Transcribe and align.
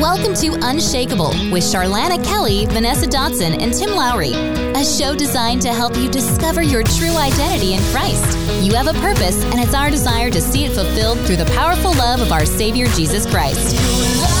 Welcome 0.00 0.32
to 0.36 0.56
Unshakable 0.62 1.28
with 1.52 1.62
Charlana 1.62 2.24
Kelly, 2.24 2.64
Vanessa 2.64 3.06
Dotson, 3.06 3.60
and 3.62 3.74
Tim 3.74 3.90
Lowry, 3.90 4.32
a 4.32 4.82
show 4.82 5.14
designed 5.14 5.60
to 5.60 5.74
help 5.74 5.94
you 5.94 6.10
discover 6.10 6.62
your 6.62 6.82
true 6.82 7.14
identity 7.18 7.74
in 7.74 7.82
Christ. 7.92 8.24
You 8.62 8.72
have 8.76 8.86
a 8.86 8.98
purpose, 9.00 9.44
and 9.44 9.60
it's 9.60 9.74
our 9.74 9.90
desire 9.90 10.30
to 10.30 10.40
see 10.40 10.64
it 10.64 10.72
fulfilled 10.72 11.18
through 11.26 11.36
the 11.36 11.52
powerful 11.54 11.92
love 11.92 12.22
of 12.22 12.32
our 12.32 12.46
Savior 12.46 12.86
Jesus 12.86 13.30
Christ. 13.30 14.39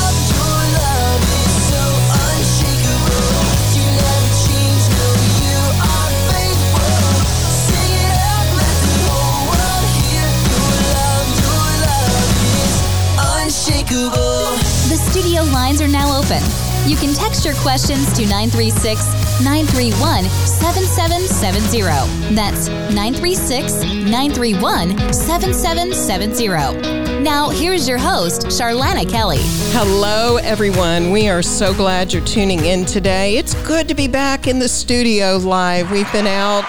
Lines 15.70 15.80
are 15.80 15.88
now 15.88 16.18
open. 16.18 16.42
You 16.88 16.96
can 16.96 17.14
text 17.14 17.44
your 17.44 17.54
questions 17.56 18.12
to 18.14 18.22
936 18.22 19.06
931 19.44 20.24
7770. 20.24 22.34
That's 22.34 22.68
936 22.68 23.84
931 23.84 25.12
7770. 25.12 26.99
Now, 27.20 27.50
here's 27.50 27.86
your 27.86 27.98
host, 27.98 28.46
Charlana 28.46 29.08
Kelly. 29.08 29.40
Hello, 29.72 30.38
everyone. 30.38 31.10
We 31.10 31.28
are 31.28 31.42
so 31.42 31.74
glad 31.74 32.14
you're 32.14 32.24
tuning 32.24 32.64
in 32.64 32.86
today. 32.86 33.36
It's 33.36 33.52
good 33.66 33.88
to 33.88 33.94
be 33.94 34.08
back 34.08 34.46
in 34.46 34.58
the 34.58 34.68
studio 34.68 35.36
live. 35.36 35.90
We've 35.90 36.10
been 36.12 36.26
out, 36.26 36.64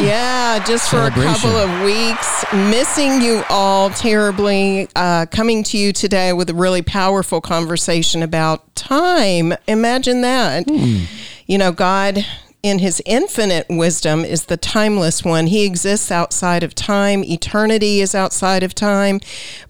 yeah, 0.00 0.64
just 0.64 0.88
for 0.88 1.00
a 1.06 1.10
couple 1.10 1.50
of 1.50 1.84
weeks, 1.84 2.44
missing 2.52 3.20
you 3.20 3.42
all 3.50 3.90
terribly. 3.90 4.88
Uh, 4.94 5.26
coming 5.32 5.64
to 5.64 5.78
you 5.78 5.92
today 5.92 6.32
with 6.32 6.48
a 6.48 6.54
really 6.54 6.82
powerful 6.82 7.40
conversation 7.40 8.22
about 8.22 8.72
time. 8.76 9.52
Imagine 9.66 10.20
that. 10.20 10.66
Mm. 10.66 11.06
You 11.48 11.58
know, 11.58 11.72
God 11.72 12.24
in 12.66 12.80
his 12.80 13.00
infinite 13.06 13.66
wisdom 13.68 14.24
is 14.24 14.46
the 14.46 14.56
timeless 14.56 15.24
one. 15.24 15.46
He 15.46 15.64
exists 15.64 16.10
outside 16.10 16.62
of 16.62 16.74
time, 16.74 17.22
eternity 17.22 18.00
is 18.00 18.14
outside 18.14 18.62
of 18.62 18.74
time, 18.74 19.20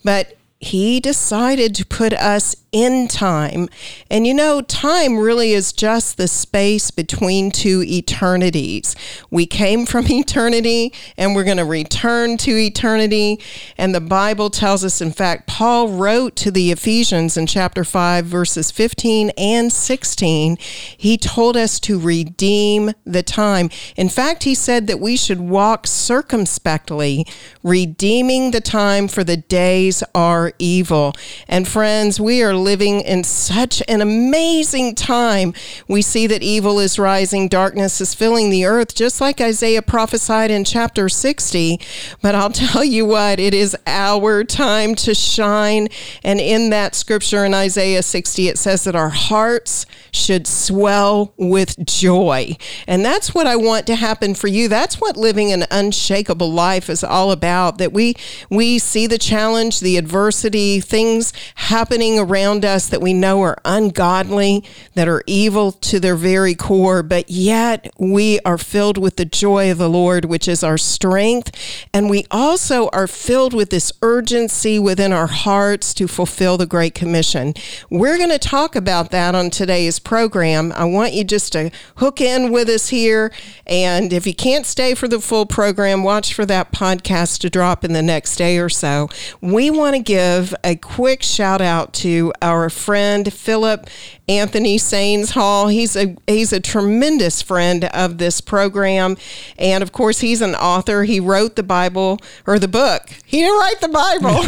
but 0.02 0.35
he 0.58 1.00
decided 1.00 1.74
to 1.74 1.86
put 1.86 2.12
us 2.14 2.56
in 2.72 3.08
time. 3.08 3.68
And 4.10 4.26
you 4.26 4.34
know, 4.34 4.60
time 4.60 5.18
really 5.18 5.52
is 5.52 5.72
just 5.72 6.16
the 6.16 6.28
space 6.28 6.90
between 6.90 7.50
two 7.50 7.82
eternities. 7.82 8.94
We 9.30 9.46
came 9.46 9.86
from 9.86 10.06
eternity 10.10 10.92
and 11.16 11.34
we're 11.34 11.44
going 11.44 11.56
to 11.56 11.64
return 11.64 12.36
to 12.38 12.56
eternity. 12.56 13.40
And 13.78 13.94
the 13.94 14.00
Bible 14.00 14.50
tells 14.50 14.84
us, 14.84 15.00
in 15.00 15.12
fact, 15.12 15.46
Paul 15.46 15.88
wrote 15.88 16.36
to 16.36 16.50
the 16.50 16.70
Ephesians 16.70 17.36
in 17.36 17.46
chapter 17.46 17.82
5, 17.84 18.26
verses 18.26 18.70
15 18.70 19.30
and 19.38 19.72
16. 19.72 20.58
He 20.96 21.16
told 21.16 21.56
us 21.56 21.80
to 21.80 21.98
redeem 21.98 22.92
the 23.04 23.22
time. 23.22 23.70
In 23.96 24.10
fact, 24.10 24.42
he 24.42 24.54
said 24.54 24.86
that 24.86 25.00
we 25.00 25.16
should 25.16 25.40
walk 25.40 25.86
circumspectly, 25.86 27.26
redeeming 27.62 28.50
the 28.50 28.60
time, 28.60 29.08
for 29.08 29.24
the 29.24 29.38
days 29.38 30.02
are 30.14 30.45
evil. 30.58 31.14
And 31.48 31.66
friends, 31.66 32.20
we 32.20 32.42
are 32.42 32.54
living 32.54 33.00
in 33.00 33.24
such 33.24 33.82
an 33.88 34.00
amazing 34.00 34.94
time. 34.94 35.54
We 35.88 36.02
see 36.02 36.26
that 36.26 36.42
evil 36.42 36.78
is 36.78 36.98
rising, 36.98 37.48
darkness 37.48 38.00
is 38.00 38.14
filling 38.14 38.50
the 38.50 38.64
earth, 38.64 38.94
just 38.94 39.20
like 39.20 39.40
Isaiah 39.40 39.82
prophesied 39.82 40.50
in 40.50 40.64
chapter 40.64 41.08
60. 41.08 41.80
But 42.22 42.34
I'll 42.34 42.50
tell 42.66 42.84
you 42.84 43.06
what, 43.06 43.38
it 43.38 43.54
is 43.54 43.76
our 43.86 44.44
time 44.44 44.94
to 44.96 45.14
shine. 45.14 45.88
And 46.22 46.40
in 46.40 46.70
that 46.70 46.94
scripture 46.94 47.44
in 47.44 47.54
Isaiah 47.54 48.02
60, 48.02 48.48
it 48.48 48.58
says 48.58 48.84
that 48.84 48.94
our 48.94 49.10
hearts 49.10 49.86
should 50.12 50.46
swell 50.46 51.32
with 51.36 51.84
joy. 51.86 52.56
And 52.86 53.04
that's 53.04 53.34
what 53.34 53.46
I 53.46 53.56
want 53.56 53.86
to 53.86 53.94
happen 53.94 54.34
for 54.34 54.48
you. 54.48 54.68
That's 54.68 55.00
what 55.00 55.16
living 55.16 55.52
an 55.52 55.64
unshakable 55.70 56.50
life 56.50 56.88
is 56.88 57.04
all 57.04 57.30
about. 57.30 57.78
That 57.78 57.92
we 57.92 58.14
we 58.50 58.78
see 58.78 59.06
the 59.06 59.18
challenge, 59.18 59.80
the 59.80 59.96
adversity, 60.36 60.80
things 60.80 61.32
happening 61.54 62.18
around 62.18 62.62
us 62.62 62.88
that 62.90 63.00
we 63.00 63.14
know 63.14 63.40
are 63.40 63.56
ungodly, 63.64 64.62
that 64.94 65.08
are 65.08 65.22
evil 65.26 65.72
to 65.72 65.98
their 65.98 66.14
very 66.14 66.54
core, 66.54 67.02
but 67.02 67.30
yet 67.30 67.90
we 67.98 68.38
are 68.40 68.58
filled 68.58 68.98
with 68.98 69.16
the 69.16 69.24
joy 69.24 69.70
of 69.70 69.78
the 69.78 69.88
Lord, 69.88 70.26
which 70.26 70.46
is 70.46 70.62
our 70.62 70.76
strength. 70.76 71.56
And 71.94 72.10
we 72.10 72.26
also 72.30 72.88
are 72.92 73.06
filled 73.06 73.54
with 73.54 73.70
this 73.70 73.92
urgency 74.02 74.78
within 74.78 75.10
our 75.10 75.26
hearts 75.26 75.94
to 75.94 76.06
fulfill 76.06 76.58
the 76.58 76.66
Great 76.66 76.94
Commission. 76.94 77.54
We're 77.88 78.18
going 78.18 78.28
to 78.28 78.38
talk 78.38 78.76
about 78.76 79.10
that 79.12 79.34
on 79.34 79.48
today's 79.48 79.98
program. 79.98 80.70
I 80.72 80.84
want 80.84 81.14
you 81.14 81.24
just 81.24 81.52
to 81.52 81.70
hook 81.96 82.20
in 82.20 82.52
with 82.52 82.68
us 82.68 82.90
here. 82.90 83.32
And 83.66 84.12
if 84.12 84.26
you 84.26 84.34
can't 84.34 84.66
stay 84.66 84.94
for 84.94 85.08
the 85.08 85.20
full 85.20 85.46
program, 85.46 86.02
watch 86.02 86.34
for 86.34 86.44
that 86.44 86.72
podcast 86.72 87.38
to 87.40 87.48
drop 87.48 87.84
in 87.84 87.94
the 87.94 88.02
next 88.02 88.36
day 88.36 88.58
or 88.58 88.68
so. 88.68 89.08
We 89.40 89.70
want 89.70 89.96
to 89.96 90.02
give 90.02 90.25
a 90.26 90.76
quick 90.76 91.22
shout 91.22 91.60
out 91.60 91.92
to 91.92 92.32
our 92.42 92.68
friend 92.68 93.32
Philip 93.32 93.88
Anthony 94.28 94.76
Sains 94.76 95.30
Hall. 95.30 95.68
He's 95.68 95.96
a 95.96 96.16
he's 96.26 96.52
a 96.52 96.60
tremendous 96.60 97.42
friend 97.42 97.84
of 97.84 98.18
this 98.18 98.40
program, 98.40 99.16
and 99.58 99.82
of 99.82 99.92
course 99.92 100.20
he's 100.20 100.40
an 100.40 100.54
author. 100.54 101.04
He 101.04 101.20
wrote 101.20 101.56
the 101.56 101.62
Bible 101.62 102.18
or 102.46 102.58
the 102.58 102.68
book. 102.68 103.08
He 103.24 103.38
didn't 103.38 103.58
write 103.58 103.80
the 103.80 103.88
Bible, 103.88 104.42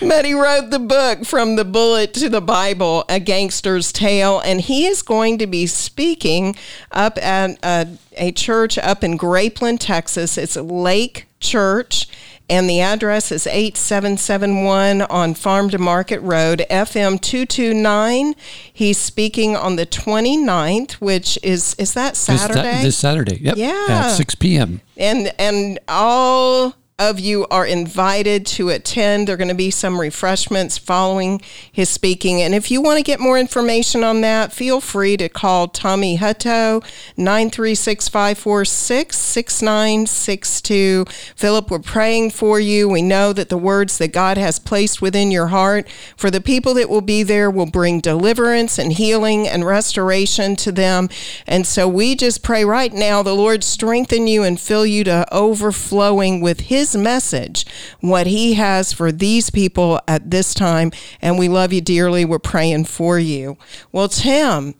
but 0.08 0.24
he 0.24 0.34
wrote 0.34 0.70
the 0.70 0.78
book 0.78 1.24
from 1.24 1.56
the 1.56 1.64
bullet 1.64 2.14
to 2.14 2.28
the 2.28 2.40
Bible, 2.40 3.04
A 3.08 3.20
Gangster's 3.20 3.92
Tale, 3.92 4.40
and 4.40 4.60
he 4.60 4.86
is 4.86 5.02
going 5.02 5.38
to 5.38 5.46
be 5.46 5.66
speaking 5.66 6.56
up 6.90 7.18
at 7.22 7.58
a, 7.62 7.88
a 8.16 8.32
church 8.32 8.78
up 8.78 9.04
in 9.04 9.18
Grapeland, 9.18 9.80
Texas. 9.80 10.38
It's 10.38 10.56
Lake 10.56 11.26
Church 11.40 12.06
and 12.52 12.68
the 12.68 12.82
address 12.82 13.32
is 13.32 13.46
8771 13.46 15.00
on 15.02 15.32
Farm 15.32 15.70
to 15.70 15.78
Market 15.78 16.20
Road, 16.20 16.66
FM 16.68 17.18
229. 17.18 18.34
He's 18.70 18.98
speaking 18.98 19.56
on 19.56 19.76
the 19.76 19.86
29th, 19.86 20.92
which 20.92 21.38
is, 21.42 21.74
is 21.78 21.94
that 21.94 22.14
Saturday? 22.14 22.60
This, 22.60 22.82
this 22.82 22.98
Saturday, 22.98 23.38
yep. 23.40 23.56
Yeah. 23.56 23.86
At 23.88 24.10
6 24.10 24.34
p.m. 24.34 24.82
And, 24.98 25.32
and 25.38 25.78
all 25.88 26.74
of 27.10 27.18
you 27.18 27.46
are 27.50 27.66
invited 27.66 28.46
to 28.46 28.68
attend. 28.68 29.26
There 29.26 29.34
are 29.34 29.36
going 29.36 29.48
to 29.48 29.54
be 29.54 29.70
some 29.70 30.00
refreshments 30.00 30.78
following 30.78 31.40
his 31.70 31.88
speaking. 31.88 32.40
And 32.40 32.54
if 32.54 32.70
you 32.70 32.80
want 32.80 32.98
to 32.98 33.02
get 33.02 33.18
more 33.18 33.38
information 33.38 34.04
on 34.04 34.20
that, 34.20 34.52
feel 34.52 34.80
free 34.80 35.16
to 35.16 35.28
call 35.28 35.68
Tommy 35.68 36.18
Hutto, 36.18 36.84
936 37.16 38.08
546 38.08 39.16
6962. 39.16 41.04
Philip, 41.34 41.70
we're 41.70 41.78
praying 41.80 42.30
for 42.30 42.60
you. 42.60 42.88
We 42.88 43.02
know 43.02 43.32
that 43.32 43.48
the 43.48 43.58
words 43.58 43.98
that 43.98 44.12
God 44.12 44.36
has 44.36 44.58
placed 44.58 45.02
within 45.02 45.30
your 45.30 45.48
heart 45.48 45.88
for 46.16 46.30
the 46.30 46.40
people 46.40 46.74
that 46.74 46.88
will 46.88 47.00
be 47.00 47.22
there 47.22 47.50
will 47.50 47.66
bring 47.66 48.00
deliverance 48.00 48.78
and 48.78 48.92
healing 48.92 49.48
and 49.48 49.66
restoration 49.66 50.54
to 50.56 50.70
them. 50.70 51.08
And 51.46 51.66
so 51.66 51.88
we 51.88 52.14
just 52.14 52.42
pray 52.42 52.64
right 52.64 52.92
now 52.92 53.22
the 53.22 53.34
Lord 53.34 53.64
strengthen 53.64 54.26
you 54.26 54.42
and 54.42 54.60
fill 54.60 54.86
you 54.86 55.02
to 55.04 55.26
overflowing 55.32 56.40
with 56.40 56.60
his 56.60 56.91
message, 56.96 57.64
what 58.00 58.26
he 58.26 58.54
has 58.54 58.92
for 58.92 59.10
these 59.12 59.50
people 59.50 60.00
at 60.06 60.30
this 60.30 60.54
time. 60.54 60.92
And 61.20 61.38
we 61.38 61.48
love 61.48 61.72
you 61.72 61.80
dearly. 61.80 62.24
We're 62.24 62.38
praying 62.38 62.84
for 62.84 63.18
you. 63.18 63.56
Well, 63.90 64.08
Tim, 64.08 64.74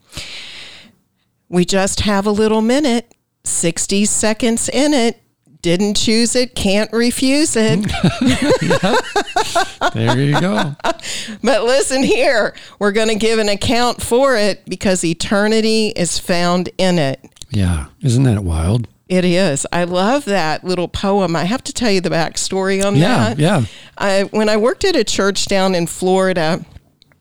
we 1.48 1.64
just 1.64 2.00
have 2.00 2.26
a 2.26 2.30
little 2.30 2.62
minute, 2.62 3.14
60 3.44 4.04
seconds 4.06 4.68
in 4.68 4.94
it. 4.94 5.18
Didn't 5.60 5.94
choose 5.96 6.34
it, 6.34 6.56
can't 6.56 6.92
refuse 6.92 7.54
it. 7.56 7.78
There 9.94 10.18
you 10.20 10.40
go. 10.40 10.74
But 11.42 11.64
listen 11.64 12.02
here, 12.02 12.54
we're 12.78 12.92
going 12.92 13.08
to 13.08 13.14
give 13.14 13.38
an 13.38 13.48
account 13.48 14.02
for 14.02 14.36
it 14.36 14.64
because 14.66 15.04
eternity 15.04 15.88
is 15.88 16.18
found 16.18 16.70
in 16.78 16.98
it. 16.98 17.20
Yeah. 17.50 17.86
Isn't 18.00 18.22
that 18.24 18.42
wild? 18.44 18.88
It 19.12 19.26
is. 19.26 19.66
I 19.70 19.84
love 19.84 20.24
that 20.24 20.64
little 20.64 20.88
poem. 20.88 21.36
I 21.36 21.44
have 21.44 21.62
to 21.64 21.72
tell 21.74 21.90
you 21.90 22.00
the 22.00 22.08
backstory 22.08 22.82
on 22.82 22.96
yeah, 22.96 23.34
that. 23.34 23.38
Yeah. 23.38 23.64
I, 23.98 24.22
when 24.30 24.48
I 24.48 24.56
worked 24.56 24.86
at 24.86 24.96
a 24.96 25.04
church 25.04 25.44
down 25.48 25.74
in 25.74 25.86
Florida, 25.86 26.64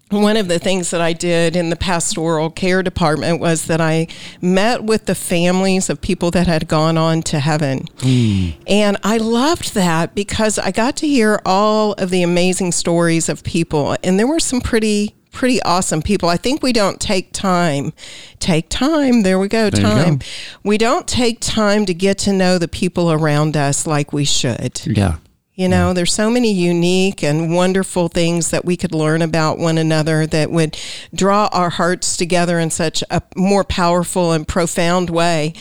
one 0.09 0.37
of 0.37 0.47
the 0.47 0.57
things 0.57 0.89
that 0.91 1.01
I 1.01 1.11
did 1.11 1.57
in 1.57 1.69
the 1.69 1.75
pastoral 1.75 2.49
care 2.49 2.81
department 2.81 3.41
was 3.41 3.65
that 3.65 3.81
I 3.81 4.07
met 4.39 4.85
with 4.85 5.05
the 5.05 5.15
families 5.15 5.89
of 5.89 5.99
people 5.99 6.31
that 6.31 6.47
had 6.47 6.69
gone 6.69 6.97
on 6.97 7.23
to 7.23 7.41
heaven. 7.41 7.87
Mm. 7.97 8.55
And 8.67 8.95
I 9.03 9.17
loved 9.17 9.73
that 9.73 10.15
because 10.15 10.57
I 10.57 10.71
got 10.71 10.95
to 10.97 11.07
hear 11.09 11.41
all 11.45 11.91
of 11.93 12.09
the 12.09 12.23
amazing 12.23 12.71
stories 12.71 13.27
of 13.27 13.43
people. 13.43 13.97
And 14.01 14.17
there 14.17 14.27
were 14.27 14.39
some 14.39 14.61
pretty 14.61 15.13
pretty 15.31 15.61
awesome 15.63 16.01
people. 16.01 16.29
I 16.29 16.37
think 16.37 16.61
we 16.61 16.73
don't 16.73 16.99
take 16.99 17.33
time. 17.33 17.93
Take 18.39 18.69
time. 18.69 19.23
There 19.23 19.39
we 19.39 19.47
go. 19.47 19.69
There 19.69 19.81
time. 19.81 20.17
go. 20.17 20.25
We 20.63 20.77
don't 20.77 21.07
take 21.07 21.39
time 21.39 21.85
to 21.85 21.93
get 21.93 22.17
to 22.19 22.33
know 22.33 22.57
the 22.57 22.67
people 22.67 23.11
around 23.11 23.57
us 23.57 23.87
like 23.87 24.13
we 24.13 24.25
should. 24.25 24.81
Yeah. 24.85 25.17
You 25.53 25.67
know, 25.67 25.89
yeah. 25.89 25.93
there's 25.93 26.13
so 26.13 26.29
many 26.29 26.51
unique 26.51 27.23
and 27.23 27.53
wonderful 27.53 28.07
things 28.07 28.51
that 28.51 28.65
we 28.65 28.77
could 28.77 28.93
learn 28.93 29.21
about 29.21 29.59
one 29.59 29.77
another 29.77 30.25
that 30.27 30.49
would 30.49 30.77
draw 31.13 31.49
our 31.51 31.69
hearts 31.69 32.15
together 32.17 32.57
in 32.57 32.71
such 32.71 33.03
a 33.11 33.21
more 33.35 33.63
powerful 33.63 34.31
and 34.31 34.47
profound 34.47 35.09
way. 35.09 35.53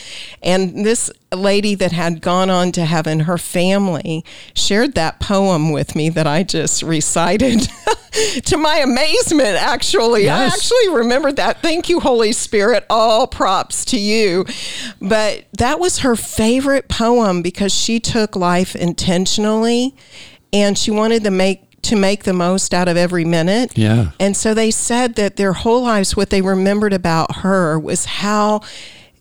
And 0.43 0.87
this 0.87 1.11
lady 1.37 1.75
that 1.77 1.93
had 1.93 2.21
gone 2.21 2.50
on 2.50 2.73
to 2.73 2.85
heaven, 2.85 3.21
her 3.21 3.38
family 3.38 4.25
shared 4.55 4.94
that 4.94 5.21
poem 5.21 5.71
with 5.71 5.94
me 5.94 6.09
that 6.11 6.27
I 6.27 6.43
just 6.43 6.82
recited. 6.82 7.69
to 8.44 8.56
my 8.56 8.79
amazement, 8.79 9.56
actually. 9.56 10.25
Yes. 10.25 10.53
I 10.53 10.56
actually 10.56 10.97
remembered 10.97 11.37
that. 11.37 11.62
Thank 11.62 11.88
you, 11.88 12.00
Holy 12.00 12.32
Spirit. 12.32 12.85
All 12.91 13.27
props 13.27 13.85
to 13.87 13.99
you. 13.99 14.44
But 15.00 15.44
that 15.59 15.79
was 15.79 15.99
her 15.99 16.17
favorite 16.17 16.88
poem 16.88 17.43
because 17.43 17.73
she 17.73 18.00
took 18.00 18.35
life 18.35 18.75
intentionally 18.75 19.94
and 20.53 20.77
she 20.77 20.91
wanted 20.91 21.25
to 21.25 21.31
make 21.31 21.67
to 21.82 21.97
make 21.97 22.25
the 22.25 22.35
most 22.35 22.75
out 22.75 22.88
of 22.88 22.97
every 22.99 23.25
minute. 23.25 23.77
Yeah. 23.77 24.11
And 24.21 24.37
so 24.37 24.53
they 24.53 24.71
said 24.71 25.15
that 25.15 25.37
their 25.37 25.55
whole 25.55 25.82
lives 25.82 26.15
what 26.15 26.29
they 26.29 26.43
remembered 26.43 26.93
about 26.93 27.37
her 27.37 27.79
was 27.79 28.05
how 28.05 28.61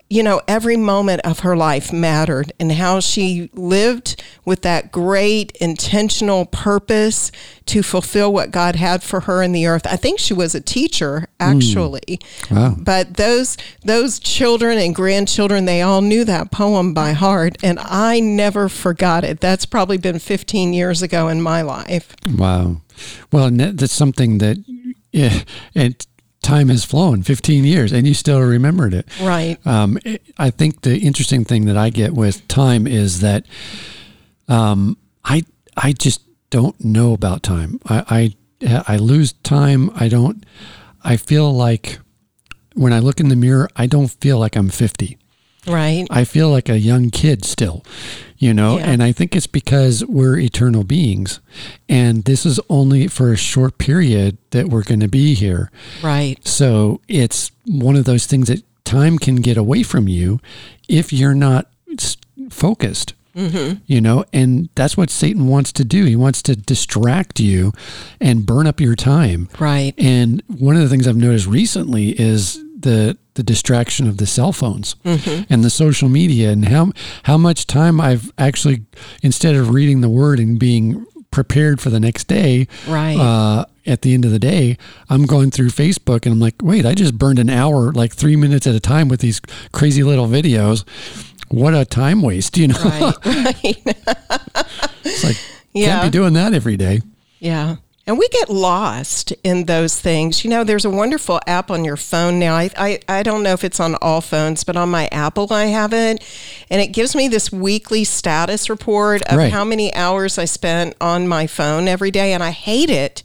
you 0.10 0.24
know, 0.24 0.42
every 0.48 0.76
moment 0.76 1.22
of 1.24 1.42
her 1.42 1.56
life 1.56 1.94
mattered 1.94 2.52
and 2.60 2.72
how 2.72 3.00
she 3.00 3.52
lived 3.54 4.22
with 4.44 4.64
that 4.64 4.92
great 4.92 5.52
intentional 5.62 6.48
purpose 6.48 7.32
to 7.68 7.84
fulfill 7.84 8.34
what 8.34 8.50
God 8.50 8.76
had 8.76 9.04
for 9.04 9.22
her 9.22 9.44
in 9.44 9.52
the 9.52 9.68
earth. 9.68 9.86
I 9.86 9.98
think 9.98 10.20
she 10.20 10.34
was 10.34 10.56
a 10.56 10.62
teacher 10.62 11.28
actually. 11.40 12.20
Mm. 12.42 12.56
Wow. 12.56 12.76
But 12.80 13.18
those 13.18 13.56
those 13.84 14.20
children 14.20 14.80
and 14.80 14.96
grandchildren, 14.96 15.66
they 15.66 15.84
all 15.84 16.02
knew 16.02 16.24
that 16.26 16.52
poem 16.52 16.96
by 16.96 17.12
heart 17.12 17.58
and 17.62 17.78
I 17.80 18.20
never 18.20 18.68
forgot 18.68 19.24
it. 19.24 19.40
That's 19.40 19.68
probably 19.68 19.98
been 19.98 20.18
15 20.18 20.74
years 20.74 21.04
ago 21.04 21.28
in 21.28 21.40
my 21.40 21.62
life. 21.62 22.16
Wow. 22.28 22.82
Well, 23.32 23.52
that's 23.52 23.94
something 23.94 24.40
that 24.40 24.58
yeah, 25.12 25.42
it 25.74 26.06
time 26.42 26.70
has 26.70 26.86
flown 26.86 27.22
15 27.22 27.64
years 27.66 27.92
and 27.92 28.08
you 28.08 28.14
still 28.14 28.40
remembered 28.42 28.94
it. 28.94 29.08
Right. 29.22 29.58
Um, 29.66 29.98
i 30.38 30.50
think 30.50 30.82
the 30.82 30.98
interesting 31.00 31.44
thing 31.44 31.66
that 31.66 31.78
i 31.78 31.90
get 31.90 32.14
with 32.14 32.48
time 32.48 32.88
is 32.88 33.20
that 33.22 33.46
um, 34.48 34.98
i 35.26 35.44
i 35.78 35.92
just 35.92 36.22
don't 36.50 36.84
know 36.84 37.14
about 37.14 37.44
time. 37.44 37.80
I, 37.86 38.34
I 38.64 38.84
i 38.88 38.98
lose 38.98 39.34
time. 39.34 39.92
I 39.96 40.08
don't 40.10 40.46
i 41.04 41.16
feel 41.18 41.52
like 41.54 42.00
when 42.74 42.94
i 42.94 43.00
look 43.00 43.20
in 43.20 43.30
the 43.30 43.36
mirror 43.36 43.70
i 43.76 43.86
don't 43.88 44.10
feel 44.10 44.38
like 44.40 44.56
i'm 44.56 44.70
50 44.70 45.18
Right. 45.68 46.08
I 46.10 46.24
feel 46.24 46.50
like 46.50 46.70
a 46.70 46.80
young 46.80 47.10
kid 47.10 47.44
still, 47.44 47.84
you 48.38 48.54
know, 48.54 48.78
yeah. 48.78 48.90
and 48.90 49.04
I 49.04 49.12
think 49.12 49.36
it's 49.36 49.48
because 49.48 50.06
we're 50.06 50.38
eternal 50.38 50.84
beings 50.84 51.40
and 51.88 52.24
this 52.24 52.46
is 52.46 52.60
only 52.70 53.08
for 53.08 53.32
a 53.32 53.38
short 53.38 53.78
period 53.78 54.38
that 54.52 54.70
we're 54.70 54.84
going 54.84 55.02
to 55.02 55.08
be 55.08 55.34
here. 55.34 55.72
Right. 56.02 56.46
So 56.48 57.02
it's 57.08 57.52
one 57.66 57.96
of 57.96 58.06
those 58.06 58.26
things 58.26 58.48
that 58.48 58.64
time 58.86 59.18
can 59.18 59.38
get 59.38 59.58
away 59.58 59.84
from 59.84 60.08
you 60.08 60.40
if 60.88 61.12
you're 61.14 61.36
not 61.36 61.70
focused. 62.50 63.14
Mm-hmm. 63.36 63.78
You 63.86 64.02
know, 64.02 64.26
and 64.34 64.70
that's 64.76 64.98
what 64.98 65.10
Satan 65.10 65.48
wants 65.48 65.72
to 65.74 65.86
do. 65.86 66.06
He 66.06 66.16
wants 66.16 66.42
to 66.44 66.56
distract 66.56 67.40
you 67.40 67.72
and 68.20 68.46
burn 68.46 68.66
up 68.68 68.82
your 68.82 68.96
time. 68.96 69.50
Right. 69.60 69.94
And 69.98 70.42
one 70.48 70.76
of 70.76 70.82
the 70.82 70.90
things 70.90 71.08
I've 71.08 71.16
noticed 71.16 71.46
recently 71.46 72.20
is 72.20 72.62
the 72.80 73.18
the 73.36 73.44
distraction 73.44 74.08
of 74.08 74.18
the 74.18 74.26
cell 74.26 74.52
phones 74.52 74.96
mm-hmm. 75.06 75.44
and 75.52 75.64
the 75.64 75.70
social 75.70 76.10
media 76.10 76.52
and 76.52 76.66
how 76.66 76.92
how 77.24 77.38
much 77.38 77.68
time 77.68 78.00
I've 78.00 78.32
actually 78.38 78.86
instead 79.22 79.56
of 79.56 79.70
reading 79.70 80.02
the 80.02 80.10
word 80.10 80.40
and 80.40 80.60
being 80.60 81.06
prepared 81.32 81.80
for 81.80 81.90
the 81.90 82.00
next 82.00 82.26
day 82.26 82.68
right 82.88 83.18
uh, 83.18 83.66
at 83.86 84.02
the 84.02 84.14
end 84.14 84.26
of 84.26 84.32
the 84.32 84.40
day 84.40 84.78
i'm 85.12 85.26
going 85.26 85.52
through 85.52 85.70
facebook 85.70 86.26
and 86.26 86.34
i'm 86.34 86.40
like 86.40 86.56
wait 86.62 86.86
i 86.86 86.94
just 86.96 87.18
burned 87.18 87.38
an 87.38 87.52
hour 87.52 87.92
like 87.92 88.14
three 88.14 88.36
minutes 88.36 88.66
at 88.66 88.74
a 88.74 88.80
time 88.80 89.08
with 89.08 89.20
these 89.20 89.40
crazy 89.72 90.04
little 90.04 90.26
videos 90.26 90.84
what 91.50 91.76
a 91.76 91.86
time 91.86 92.24
waste 92.24 92.58
you 92.58 92.68
know 92.68 92.76
right, 92.84 93.14
right. 93.26 93.98
it's 95.04 95.24
like 95.24 95.38
yeah. 95.72 96.00
can't 96.00 96.12
be 96.12 96.18
doing 96.18 96.34
that 96.34 96.54
every 96.54 96.78
day 96.78 97.00
yeah 97.40 97.76
and 98.10 98.18
we 98.18 98.28
get 98.30 98.50
lost 98.50 99.34
in 99.44 99.66
those 99.66 100.02
things. 100.02 100.44
You 100.44 100.50
know, 100.50 100.64
there's 100.64 100.84
a 100.84 100.90
wonderful 100.90 101.40
app 101.46 101.70
on 101.70 101.86
your 101.86 101.96
phone 101.96 102.40
now. 102.40 102.56
I, 102.56 102.72
I, 102.76 103.00
I 103.08 103.22
don't 103.22 103.44
know 103.44 103.54
if 103.54 103.64
it's 103.64 103.80
on 103.80 103.94
all 104.02 104.20
phones, 104.20 104.64
but 104.64 104.76
on 104.76 104.90
my 104.90 105.08
Apple, 105.12 105.54
I 105.54 105.66
have 105.66 105.94
it. 105.94 106.24
And 106.72 106.82
it 106.82 106.88
gives 106.88 107.16
me 107.16 107.28
this 107.28 107.52
weekly 107.52 108.04
status 108.04 108.68
report 108.68 109.22
of 109.28 109.38
right. 109.38 109.52
how 109.52 109.64
many 109.64 109.94
hours 109.94 110.40
I 110.40 110.46
spent 110.46 110.96
on 111.00 111.28
my 111.28 111.46
phone 111.46 111.88
every 111.88 112.10
day. 112.10 112.34
And 112.34 112.42
I 112.42 112.50
hate 112.50 112.90
it 112.90 113.22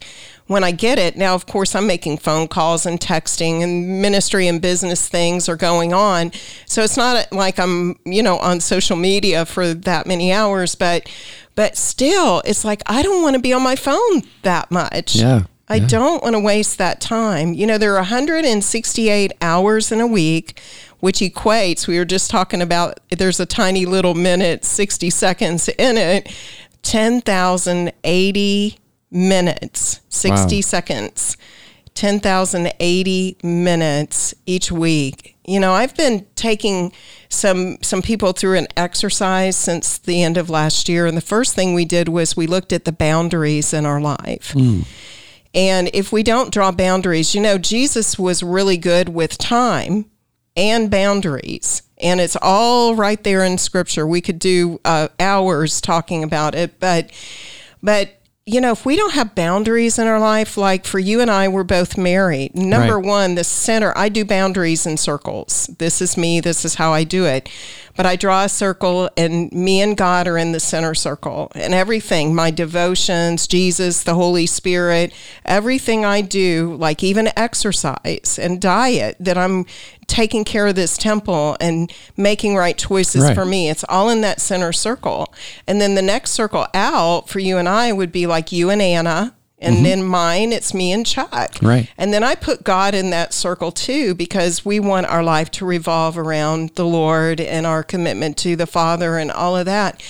when 0.47 0.63
I 0.63 0.69
get 0.69 0.99
it, 0.99 1.17
now 1.17 1.33
of 1.33 1.47
course 1.47 1.73
I'm 1.73 1.87
making 1.87 2.19
phone 2.19 2.47
calls 2.47 2.85
and 2.85 2.99
texting 2.99 3.63
and 3.63 3.99
ministry 3.99 4.47
and 4.47 4.61
business 4.61 5.09
things 5.09 5.49
are 5.49 5.55
going 5.55 5.91
on. 5.91 6.31
So 6.67 6.83
it's 6.83 6.97
not 6.97 7.31
like 7.31 7.57
I'm, 7.57 7.97
you 8.05 8.21
know, 8.21 8.37
on 8.37 8.59
social 8.59 8.95
media 8.95 9.47
for 9.47 9.73
that 9.73 10.05
many 10.05 10.31
hours, 10.31 10.75
but 10.75 11.09
but 11.55 11.77
still, 11.77 12.41
it's 12.45 12.63
like, 12.65 12.81
I 12.85 13.01
don't 13.01 13.23
want 13.23 13.35
to 13.35 13.41
be 13.41 13.53
on 13.53 13.63
my 13.63 13.75
phone 13.75 14.23
that 14.43 14.69
much. 14.71 15.15
Yeah. 15.15 15.43
I 15.67 15.75
yeah. 15.77 15.87
don't 15.87 16.21
want 16.21 16.35
to 16.35 16.39
waste 16.39 16.77
that 16.77 17.01
time. 17.01 17.53
You 17.53 17.65
know, 17.65 17.77
there 17.77 17.93
are 17.93 17.99
168 17.99 19.33
hours 19.41 19.91
in 19.91 19.99
a 19.99 20.07
week, 20.07 20.61
which 20.99 21.19
equates, 21.19 21.87
we 21.87 21.97
were 21.97 22.05
just 22.05 22.29
talking 22.29 22.61
about, 22.61 22.99
there's 23.09 23.39
a 23.39 23.45
tiny 23.45 23.85
little 23.85 24.13
minute, 24.13 24.63
60 24.63 25.09
seconds 25.09 25.67
in 25.69 25.97
it, 25.97 26.31
10,080 26.83 28.77
minutes, 29.09 30.01
60 30.09 30.55
wow. 30.55 30.61
seconds. 30.61 31.37
10,080 31.95 33.37
minutes 33.41 34.33
each 34.45 34.71
week. 34.71 35.34
You 35.47 35.59
know, 35.59 35.73
I've 35.73 35.95
been 35.95 36.25
taking 36.35 36.91
some 37.29 37.77
some 37.81 38.01
people 38.01 38.33
through 38.33 38.57
an 38.57 38.67
exercise 38.75 39.55
since 39.55 39.97
the 39.97 40.23
end 40.23 40.37
of 40.37 40.49
last 40.49 40.89
year 40.89 41.05
and 41.05 41.15
the 41.15 41.21
first 41.21 41.53
thing 41.55 41.73
we 41.73 41.85
did 41.85 42.09
was 42.09 42.35
we 42.35 42.47
looked 42.47 42.73
at 42.73 42.85
the 42.85 42.91
boundaries 42.91 43.73
in 43.73 43.85
our 43.85 44.01
life. 44.01 44.53
Mm. 44.53 44.85
And 45.53 45.89
if 45.93 46.11
we 46.11 46.21
don't 46.21 46.53
draw 46.53 46.71
boundaries, 46.71 47.33
you 47.33 47.41
know, 47.41 47.57
Jesus 47.57 48.19
was 48.19 48.43
really 48.43 48.77
good 48.77 49.09
with 49.09 49.37
time 49.37 50.05
and 50.57 50.91
boundaries. 50.91 51.81
And 52.01 52.19
it's 52.19 52.35
all 52.41 52.95
right 52.95 53.23
there 53.23 53.43
in 53.43 53.57
scripture. 53.57 54.05
We 54.05 54.19
could 54.19 54.39
do 54.39 54.81
uh, 54.83 55.07
hours 55.19 55.79
talking 55.79 56.23
about 56.23 56.55
it, 56.55 56.79
but 56.79 57.09
but 57.81 58.19
you 58.47 58.61
know, 58.61 58.71
if 58.71 58.85
we 58.85 58.95
don't 58.95 59.15
have 59.15 59.33
boundaries 59.33 59.97
in 59.97 60.05
our 60.05 60.19
life, 60.19 60.55
like 60.55 60.85
for 60.85 60.99
you 60.99 61.19
and 61.19 61.31
I, 61.31 61.47
we're 61.47 61.63
both 61.63 61.97
married. 61.97 62.53
Number 62.53 62.97
right. 62.97 63.05
one, 63.05 63.33
the 63.33 63.43
center, 63.43 63.91
I 63.97 64.07
do 64.07 64.23
boundaries 64.23 64.85
in 64.85 64.97
circles. 64.97 65.67
This 65.79 65.99
is 65.99 66.15
me, 66.15 66.41
this 66.41 66.63
is 66.63 66.75
how 66.75 66.93
I 66.93 67.05
do 67.05 67.25
it. 67.25 67.49
But 67.97 68.05
I 68.05 68.15
draw 68.15 68.43
a 68.43 68.49
circle, 68.49 69.09
and 69.17 69.51
me 69.51 69.81
and 69.81 69.97
God 69.97 70.27
are 70.27 70.37
in 70.37 70.51
the 70.51 70.59
center 70.59 70.93
circle. 70.93 71.51
And 71.55 71.73
everything, 71.73 72.35
my 72.35 72.51
devotions, 72.51 73.47
Jesus, 73.47 74.03
the 74.03 74.13
Holy 74.13 74.45
Spirit, 74.45 75.11
everything 75.43 76.05
I 76.05 76.21
do, 76.21 76.75
like 76.77 77.03
even 77.03 77.29
exercise 77.35 78.37
and 78.37 78.61
diet, 78.61 79.15
that 79.21 79.39
I'm 79.39 79.65
taking 80.07 80.43
care 80.43 80.67
of 80.67 80.75
this 80.75 80.97
temple 80.97 81.57
and 81.59 81.91
making 82.15 82.55
right 82.55 82.77
choices 82.77 83.23
right. 83.23 83.35
for 83.35 83.45
me. 83.45 83.69
It's 83.69 83.85
all 83.89 84.09
in 84.09 84.21
that 84.21 84.41
center 84.41 84.71
circle. 84.71 85.33
And 85.67 85.81
then 85.81 85.95
the 85.95 86.01
next 86.01 86.31
circle 86.31 86.67
out 86.73 87.29
for 87.29 87.39
you 87.39 87.57
and 87.57 87.67
I 87.67 87.91
would 87.91 88.11
be 88.11 88.27
like 88.27 88.51
you 88.51 88.69
and 88.69 88.81
Anna. 88.81 89.35
And 89.57 89.75
mm-hmm. 89.75 89.83
then 89.85 90.03
mine, 90.03 90.51
it's 90.51 90.73
me 90.73 90.91
and 90.91 91.05
Chuck. 91.05 91.55
Right. 91.61 91.89
And 91.97 92.13
then 92.13 92.23
I 92.23 92.35
put 92.35 92.65
God 92.65 92.93
in 92.93 93.09
that 93.11 93.33
circle 93.33 93.71
too, 93.71 94.13
because 94.13 94.65
we 94.65 94.81
want 94.81 95.07
our 95.07 95.23
life 95.23 95.49
to 95.51 95.65
revolve 95.65 96.17
around 96.17 96.71
the 96.75 96.85
Lord 96.85 97.39
and 97.39 97.65
our 97.65 97.81
commitment 97.81 98.37
to 98.39 98.57
the 98.57 98.67
Father 98.67 99.17
and 99.17 99.31
all 99.31 99.55
of 99.55 99.65
that. 99.65 100.03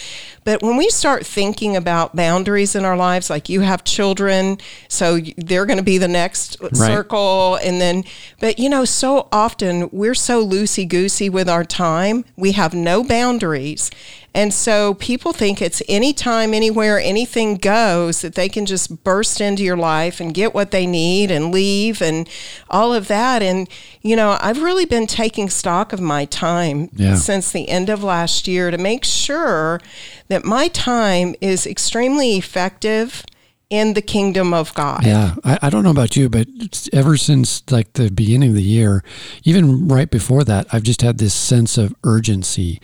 But 0.46 0.62
when 0.62 0.78
we 0.78 0.90
start 0.90 1.26
thinking 1.26 1.76
about 1.76 2.16
boundaries 2.16 2.76
in 2.76 2.86
our 2.86 2.96
lives, 2.96 3.32
like 3.32 3.50
you 3.50 3.62
have 3.62 3.84
children, 3.84 4.60
so 4.88 5.20
they're 5.38 5.66
going 5.66 5.80
to 5.80 5.84
be 5.84 5.98
the 5.98 6.08
next 6.08 6.58
right. 6.62 6.76
circle. 6.76 7.56
And 7.64 7.82
then, 7.82 8.04
but 8.40 8.60
you 8.60 8.70
know, 8.70 8.86
so 8.86 9.28
often 9.32 9.90
we're 9.92 10.16
so 10.16 10.46
loosey 10.48 10.88
goosey 10.88 11.30
with 11.30 11.50
our 11.50 11.64
time, 11.64 12.26
we 12.38 12.52
have 12.54 12.76
no 12.76 13.04
boundaries. 13.04 13.90
And 14.36 14.54
so 14.54 14.96
people 14.96 15.32
think 15.32 15.62
it's 15.62 15.82
anytime, 15.88 16.54
anywhere, 16.54 17.00
anything 17.00 17.56
goes 17.56 18.20
that 18.22 18.36
they 18.36 18.50
can 18.50 18.66
just 18.66 19.06
burst 19.06 19.40
into 19.40 19.64
your 19.64 19.78
life 19.78 20.20
and 20.20 20.34
get 20.34 20.54
what 20.54 20.72
they 20.72 20.86
need 20.86 21.32
and 21.32 21.54
leave 21.54 22.02
and 22.02 22.28
all 22.70 22.94
of 22.94 23.08
that. 23.08 23.42
And, 23.42 23.70
you 24.02 24.14
know, 24.18 24.38
I've 24.42 24.62
really 24.62 24.84
been 24.84 25.08
taking 25.08 25.50
stock 25.50 25.94
of 25.94 26.02
my 26.02 26.26
time 26.26 26.90
yeah. 26.94 27.16
since 27.16 27.50
the 27.54 27.70
end 27.70 27.88
of 27.88 28.04
last 28.04 28.46
year 28.46 28.72
to 28.72 28.78
make 28.78 29.06
sure 29.06 29.80
that 30.28 30.44
my 30.44 30.68
time 30.68 31.34
is 31.40 31.66
extremely 31.66 32.36
effective 32.36 33.24
in 33.70 33.94
the 33.94 34.02
kingdom 34.02 34.54
of 34.54 34.74
God. 34.74 35.06
Yeah, 35.06 35.36
I, 35.44 35.60
I 35.64 35.70
don't 35.70 35.84
know 35.84 35.92
about 35.92 36.16
you, 36.16 36.30
but 36.30 36.48
ever 36.94 37.18
since 37.18 37.64
like 37.72 37.94
the 37.94 38.12
beginning 38.12 38.50
of 38.50 38.56
the 38.56 38.64
year, 38.64 39.04
even 39.44 39.88
right 39.88 40.10
before 40.10 40.44
that, 40.44 40.68
I've 40.72 40.84
just 40.84 41.02
had 41.02 41.18
this 41.18 41.34
sense 41.34 41.78
of 41.78 41.96
urgency 42.04 42.80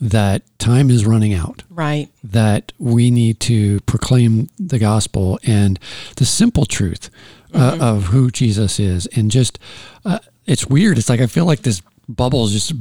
that 0.00 0.42
time 0.58 0.90
is 0.90 1.04
running 1.04 1.34
out. 1.34 1.62
Right. 1.68 2.08
That 2.24 2.72
we 2.78 3.10
need 3.10 3.40
to 3.40 3.80
proclaim 3.80 4.48
the 4.58 4.78
gospel 4.78 5.38
and 5.44 5.78
the 6.16 6.24
simple 6.24 6.64
truth 6.64 7.10
uh, 7.54 7.72
mm-hmm. 7.72 7.82
of 7.82 8.04
who 8.06 8.30
Jesus 8.30 8.80
is, 8.80 9.06
and 9.08 9.30
just 9.30 9.58
uh, 10.04 10.18
it's 10.46 10.66
weird. 10.66 10.98
It's 10.98 11.08
like 11.08 11.20
I 11.20 11.26
feel 11.26 11.44
like 11.44 11.60
this 11.60 11.82
bubble 12.08 12.44
is 12.46 12.52
just 12.52 12.72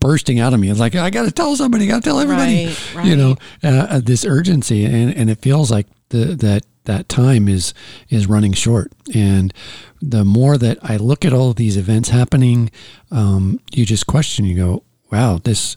bursting 0.00 0.40
out 0.40 0.52
of 0.52 0.60
me. 0.60 0.70
It's 0.70 0.80
like 0.80 0.94
I 0.94 1.10
got 1.10 1.24
to 1.24 1.30
tell 1.30 1.56
somebody, 1.56 1.86
got 1.86 2.02
to 2.02 2.08
tell 2.08 2.20
everybody. 2.20 2.66
Right, 2.66 2.94
right. 2.94 3.06
You 3.06 3.16
know, 3.16 3.36
uh, 3.62 3.86
uh, 3.90 4.00
this 4.02 4.24
urgency, 4.24 4.84
and 4.84 5.14
and 5.16 5.30
it 5.30 5.40
feels 5.40 5.70
like 5.70 5.86
the 6.10 6.36
that 6.36 6.64
that 6.84 7.08
time 7.08 7.48
is 7.48 7.74
is 8.08 8.26
running 8.26 8.52
short. 8.52 8.92
And 9.14 9.52
the 10.00 10.24
more 10.24 10.58
that 10.58 10.78
I 10.82 10.96
look 10.96 11.24
at 11.24 11.32
all 11.32 11.50
of 11.50 11.56
these 11.56 11.76
events 11.76 12.08
happening, 12.08 12.70
um, 13.10 13.60
you 13.72 13.84
just 13.84 14.06
question. 14.06 14.44
You 14.44 14.56
go, 14.56 14.82
"Wow, 15.10 15.38
this." 15.42 15.76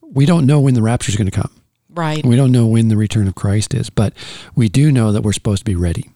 We 0.00 0.26
don't 0.26 0.46
know 0.46 0.60
when 0.60 0.74
the 0.74 0.82
rapture 0.82 1.10
is 1.10 1.16
going 1.16 1.28
to 1.28 1.32
come. 1.32 1.50
Right. 1.92 2.24
We 2.24 2.36
don't 2.36 2.52
know 2.52 2.66
when 2.66 2.86
the 2.86 2.96
return 2.96 3.26
of 3.26 3.34
Christ 3.34 3.74
is, 3.74 3.90
but 3.90 4.12
we 4.54 4.68
do 4.68 4.92
know 4.92 5.10
that 5.10 5.22
we're 5.22 5.32
supposed 5.32 5.60
to 5.60 5.64
be 5.64 5.74
ready 5.74 6.08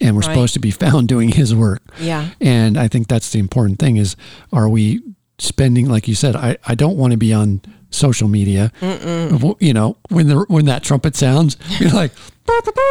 and 0.00 0.16
we're 0.16 0.20
right. 0.20 0.34
supposed 0.34 0.54
to 0.54 0.60
be 0.60 0.70
found 0.70 1.08
doing 1.08 1.30
his 1.30 1.54
work. 1.54 1.82
Yeah. 1.98 2.30
And 2.40 2.76
I 2.76 2.88
think 2.88 3.08
that's 3.08 3.30
the 3.30 3.38
important 3.38 3.78
thing 3.78 3.96
is 3.96 4.16
are 4.52 4.68
we 4.68 5.02
spending 5.38 5.88
like 5.88 6.06
you 6.06 6.14
said 6.14 6.36
I, 6.36 6.56
I 6.66 6.74
don't 6.74 6.96
want 6.96 7.12
to 7.12 7.16
be 7.16 7.32
on 7.32 7.62
social 7.92 8.28
media. 8.28 8.72
Mm-mm. 8.80 9.56
You 9.60 9.74
know, 9.74 9.96
when 10.08 10.28
the 10.28 10.44
when 10.48 10.64
that 10.66 10.82
trumpet 10.82 11.16
sounds, 11.16 11.56
you're 11.78 11.90
like 11.90 12.12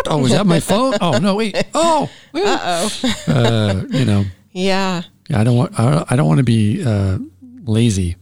oh, 0.08 0.24
is 0.26 0.32
that 0.32 0.46
my 0.46 0.60
phone? 0.72 0.96
Oh 1.02 1.18
no, 1.18 1.36
wait. 1.36 1.56
Oh, 1.74 2.10
uh 2.34 2.88
oh. 2.94 3.14
Uh, 3.28 3.84
you 3.90 4.06
know. 4.06 4.26
Yeah. 4.52 5.04
I 5.34 5.44
don't 5.44 5.56
want. 5.56 5.80
I 5.80 6.16
don't 6.16 6.28
want 6.28 6.40
to 6.40 6.44
be 6.44 6.84
uh, 6.86 7.18
lazy. 7.64 8.18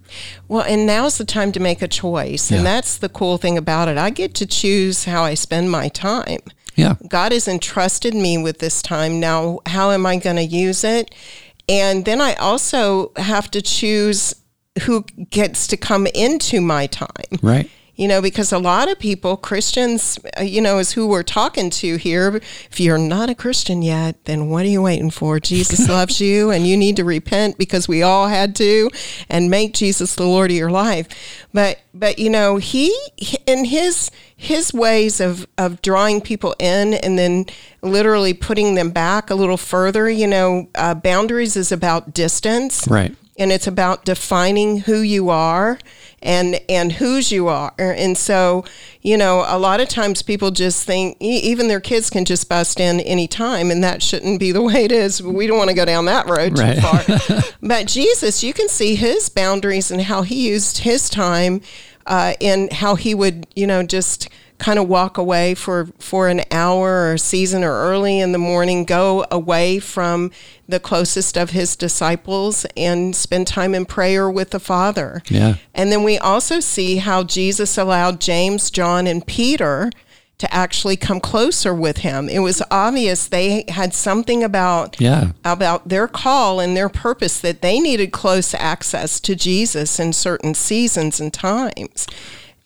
Well, 0.47 0.61
and 0.61 0.85
now's 0.85 1.17
the 1.17 1.25
time 1.25 1.51
to 1.53 1.59
make 1.59 1.81
a 1.81 1.87
choice, 1.87 2.51
and 2.51 2.59
yeah. 2.59 2.63
that's 2.63 2.97
the 2.97 3.09
cool 3.09 3.37
thing 3.37 3.57
about 3.57 3.87
it. 3.87 3.97
I 3.97 4.11
get 4.11 4.35
to 4.35 4.45
choose 4.45 5.05
how 5.05 5.23
I 5.23 5.33
spend 5.33 5.71
my 5.71 5.87
time. 5.89 6.41
Yeah. 6.75 6.95
God 7.07 7.31
has 7.31 7.47
entrusted 7.47 8.13
me 8.13 8.37
with 8.37 8.59
this 8.59 8.81
time. 8.81 9.19
Now, 9.19 9.59
how 9.65 9.91
am 9.91 10.05
I 10.05 10.17
going 10.17 10.37
to 10.37 10.43
use 10.43 10.83
it? 10.83 11.13
And 11.67 12.05
then 12.05 12.21
I 12.21 12.35
also 12.35 13.11
have 13.17 13.51
to 13.51 13.61
choose 13.61 14.33
who 14.79 15.03
gets 15.29 15.67
to 15.67 15.77
come 15.77 16.07
into 16.07 16.61
my 16.61 16.87
time. 16.87 17.39
Right 17.41 17.69
you 17.99 18.07
know, 18.07 18.21
because 18.21 18.53
a 18.53 18.57
lot 18.57 18.89
of 18.89 18.97
people, 18.97 19.35
Christians, 19.35 20.17
uh, 20.39 20.41
you 20.41 20.61
know, 20.61 20.79
is 20.79 20.93
who 20.93 21.05
we're 21.05 21.21
talking 21.21 21.69
to 21.69 21.97
here. 21.97 22.37
If 22.71 22.79
you're 22.79 22.97
not 22.97 23.29
a 23.29 23.35
Christian 23.35 23.81
yet, 23.81 24.23
then 24.23 24.47
what 24.47 24.63
are 24.63 24.69
you 24.69 24.81
waiting 24.81 25.09
for? 25.09 25.37
Jesus 25.37 25.89
loves 25.89 26.21
you 26.21 26.49
and 26.49 26.65
you 26.65 26.77
need 26.77 26.95
to 26.95 27.03
repent 27.03 27.57
because 27.57 27.89
we 27.89 28.01
all 28.01 28.29
had 28.29 28.55
to 28.55 28.89
and 29.27 29.49
make 29.49 29.73
Jesus 29.73 30.15
the 30.15 30.23
Lord 30.23 30.49
of 30.49 30.55
your 30.55 30.71
life. 30.71 31.09
But, 31.53 31.81
but, 31.93 32.19
you 32.19 32.29
know, 32.29 32.55
he, 32.55 32.97
in 33.45 33.65
his, 33.65 34.09
his 34.33 34.73
ways 34.73 35.19
of, 35.19 35.45
of 35.57 35.81
drawing 35.81 36.21
people 36.21 36.55
in 36.57 36.93
and 36.93 37.19
then 37.19 37.47
literally 37.81 38.33
putting 38.33 38.75
them 38.75 38.91
back 38.91 39.29
a 39.29 39.35
little 39.35 39.57
further, 39.57 40.09
you 40.09 40.27
know, 40.27 40.69
uh, 40.75 40.93
boundaries 40.93 41.57
is 41.57 41.73
about 41.73 42.13
distance. 42.13 42.87
Right. 42.87 43.13
And 43.39 43.51
it's 43.51 43.67
about 43.67 44.05
defining 44.05 44.81
who 44.81 44.99
you 44.99 45.29
are 45.29 45.79
and 46.21 46.59
and 46.67 46.91
whose 46.91 47.31
you 47.31 47.47
are. 47.47 47.73
And 47.77 48.17
so 48.17 48.65
you 49.01 49.17
know 49.17 49.45
a 49.47 49.57
lot 49.57 49.79
of 49.79 49.87
times 49.87 50.21
people 50.21 50.51
just 50.51 50.85
think 50.85 51.17
even 51.19 51.67
their 51.67 51.79
kids 51.79 52.09
can 52.09 52.25
just 52.25 52.49
bust 52.49 52.79
in 52.79 52.99
any 52.99 53.27
time, 53.27 53.71
and 53.71 53.83
that 53.83 54.03
shouldn't 54.03 54.39
be 54.39 54.51
the 54.51 54.61
way 54.69 54.83
it 54.83 54.91
is. 54.91 55.23
We 55.23 55.47
don't 55.47 55.57
want 55.57 55.69
to 55.69 55.75
go 55.75 55.85
down 55.85 56.05
that 56.05 56.27
road 56.27 56.55
too 56.55 56.61
right. 56.61 56.79
far. 56.79 57.39
But 57.61 57.87
jesus 57.87 58.43
you 58.43 58.53
can 58.53 58.69
see 58.69 58.95
his 58.95 59.29
boundaries 59.29 59.91
and 59.91 60.01
how 60.01 60.21
he 60.21 60.49
used 60.49 60.79
his 60.79 61.09
time 61.09 61.61
uh, 62.05 62.33
and 62.41 62.71
how 62.73 62.95
he 62.95 63.13
would 63.13 63.47
you 63.55 63.67
know 63.67 63.83
just 63.83 64.29
kind 64.59 64.77
of 64.77 64.87
walk 64.87 65.17
away 65.17 65.55
for, 65.55 65.87
for 65.97 66.27
an 66.27 66.41
hour 66.51 67.07
or 67.07 67.13
a 67.13 67.19
season 67.19 67.63
or 67.63 67.71
early 67.71 68.19
in 68.19 68.33
the 68.33 68.37
morning, 68.37 68.83
go 68.83 69.25
away 69.31 69.79
from 69.79 70.31
the 70.67 70.79
closest 70.79 71.37
of 71.37 71.49
his 71.51 71.75
disciples 71.75 72.65
and 72.77 73.15
spend 73.15 73.47
time 73.47 73.73
in 73.73 73.85
prayer 73.85 74.29
with 74.29 74.51
the 74.51 74.59
Father. 74.59 75.23
Yeah. 75.29 75.55
And 75.73 75.91
then 75.91 76.03
we 76.03 76.17
also 76.17 76.59
see 76.59 76.97
how 76.97 77.23
Jesus 77.23 77.77
allowed 77.77 78.21
James, 78.21 78.69
John, 78.69 79.07
and 79.07 79.25
Peter 79.25 79.89
to 80.39 80.53
actually 80.53 80.95
come 80.95 81.19
closer 81.19 81.73
with 81.73 81.97
him. 81.97 82.29
It 82.29 82.39
was 82.39 82.61
obvious 82.71 83.27
they 83.27 83.65
had 83.67 83.93
something 83.93 84.41
about 84.41 84.99
yeah. 84.99 85.31
about 85.43 85.89
their 85.89 86.07
call 86.07 86.61
and 86.61 86.77
their 86.77 86.87
purpose 86.87 87.39
that 87.41 87.61
they 87.61 87.79
needed 87.79 88.11
close 88.11 88.53
access 88.53 89.19
to 89.19 89.35
Jesus 89.35 89.99
in 89.99 90.13
certain 90.13 90.53
seasons 90.53 91.19
and 91.19 91.33
times 91.33 92.07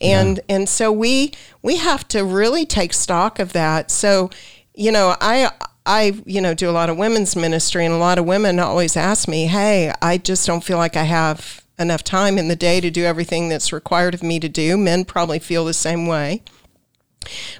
and 0.03 0.37
yeah. 0.37 0.55
and 0.55 0.69
so 0.69 0.91
we 0.91 1.31
we 1.61 1.77
have 1.77 2.07
to 2.09 2.23
really 2.23 2.65
take 2.65 2.93
stock 2.93 3.39
of 3.39 3.53
that. 3.53 3.89
So 3.89 4.29
you 4.75 4.91
know 4.91 5.15
i 5.21 5.51
i 5.85 6.19
you 6.25 6.41
know 6.41 6.55
do 6.55 6.67
a 6.67 6.71
lot 6.71 6.89
of 6.89 6.97
women's 6.97 7.35
ministry 7.35 7.85
and 7.85 7.93
a 7.93 7.97
lot 7.97 8.17
of 8.17 8.25
women 8.25 8.57
always 8.57 8.97
ask 8.97 9.27
me 9.27 9.45
hey 9.45 9.93
i 10.01 10.17
just 10.17 10.47
don't 10.47 10.63
feel 10.63 10.79
like 10.79 10.95
i 10.97 11.03
have 11.03 11.63
enough 11.79 12.03
time 12.03 12.37
in 12.37 12.47
the 12.47 12.55
day 12.55 12.79
to 12.81 12.89
do 12.89 13.03
everything 13.03 13.49
that's 13.49 13.73
required 13.73 14.13
of 14.13 14.23
me 14.23 14.39
to 14.39 14.49
do. 14.49 14.77
Men 14.77 15.05
probably 15.05 15.39
feel 15.39 15.65
the 15.65 15.73
same 15.73 16.07
way. 16.07 16.41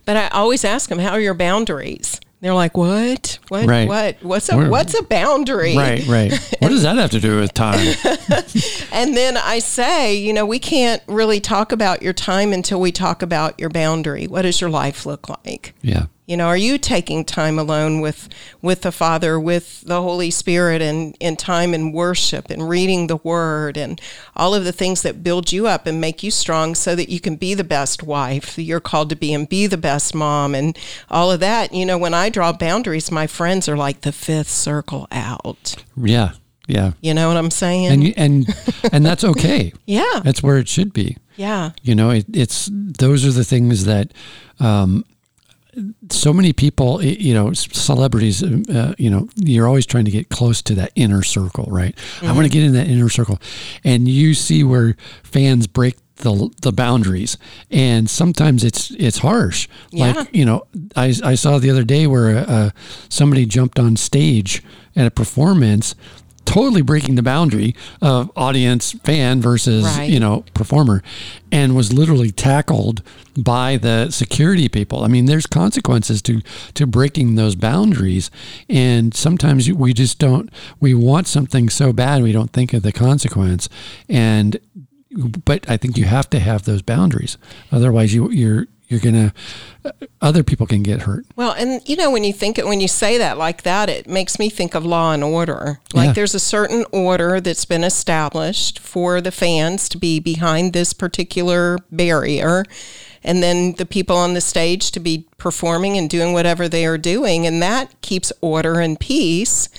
But 0.05 0.17
i 0.17 0.27
always 0.29 0.65
ask 0.65 0.89
them 0.89 0.99
how 0.99 1.11
are 1.11 1.21
your 1.21 1.33
boundaries 1.33 2.19
they're 2.43 2.53
like, 2.53 2.75
what? 2.75 3.39
What? 3.47 3.67
Right. 3.67 3.87
What? 3.87 4.21
What's 4.21 4.49
a 4.49 4.69
what's 4.69 4.99
a 4.99 5.03
boundary? 5.03 5.77
Right, 5.77 6.05
right. 6.07 6.33
What 6.59 6.69
does 6.69 6.83
that 6.83 6.95
have 6.97 7.11
to 7.11 7.19
do 7.19 7.39
with 7.39 7.53
time? 7.53 7.95
and 8.91 9.17
then 9.17 9.35
I 9.37 9.59
say, 9.59 10.15
you 10.15 10.31
know, 10.31 10.45
we 10.45 10.59
can't 10.59 11.01
really 11.07 11.39
talk 11.41 11.71
about 11.71 12.01
your 12.01 12.13
time 12.13 12.53
until 12.53 12.79
we 12.79 12.91
talk 12.91 13.21
about 13.21 13.59
your 13.59 13.69
boundary. 13.69 14.27
What 14.27 14.43
does 14.43 14.61
your 14.61 14.69
life 14.69 15.05
look 15.05 15.27
like? 15.27 15.73
Yeah. 15.81 16.05
You 16.25 16.37
know, 16.37 16.47
are 16.47 16.57
you 16.57 16.77
taking 16.77 17.25
time 17.25 17.59
alone 17.59 17.99
with 17.99 18.29
with 18.61 18.81
the 18.83 18.91
Father, 18.93 19.37
with 19.37 19.81
the 19.81 20.01
Holy 20.01 20.31
Spirit, 20.31 20.81
and 20.81 21.17
in 21.19 21.35
time 21.35 21.73
in 21.73 21.91
worship 21.91 22.49
and 22.49 22.69
reading 22.69 23.07
the 23.07 23.17
Word 23.17 23.77
and 23.77 23.99
all 24.35 24.55
of 24.55 24.63
the 24.63 24.71
things 24.71 25.01
that 25.01 25.23
build 25.23 25.51
you 25.51 25.67
up 25.67 25.85
and 25.85 25.99
make 25.99 26.23
you 26.23 26.31
strong, 26.31 26.75
so 26.75 26.95
that 26.95 27.09
you 27.09 27.19
can 27.19 27.35
be 27.35 27.53
the 27.53 27.63
best 27.65 28.03
wife 28.03 28.57
you're 28.57 28.79
called 28.79 29.09
to 29.09 29.17
be 29.17 29.33
and 29.33 29.49
be 29.49 29.67
the 29.67 29.77
best 29.77 30.15
mom 30.15 30.55
and 30.55 30.77
all 31.11 31.29
of 31.29 31.41
that. 31.41 31.73
You 31.73 31.85
know, 31.85 31.97
when 31.97 32.13
I 32.13 32.29
draw 32.29 32.53
boundaries, 32.53 33.11
my 33.11 33.27
friends 33.27 33.67
are 33.67 33.77
like 33.77 34.01
the 34.01 34.13
fifth 34.13 34.49
circle 34.49 35.07
out. 35.11 35.75
Yeah, 35.97 36.31
yeah. 36.67 36.93
You 37.01 37.13
know 37.13 37.27
what 37.27 37.37
I'm 37.37 37.51
saying? 37.51 37.87
And 37.87 38.17
and 38.17 38.55
and 38.93 39.05
that's 39.05 39.25
okay. 39.25 39.73
yeah, 39.85 40.21
that's 40.23 40.41
where 40.41 40.57
it 40.57 40.69
should 40.69 40.93
be. 40.93 41.17
Yeah. 41.35 41.71
You 41.81 41.95
know, 41.95 42.11
it, 42.11 42.25
it's 42.33 42.69
those 42.71 43.25
are 43.25 43.31
the 43.31 43.43
things 43.43 43.85
that 43.85 44.13
um, 44.59 45.03
so 46.09 46.33
many 46.33 46.53
people, 46.53 47.03
you 47.03 47.33
know, 47.33 47.53
celebrities, 47.53 48.43
uh, 48.43 48.93
you 48.97 49.09
know, 49.09 49.27
you're 49.35 49.67
always 49.67 49.85
trying 49.85 50.05
to 50.05 50.11
get 50.11 50.29
close 50.29 50.61
to 50.63 50.75
that 50.75 50.91
inner 50.95 51.23
circle, 51.23 51.65
right? 51.69 51.95
Mm-hmm. 51.95 52.27
I 52.27 52.31
want 52.33 52.45
to 52.45 52.49
get 52.49 52.63
in 52.63 52.73
that 52.73 52.87
inner 52.87 53.09
circle. 53.09 53.39
And 53.83 54.07
you 54.07 54.33
see 54.33 54.63
where 54.63 54.95
fans 55.23 55.67
break 55.67 55.97
the 56.17 56.49
the 56.61 56.71
boundaries 56.71 57.37
and 57.71 58.07
sometimes 58.09 58.63
it's 58.63 58.91
it's 58.91 59.17
harsh 59.17 59.67
yeah. 59.89 60.11
like 60.11 60.29
you 60.31 60.45
know 60.45 60.63
i 60.95 61.13
i 61.23 61.33
saw 61.33 61.57
the 61.57 61.71
other 61.71 61.83
day 61.83 62.05
where 62.05 62.37
uh, 62.37 62.69
somebody 63.09 63.47
jumped 63.47 63.79
on 63.79 63.95
stage 63.95 64.63
at 64.95 65.07
a 65.07 65.11
performance 65.11 65.95
totally 66.45 66.81
breaking 66.81 67.15
the 67.15 67.23
boundary 67.23 67.75
of 68.01 68.31
audience 68.35 68.93
fan 69.03 69.41
versus 69.41 69.83
right. 69.83 70.09
you 70.09 70.19
know 70.19 70.43
performer 70.53 71.01
and 71.51 71.75
was 71.75 71.93
literally 71.93 72.31
tackled 72.31 73.01
by 73.37 73.77
the 73.77 74.09
security 74.11 74.67
people 74.67 75.03
i 75.03 75.07
mean 75.07 75.25
there's 75.25 75.47
consequences 75.47 76.21
to 76.21 76.41
to 76.73 76.85
breaking 76.85 77.35
those 77.35 77.55
boundaries 77.55 78.29
and 78.69 79.13
sometimes 79.13 79.71
we 79.71 79.93
just 79.93 80.19
don't 80.19 80.49
we 80.79 80.93
want 80.93 81.27
something 81.27 81.69
so 81.69 81.93
bad 81.93 82.21
we 82.21 82.31
don't 82.31 82.51
think 82.51 82.73
of 82.73 82.83
the 82.83 82.91
consequence 82.91 83.69
and 84.09 84.59
but 85.45 85.67
i 85.69 85.77
think 85.77 85.97
you 85.97 86.05
have 86.05 86.29
to 86.29 86.39
have 86.39 86.63
those 86.63 86.81
boundaries 86.81 87.37
otherwise 87.71 88.13
you 88.13 88.29
you're 88.31 88.67
you're 88.93 89.01
gonna 89.01 89.33
uh, 89.83 89.91
other 90.21 90.43
people 90.43 90.67
can 90.67 90.83
get 90.83 91.01
hurt. 91.01 91.25
Well 91.35 91.53
and 91.53 91.81
you 91.87 91.95
know 91.95 92.11
when 92.11 92.23
you 92.23 92.31
think 92.31 92.59
it 92.59 92.67
when 92.67 92.79
you 92.79 92.87
say 92.87 93.17
that 93.17 93.37
like 93.37 93.63
that 93.63 93.89
it 93.89 94.07
makes 94.07 94.37
me 94.37 94.49
think 94.49 94.75
of 94.75 94.85
law 94.85 95.11
and 95.11 95.23
order. 95.23 95.79
Like 95.93 96.07
yeah. 96.07 96.13
there's 96.13 96.35
a 96.35 96.39
certain 96.39 96.85
order 96.91 97.41
that's 97.41 97.65
been 97.65 97.83
established 97.83 98.79
for 98.79 99.19
the 99.19 99.31
fans 99.31 99.89
to 99.89 99.97
be 99.97 100.19
behind 100.19 100.73
this 100.73 100.93
particular 100.93 101.79
barrier 101.91 102.65
and 103.23 103.41
then 103.41 103.73
the 103.73 103.85
people 103.85 104.17
on 104.17 104.33
the 104.33 104.41
stage 104.41 104.91
to 104.91 104.99
be 104.99 105.25
performing 105.37 105.97
and 105.97 106.09
doing 106.09 106.33
whatever 106.33 106.69
they 106.69 106.85
are 106.85 106.97
doing 106.97 107.47
and 107.47 107.61
that 107.61 107.99
keeps 108.01 108.31
order 108.41 108.79
and 108.79 108.99
peace 108.99 109.69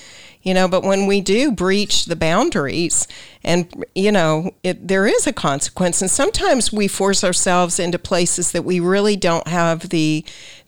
you 0.44 0.54
know 0.54 0.68
but 0.68 0.84
when 0.84 1.06
we 1.06 1.20
do 1.20 1.50
breach 1.50 2.04
the 2.04 2.16
boundaries 2.16 3.08
and 3.44 3.84
you 3.94 4.10
know 4.10 4.50
it, 4.62 4.88
there 4.88 5.06
is 5.06 5.26
a 5.26 5.32
consequence. 5.32 6.00
And 6.00 6.10
sometimes 6.10 6.72
we 6.72 6.88
force 6.88 7.22
ourselves 7.22 7.78
into 7.78 7.98
places 7.98 8.52
that 8.52 8.64
we 8.64 8.80
really 8.80 9.16
don't 9.16 9.46
have 9.46 9.90
the 9.90 10.24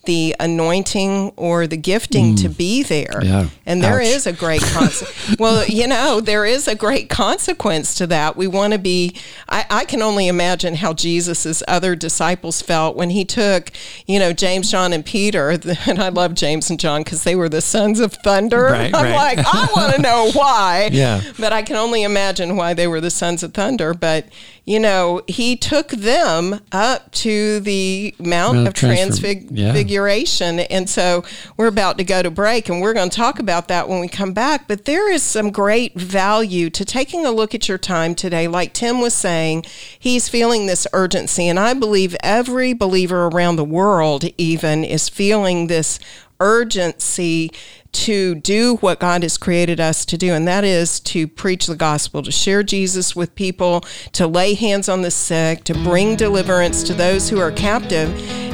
the 0.06 0.34
anointing 0.40 1.32
or 1.36 1.66
the 1.66 1.76
gifting 1.76 2.34
mm. 2.34 2.42
to 2.42 2.48
be 2.48 2.82
there. 2.82 3.20
Yeah. 3.22 3.48
And 3.66 3.82
there 3.82 4.00
Ouch. 4.00 4.06
is 4.06 4.26
a 4.26 4.32
great 4.32 4.62
consequence. 4.62 5.36
well, 5.38 5.66
you 5.66 5.86
know, 5.86 6.20
there 6.20 6.44
is 6.44 6.66
a 6.66 6.75
great 6.75 7.08
consequence 7.08 7.94
to 7.96 8.06
that. 8.08 8.36
We 8.36 8.46
want 8.46 8.72
to 8.72 8.78
be, 8.78 9.16
I, 9.48 9.66
I, 9.70 9.84
can 9.84 10.02
only 10.02 10.28
imagine 10.28 10.76
how 10.76 10.94
Jesus's 10.94 11.62
other 11.68 11.94
disciples 11.94 12.62
felt 12.62 12.96
when 12.96 13.10
he 13.10 13.25
took, 13.25 13.70
you 14.06 14.18
know, 14.18 14.32
James, 14.32 14.70
John, 14.70 14.92
and 14.92 15.04
Peter. 15.04 15.58
And 15.86 16.00
I 16.00 16.08
love 16.08 16.34
James 16.34 16.70
and 16.70 16.80
John 16.80 17.02
because 17.02 17.25
they 17.25 17.36
were 17.36 17.48
the 17.48 17.60
sons 17.60 18.00
of 18.00 18.12
thunder. 18.12 18.64
Right, 18.64 18.94
I'm 18.94 19.04
right. 19.04 19.36
like, 19.36 19.46
I 19.46 19.68
want 19.76 19.94
to 19.94 20.02
know 20.02 20.30
why. 20.34 20.88
yeah. 20.92 21.20
But 21.38 21.52
I 21.52 21.62
can 21.62 21.76
only 21.76 22.02
imagine 22.02 22.56
why 22.56 22.75
they 22.75 22.86
were 22.86 23.00
the 23.00 23.10
sons 23.10 23.42
of 23.42 23.52
thunder. 23.52 23.94
But, 23.94 24.26
you 24.66 24.80
know, 24.80 25.23
he 25.28 25.56
took 25.56 25.90
them 25.90 26.61
up 26.73 27.12
to 27.12 27.61
the 27.61 28.12
Mount, 28.18 28.56
Mount 28.56 28.68
of 28.68 28.75
Transfiguration. 28.75 30.58
Yeah. 30.58 30.66
And 30.70 30.90
so 30.90 31.25
we're 31.56 31.68
about 31.68 31.99
to 31.99 32.04
go 32.04 32.20
to 32.20 32.32
break 32.32 32.68
and 32.68 32.80
we're 32.80 32.92
going 32.92 33.08
to 33.08 33.16
talk 33.16 33.38
about 33.38 33.68
that 33.68 33.88
when 33.88 34.00
we 34.00 34.08
come 34.08 34.32
back. 34.32 34.66
But 34.66 34.85
there 34.85 35.08
is 35.08 35.23
some 35.23 35.52
great 35.52 35.94
value 35.94 36.68
to 36.70 36.85
taking 36.85 37.25
a 37.25 37.30
look 37.30 37.54
at 37.54 37.68
your 37.68 37.78
time 37.78 38.16
today. 38.16 38.49
Like 38.49 38.73
Tim 38.73 39.00
was 39.00 39.14
saying, 39.14 39.66
he's 39.96 40.28
feeling 40.28 40.66
this 40.66 40.85
urgency. 40.92 41.46
And 41.49 41.61
I 41.61 41.73
believe 41.73 42.16
every 42.25 42.73
believer 42.73 43.26
around 43.26 43.54
the 43.56 43.64
world, 43.64 44.25
even, 44.37 44.82
is 44.82 45.08
feeling 45.08 45.68
this 45.68 46.00
urgency 46.40 47.52
to 47.96 48.34
do 48.36 48.76
what 48.76 49.00
God 49.00 49.22
has 49.22 49.38
created 49.38 49.80
us 49.80 50.04
to 50.04 50.18
do, 50.18 50.32
and 50.32 50.46
that 50.46 50.64
is 50.64 51.00
to 51.00 51.26
preach 51.26 51.66
the 51.66 51.76
gospel, 51.76 52.22
to 52.22 52.30
share 52.30 52.62
Jesus 52.62 53.16
with 53.16 53.34
people, 53.34 53.80
to 54.12 54.26
lay 54.26 54.54
hands 54.54 54.88
on 54.88 55.02
the 55.02 55.10
sick, 55.10 55.64
to 55.64 55.74
bring 55.74 56.14
deliverance 56.16 56.82
to 56.84 56.94
those 56.94 57.30
who 57.30 57.38
are 57.38 57.50
captive. 57.52 58.08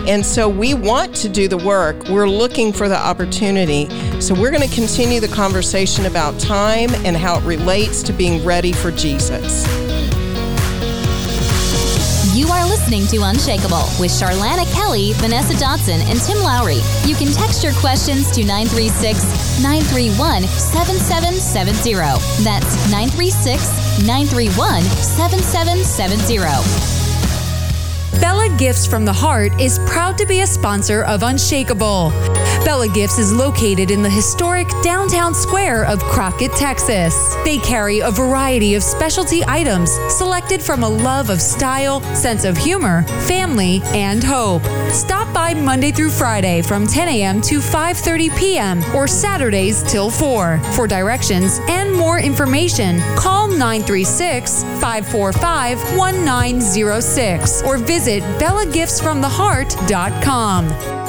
And 0.09 0.25
so 0.25 0.49
we 0.49 0.75
want 0.75 1.15
to 1.17 1.29
do 1.29 1.49
the 1.49 1.59
work. 1.59 2.09
We're 2.09 2.29
looking 2.29 2.73
for 2.73 2.89
the 2.89 2.99
opportunity. 2.99 3.89
So 4.21 4.35
we're 4.35 4.51
going 4.51 4.69
to 4.69 4.75
continue 4.75 5.21
the 5.21 5.29
conversation 5.29 6.07
about 6.07 6.39
time 6.41 6.91
and 7.05 7.17
how 7.17 7.39
it 7.39 7.45
relates 7.45 8.03
to 8.05 8.13
being 8.13 8.45
ready 8.45 8.73
for 8.73 8.91
Jesus. 8.93 9.67
You 12.35 12.49
are 12.49 12.65
listening 12.65 13.07
to 13.09 13.25
Unshakable 13.25 13.85
with 14.01 14.11
Charlana 14.11 14.65
Kelly, 14.73 15.13
Vanessa 15.15 15.53
Dotson, 15.53 16.01
and 16.09 16.19
Tim 16.19 16.39
Lowry. 16.39 16.81
You 17.05 17.15
can 17.15 17.31
text 17.31 17.63
your 17.63 17.75
questions 17.75 18.31
to 18.31 18.43
936 18.43 19.63
931 19.63 20.45
7770. 20.45 21.93
That's 22.43 22.91
936 22.91 24.07
931 24.07 24.83
7770. 24.83 27.02
Bella 28.21 28.55
Gifts 28.59 28.87
from 28.87 29.05
the 29.05 29.13
Heart 29.13 29.61
is 29.61 29.79
proud 29.87 30.19
to 30.19 30.27
be 30.27 30.43
a 30.43 30.47
sponsor 30.47 31.03
of 31.05 31.23
Unshakable. 31.23 32.11
Bella 32.65 32.87
Gifts 32.89 33.19
is 33.19 33.33
located 33.33 33.91
in 33.91 34.03
the 34.03 34.11
historic 34.11 34.69
downtown 34.83 35.35
square 35.35 35.85
of 35.85 35.99
Crockett, 36.01 36.53
Texas. 36.53 37.35
They 37.45 37.59
carry 37.59 38.01
a 38.01 38.11
variety 38.11 38.75
of 38.75 38.83
specialty 38.83 39.43
items 39.47 39.91
selected 40.11 40.61
from 40.63 40.83
a 40.83 40.89
love 40.89 41.31
of 41.31 41.41
style, 41.41 42.01
sense 42.15 42.45
of 42.45 42.57
humor, 42.57 43.03
family, 43.27 43.81
and 43.87 44.23
hope. 44.23 44.63
Stop 44.93 45.33
by 45.33 45.55
Monday 45.55 45.91
through 45.91 46.11
Friday 46.11 46.63
from 46.63 46.87
10 46.87 47.09
a.m. 47.09 47.41
to 47.43 47.59
5:30 47.61 48.37
p.m. 48.37 48.85
or 48.95 49.09
Saturdays 49.09 49.83
till 49.85 50.11
4. 50.11 50.59
For 50.77 50.87
directions 50.87 51.61
and 51.69 51.93
more 51.93 52.21
information, 52.21 53.01
call 53.17 53.49
936 53.49 54.63
545 54.81 55.79
1906 55.97 57.63
or 57.63 57.79
visit 57.79 58.02
visit 58.03 58.23
BellaGiftsFromTheHeart.com. 58.41 61.02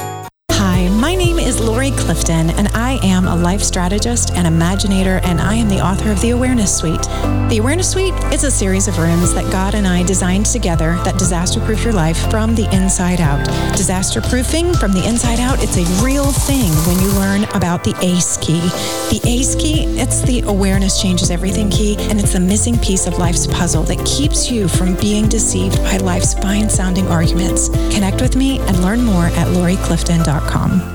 My 1.03 1.15
name 1.15 1.37
is 1.37 1.59
Lori 1.59 1.91
Clifton, 1.91 2.51
and 2.51 2.69
I 2.69 2.97
am 3.03 3.27
a 3.27 3.35
life 3.35 3.61
strategist 3.61 4.31
and 4.31 4.47
imaginator, 4.47 5.19
and 5.25 5.41
I 5.41 5.55
am 5.55 5.67
the 5.67 5.81
author 5.81 6.09
of 6.09 6.21
the 6.21 6.29
Awareness 6.29 6.77
Suite. 6.77 7.01
The 7.49 7.57
Awareness 7.59 7.91
Suite 7.91 8.13
is 8.31 8.45
a 8.45 8.49
series 8.49 8.87
of 8.87 8.97
rooms 8.97 9.33
that 9.33 9.51
God 9.51 9.75
and 9.75 9.85
I 9.85 10.03
designed 10.03 10.45
together 10.45 10.95
that 11.03 11.19
disaster 11.19 11.59
proof 11.59 11.83
your 11.83 11.91
life 11.91 12.31
from 12.31 12.55
the 12.55 12.73
inside 12.73 13.19
out. 13.19 13.45
Disaster 13.75 14.21
proofing 14.21 14.73
from 14.75 14.93
the 14.93 15.05
inside 15.05 15.41
out, 15.41 15.61
it's 15.61 15.75
a 15.75 16.03
real 16.05 16.31
thing 16.31 16.71
when 16.87 16.97
you 17.01 17.11
learn 17.19 17.43
about 17.53 17.83
the 17.83 17.93
ACE 18.01 18.37
key. 18.37 18.61
The 19.09 19.19
ACE 19.25 19.55
key, 19.55 19.83
it's 19.99 20.21
the 20.21 20.39
awareness 20.43 21.01
changes 21.01 21.31
everything 21.31 21.69
key, 21.69 21.97
and 21.99 22.17
it's 22.17 22.31
the 22.31 22.39
missing 22.39 22.79
piece 22.79 23.07
of 23.07 23.17
life's 23.17 23.45
puzzle 23.45 23.83
that 23.83 24.03
keeps 24.05 24.49
you 24.49 24.69
from 24.69 24.95
being 24.95 25.27
deceived 25.27 25.75
by 25.79 25.97
life's 25.97 26.33
fine 26.33 26.69
sounding 26.69 27.07
arguments. 27.07 27.67
Connect 27.93 28.21
with 28.21 28.37
me 28.37 28.59
and 28.59 28.81
learn 28.81 29.03
more 29.03 29.25
at 29.25 29.47
loriclifton.com. 29.47 30.92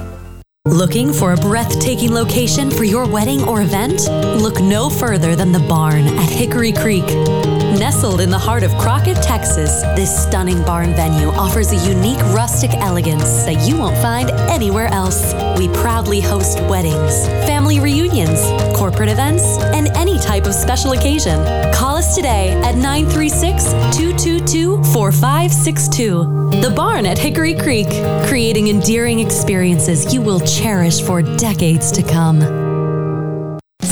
Looking 0.68 1.14
for 1.14 1.32
a 1.32 1.36
breathtaking 1.36 2.12
location 2.12 2.70
for 2.70 2.84
your 2.84 3.06
wedding 3.06 3.42
or 3.42 3.62
event? 3.62 4.02
Look 4.40 4.60
no 4.60 4.90
further 4.90 5.34
than 5.34 5.50
the 5.50 5.60
barn 5.60 6.06
at 6.06 6.28
Hickory 6.28 6.72
Creek. 6.72 7.57
Nestled 7.76 8.22
in 8.22 8.30
the 8.30 8.38
heart 8.38 8.62
of 8.62 8.72
Crockett, 8.78 9.22
Texas, 9.22 9.82
this 9.94 10.22
stunning 10.22 10.62
barn 10.62 10.94
venue 10.94 11.28
offers 11.28 11.70
a 11.70 11.88
unique 11.88 12.20
rustic 12.32 12.72
elegance 12.74 13.44
that 13.44 13.68
you 13.68 13.76
won't 13.76 13.96
find 13.98 14.30
anywhere 14.50 14.86
else. 14.86 15.34
We 15.58 15.68
proudly 15.68 16.20
host 16.20 16.60
weddings, 16.62 17.26
family 17.46 17.78
reunions, 17.78 18.40
corporate 18.74 19.10
events, 19.10 19.44
and 19.58 19.88
any 19.88 20.18
type 20.18 20.46
of 20.46 20.54
special 20.54 20.92
occasion. 20.92 21.38
Call 21.74 21.96
us 21.96 22.14
today 22.16 22.52
at 22.64 22.74
936 22.74 23.64
222 23.96 24.82
4562. 24.84 26.60
The 26.62 26.72
Barn 26.74 27.04
at 27.04 27.18
Hickory 27.18 27.54
Creek, 27.54 27.88
creating 28.28 28.68
endearing 28.68 29.20
experiences 29.20 30.14
you 30.14 30.22
will 30.22 30.40
cherish 30.40 31.02
for 31.02 31.20
decades 31.20 31.92
to 31.92 32.02
come. 32.02 32.67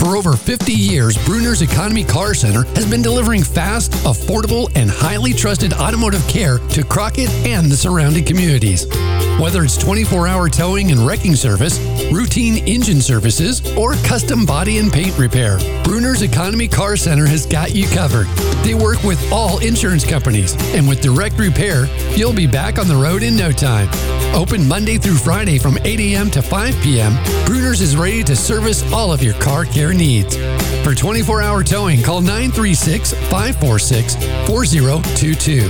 For 0.06 0.16
over 0.16 0.34
50 0.34 0.72
years, 0.72 1.18
Bruner's 1.26 1.62
Economy 1.62 2.04
Car 2.04 2.32
Center 2.32 2.62
has 2.76 2.88
been 2.88 3.02
delivering 3.02 3.42
fast, 3.42 3.90
affordable, 4.04 4.70
and 4.76 4.88
highly 4.88 5.32
trusted 5.32 5.72
automotive 5.72 6.24
care 6.28 6.58
to 6.58 6.84
Crockett 6.84 7.28
and 7.44 7.68
the 7.68 7.76
surrounding 7.76 8.24
communities. 8.24 8.86
Whether 9.40 9.64
it's 9.64 9.76
24 9.76 10.28
hour 10.28 10.48
towing 10.48 10.92
and 10.92 11.00
wrecking 11.00 11.34
service, 11.34 11.80
routine 12.12 12.64
engine 12.68 13.00
services, 13.00 13.60
or 13.76 13.94
custom 14.04 14.46
body 14.46 14.78
and 14.78 14.92
paint 14.92 15.18
repair, 15.18 15.58
Bruner's 15.82 16.22
Economy 16.22 16.68
Car 16.68 16.96
Center 16.96 17.26
has 17.26 17.44
got 17.44 17.74
you 17.74 17.88
covered. 17.88 18.28
They 18.62 18.74
work 18.74 19.02
with 19.02 19.20
all 19.32 19.58
insurance 19.58 20.06
companies, 20.08 20.54
and 20.72 20.88
with 20.88 21.00
direct 21.00 21.36
repair, 21.36 21.86
you'll 22.16 22.32
be 22.32 22.46
back 22.46 22.78
on 22.78 22.86
the 22.86 22.96
road 22.96 23.24
in 23.24 23.36
no 23.36 23.50
time. 23.50 23.88
Open 24.36 24.68
Monday 24.68 24.98
through 24.98 25.16
Friday 25.16 25.58
from 25.58 25.78
8 25.78 25.98
a.m. 25.98 26.30
to 26.30 26.42
5 26.42 26.80
p.m., 26.82 27.12
Bruner's 27.44 27.80
is 27.80 27.96
ready 27.96 28.22
to 28.24 28.36
service 28.36 28.82
all 28.92 29.12
of 29.12 29.22
your 29.22 29.34
car 29.34 29.64
care 29.64 29.92
needs. 29.96 30.36
For 30.84 30.94
24 30.94 31.42
hour 31.42 31.64
towing, 31.64 32.02
call 32.02 32.20
936 32.20 33.12
546 33.12 34.14
4022. 34.46 35.60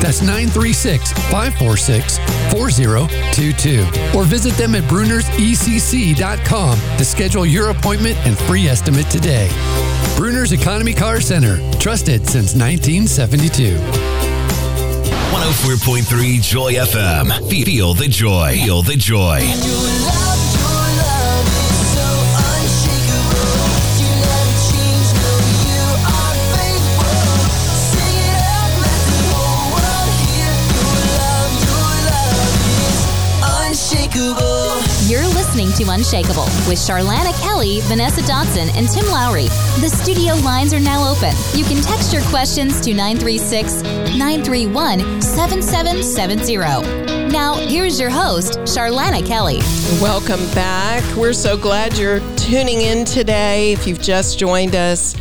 That's 0.00 0.20
936 0.20 1.12
546 1.12 2.18
4022. 2.52 3.86
Or 4.16 4.24
visit 4.24 4.54
them 4.54 4.74
at 4.74 4.82
BrunersECC.com 4.84 6.78
to 6.98 7.04
schedule 7.04 7.46
your 7.46 7.70
appointment 7.70 8.16
and 8.26 8.36
free 8.36 8.66
estimate 8.68 9.06
today. 9.06 9.48
Bruner's 10.16 10.52
Economy 10.52 10.94
Car 10.94 11.20
Center, 11.20 11.56
trusted 11.78 12.26
since 12.26 12.54
1972. 12.54 13.76
104.3 15.36 16.42
Joy 16.42 16.74
FM. 16.74 17.50
Feel 17.50 17.94
the 17.94 18.08
joy. 18.08 18.52
Feel 18.54 18.82
the 18.82 18.96
joy. 18.96 20.45
Unshakable 35.96 36.44
with 36.68 36.76
Charlana 36.76 37.32
Kelly, 37.40 37.80
Vanessa 37.84 38.20
Dotson, 38.20 38.68
and 38.76 38.86
Tim 38.86 39.06
Lowry. 39.06 39.46
The 39.80 39.88
studio 39.88 40.34
lines 40.44 40.74
are 40.74 40.78
now 40.78 41.10
open. 41.10 41.32
You 41.54 41.64
can 41.64 41.82
text 41.82 42.12
your 42.12 42.20
questions 42.24 42.82
to 42.82 42.92
936 42.92 43.82
931 43.82 45.22
7770. 45.22 47.32
Now, 47.32 47.54
here's 47.54 47.98
your 47.98 48.10
host, 48.10 48.58
Charlana 48.60 49.26
Kelly. 49.26 49.60
Welcome 50.02 50.44
back. 50.54 51.02
We're 51.16 51.32
so 51.32 51.56
glad 51.56 51.96
you're 51.96 52.20
tuning 52.36 52.82
in 52.82 53.06
today. 53.06 53.72
If 53.72 53.86
you've 53.86 54.02
just 54.02 54.38
joined 54.38 54.76
us, 54.76 55.16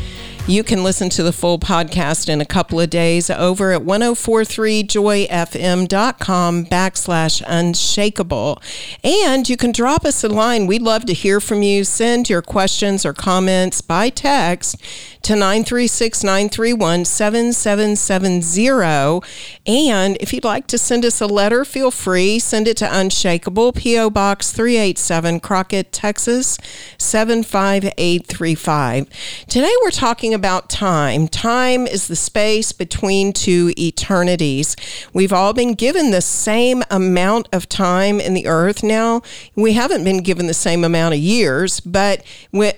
You 0.48 0.64
can 0.64 0.84
listen 0.84 1.10
to 1.10 1.24
the 1.24 1.34
full 1.34 1.58
podcast 1.58 2.30
in 2.30 2.40
a 2.40 2.46
couple 2.46 2.80
of 2.80 2.92
days 2.92 3.32
over 3.32 3.72
at 3.72 3.82
1043joyfm.com 3.82 6.66
backslash 6.68 7.42
unshakable. 7.48 8.62
And 9.04 9.50
you 9.50 9.58
can 9.58 9.72
drop 9.72 10.06
us 10.06 10.24
a 10.24 10.30
line. 10.30 10.68
We'd 10.68 10.84
love 10.84 11.06
to 11.06 11.14
hear 11.14 11.40
from 11.40 11.64
you. 11.64 11.84
Send 11.84 12.30
your 12.30 12.44
questions 12.44 13.08
or 13.08 13.14
comments 13.14 13.82
by 13.82 14.10
text 14.10 14.76
to 15.24 15.34
936 15.34 16.24
931 16.24 17.06
7770. 17.06 19.28
And 19.66 20.16
if 20.20 20.32
you'd 20.32 20.44
like 20.44 20.68
to 20.68 20.78
send 20.78 21.06
us 21.06 21.20
a 21.20 21.26
letter, 21.26 21.66
feel 21.66 21.90
free. 21.90 22.38
Send 22.38 22.68
it 22.68 22.78
to 22.78 22.88
Unshakable, 22.96 23.74
P.O. 23.74 24.12
Box 24.12 24.52
387, 24.52 25.40
Crockett, 25.40 25.92
Texas 25.92 26.60
75835. 27.00 29.10
Today 29.48 29.74
we're 29.82 29.90
talking 29.90 30.35
about 30.36 30.70
time. 30.70 31.28
Time 31.28 31.88
is 31.88 32.08
the 32.08 32.16
space 32.16 32.72
between 32.72 33.34
two 33.34 33.74
eternities. 33.78 34.76
We've 35.14 35.34
all 35.34 35.54
been 35.54 35.74
given 35.74 36.12
the 36.12 36.22
same 36.22 36.84
amount 36.92 37.50
of 37.52 37.68
time 37.68 38.20
in 38.20 38.36
the 38.36 38.46
earth 38.46 38.84
now. 38.84 39.24
We 39.56 39.74
haven't 39.74 40.04
been 40.04 40.22
given 40.22 40.46
the 40.46 40.54
same 40.54 40.84
amount 40.84 41.16
of 41.16 41.20
years, 41.20 41.80
but 41.80 42.24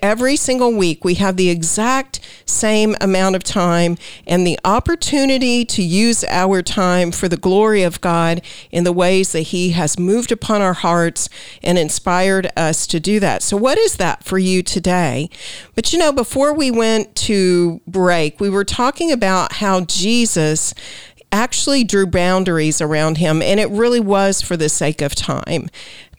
every 0.02 0.38
single 0.38 0.72
week 0.72 1.04
we 1.04 1.16
have 1.16 1.36
the 1.36 1.50
exact 1.50 2.22
same 2.46 2.96
amount 3.02 3.36
of 3.36 3.44
time 3.44 3.98
and 4.26 4.46
the 4.46 4.60
opportunity 4.64 5.66
to 5.66 5.84
use 5.84 6.24
our 6.26 6.62
time 6.62 7.12
for 7.12 7.28
the 7.28 7.38
glory 7.38 7.84
of 7.84 8.00
God 8.00 8.42
in 8.72 8.84
the 8.84 8.94
ways 8.94 9.32
that 9.32 9.42
He 9.42 9.72
has 9.72 10.00
moved 10.00 10.32
upon 10.32 10.62
our 10.62 10.74
hearts 10.74 11.28
and 11.64 11.78
inspired 11.78 12.52
us 12.56 12.86
to 12.88 13.00
do 13.00 13.20
that. 13.20 13.42
So, 13.42 13.58
what 13.58 13.78
is 13.78 13.98
that 13.98 14.24
for 14.24 14.38
you 14.38 14.62
today? 14.62 15.30
But 15.76 15.92
you 15.92 16.00
know, 16.00 16.12
before 16.12 16.54
we 16.54 16.70
went 16.70 17.16
to 17.16 17.47
break, 17.88 18.40
we 18.40 18.50
were 18.50 18.66
talking 18.66 19.12
about 19.12 19.54
how 19.54 19.82
Jesus 19.82 20.74
actually 21.32 21.84
drew 21.84 22.08
boundaries 22.08 22.82
around 22.82 23.18
him, 23.18 23.42
and 23.42 23.60
it 23.60 23.70
really 23.70 24.00
was 24.00 24.42
for 24.42 24.56
the 24.56 24.70
sake 24.70 25.02
of 25.02 25.14
time 25.14 25.70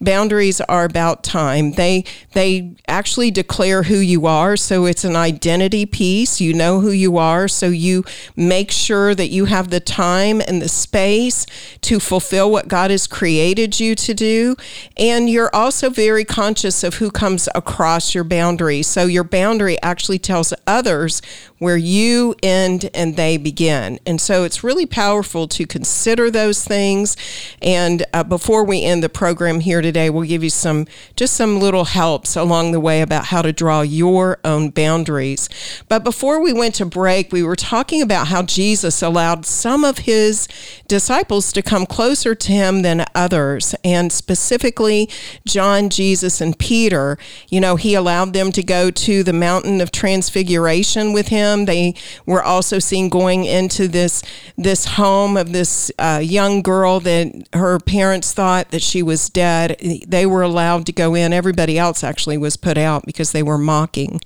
boundaries 0.00 0.60
are 0.62 0.84
about 0.84 1.22
time. 1.22 1.72
They 1.72 2.04
they 2.32 2.74
actually 2.86 3.30
declare 3.30 3.84
who 3.84 3.96
you 3.96 4.26
are 4.26 4.56
so 4.56 4.86
it's 4.86 5.04
an 5.04 5.16
identity 5.16 5.86
piece. 5.86 6.40
You 6.40 6.54
know 6.54 6.80
who 6.80 6.90
you 6.90 7.16
are 7.16 7.48
so 7.48 7.66
you 7.66 8.04
make 8.36 8.70
sure 8.70 9.14
that 9.14 9.28
you 9.28 9.46
have 9.46 9.70
the 9.70 9.80
time 9.80 10.40
and 10.40 10.62
the 10.62 10.68
space 10.68 11.46
to 11.82 11.98
fulfill 12.00 12.50
what 12.50 12.68
God 12.68 12.90
has 12.90 13.06
created 13.06 13.80
you 13.80 13.94
to 13.96 14.14
do. 14.14 14.56
And 14.96 15.28
you're 15.28 15.54
also 15.54 15.90
very 15.90 16.24
conscious 16.24 16.84
of 16.84 16.94
who 16.96 17.10
comes 17.10 17.48
across 17.54 18.14
your 18.14 18.24
boundary. 18.24 18.82
So 18.82 19.06
your 19.06 19.24
boundary 19.24 19.80
actually 19.82 20.18
tells 20.18 20.52
others 20.66 21.20
where 21.58 21.76
you 21.76 22.36
end 22.42 22.88
and 22.94 23.16
they 23.16 23.36
begin. 23.36 23.98
And 24.06 24.20
so 24.20 24.44
it's 24.44 24.62
really 24.62 24.86
powerful 24.86 25.48
to 25.48 25.66
consider 25.66 26.30
those 26.30 26.64
things. 26.64 27.16
And 27.60 28.04
uh, 28.12 28.22
before 28.22 28.64
we 28.64 28.84
end 28.84 29.02
the 29.02 29.08
program 29.08 29.60
here 29.60 29.80
today. 29.80 29.87
Today, 29.88 30.10
we'll 30.10 30.28
give 30.28 30.44
you 30.44 30.50
some 30.50 30.86
just 31.16 31.32
some 31.32 31.58
little 31.58 31.86
helps 31.86 32.36
along 32.36 32.72
the 32.72 32.78
way 32.78 33.00
about 33.00 33.24
how 33.24 33.40
to 33.40 33.54
draw 33.54 33.80
your 33.80 34.38
own 34.44 34.68
boundaries. 34.68 35.48
But 35.88 36.04
before 36.04 36.42
we 36.42 36.52
went 36.52 36.74
to 36.74 36.84
break, 36.84 37.32
we 37.32 37.42
were 37.42 37.56
talking 37.56 38.02
about 38.02 38.26
how 38.26 38.42
Jesus 38.42 39.00
allowed 39.00 39.46
some 39.46 39.84
of 39.84 40.00
his 40.00 40.46
disciples 40.88 41.54
to 41.54 41.62
come 41.62 41.86
closer 41.86 42.34
to 42.34 42.52
him 42.52 42.82
than 42.82 43.06
others, 43.14 43.74
and 43.82 44.12
specifically 44.12 45.08
John, 45.46 45.88
Jesus, 45.88 46.42
and 46.42 46.58
Peter. 46.58 47.16
You 47.48 47.62
know, 47.62 47.76
he 47.76 47.94
allowed 47.94 48.34
them 48.34 48.52
to 48.52 48.62
go 48.62 48.90
to 48.90 49.22
the 49.22 49.32
mountain 49.32 49.80
of 49.80 49.90
transfiguration 49.90 51.14
with 51.14 51.28
him. 51.28 51.64
They 51.64 51.94
were 52.26 52.42
also 52.42 52.78
seen 52.78 53.08
going 53.08 53.46
into 53.46 53.88
this 53.88 54.22
this 54.58 54.84
home 54.84 55.38
of 55.38 55.52
this 55.52 55.90
uh, 55.98 56.20
young 56.22 56.60
girl 56.60 57.00
that 57.00 57.48
her 57.54 57.78
parents 57.78 58.34
thought 58.34 58.70
that 58.70 58.82
she 58.82 59.02
was 59.02 59.30
dead 59.30 59.77
they 60.06 60.26
were 60.26 60.42
allowed 60.42 60.86
to 60.86 60.92
go 60.92 61.14
in. 61.14 61.32
Everybody 61.32 61.78
else 61.78 62.04
actually 62.04 62.38
was 62.38 62.56
put 62.56 62.78
out 62.78 63.06
because 63.06 63.32
they 63.32 63.42
were 63.42 63.58
mocking 63.58 64.20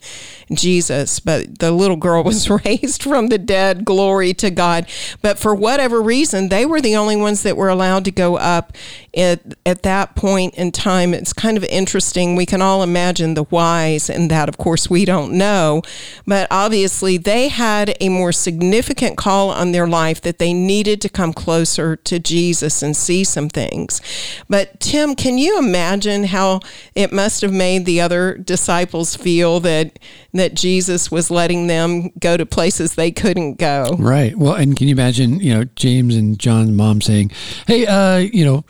Jesus. 0.53 1.21
But 1.21 1.59
the 1.59 1.73
little 1.73 1.97
girl 1.97 2.23
was 2.25 2.51
raised 2.51 3.03
from 3.03 3.29
the 3.29 3.39
dead. 3.39 3.85
Glory 3.85 4.35
to 4.35 4.51
God. 4.51 4.87
But 5.21 5.39
for 5.39 5.55
whatever 5.55 6.01
reason, 6.03 6.49
they 6.49 6.67
were 6.67 6.81
the 6.81 6.97
only 6.97 7.17
ones 7.17 7.43
that 7.43 7.57
were 7.57 7.69
allowed 7.69 8.05
to 8.07 8.11
go 8.11 8.37
up 8.37 8.77
at, 9.15 9.41
at 9.67 9.83
that 9.83 10.15
point 10.17 10.55
in 10.55 10.73
time. 10.73 11.13
It's 11.13 11.33
kind 11.33 11.57
of 11.57 11.65
interesting. 11.65 12.35
We 12.35 12.47
can 12.47 12.63
all 12.63 12.83
imagine 12.83 13.35
the 13.35 13.45
whys, 13.45 14.09
and 14.09 14.31
that, 14.31 14.49
of 14.49 14.59
course, 14.59 14.89
we 14.89 15.05
don't 15.05 15.33
know. 15.33 15.83
But 16.27 16.49
obviously, 16.51 17.17
they 17.19 17.49
had 17.49 17.97
a 18.01 18.09
more 18.09 18.33
significant 18.33 19.17
call 19.17 19.51
on 19.51 19.73
their 19.73 19.87
life 19.87 20.21
that 20.23 20.39
they 20.39 20.53
needed 20.53 21.01
to 21.03 21.09
come 21.09 21.33
closer 21.33 21.97
to 21.97 22.19
Jesus 22.19 22.83
and 22.83 22.97
see 22.97 23.25
some 23.25 23.49
things. 23.49 24.01
But, 24.49 24.81
Tim, 24.81 25.15
can 25.15 25.39
you 25.39 25.59
imagine 25.59 26.25
how 26.25 26.61
it 26.95 27.13
must 27.13 27.43
have 27.43 27.53
made 27.53 27.85
the 27.85 28.01
other 28.01 28.37
disciples 28.39 29.17
feel 29.17 29.61
that 29.61 29.99
that 30.35 30.55
Jesus 30.55 31.11
was 31.11 31.31
letting 31.31 31.67
them 31.67 32.09
go 32.19 32.39
to 32.39 32.47
places 32.47 32.95
they 32.95 33.11
couldn't 33.11 33.59
go? 33.59 33.97
Right. 33.99 34.37
Well, 34.37 34.55
and 34.55 34.75
can 34.75 34.89
you 34.89 34.95
imagine, 34.95 35.41
you 35.41 35.53
know, 35.53 35.65
James 35.77 36.17
and 36.17 36.39
John's 36.39 36.71
mom 36.71 37.03
saying, 37.03 37.33
"Hey, 37.67 37.85
uh, 37.87 38.17
you 38.17 38.45
know, 38.45 38.65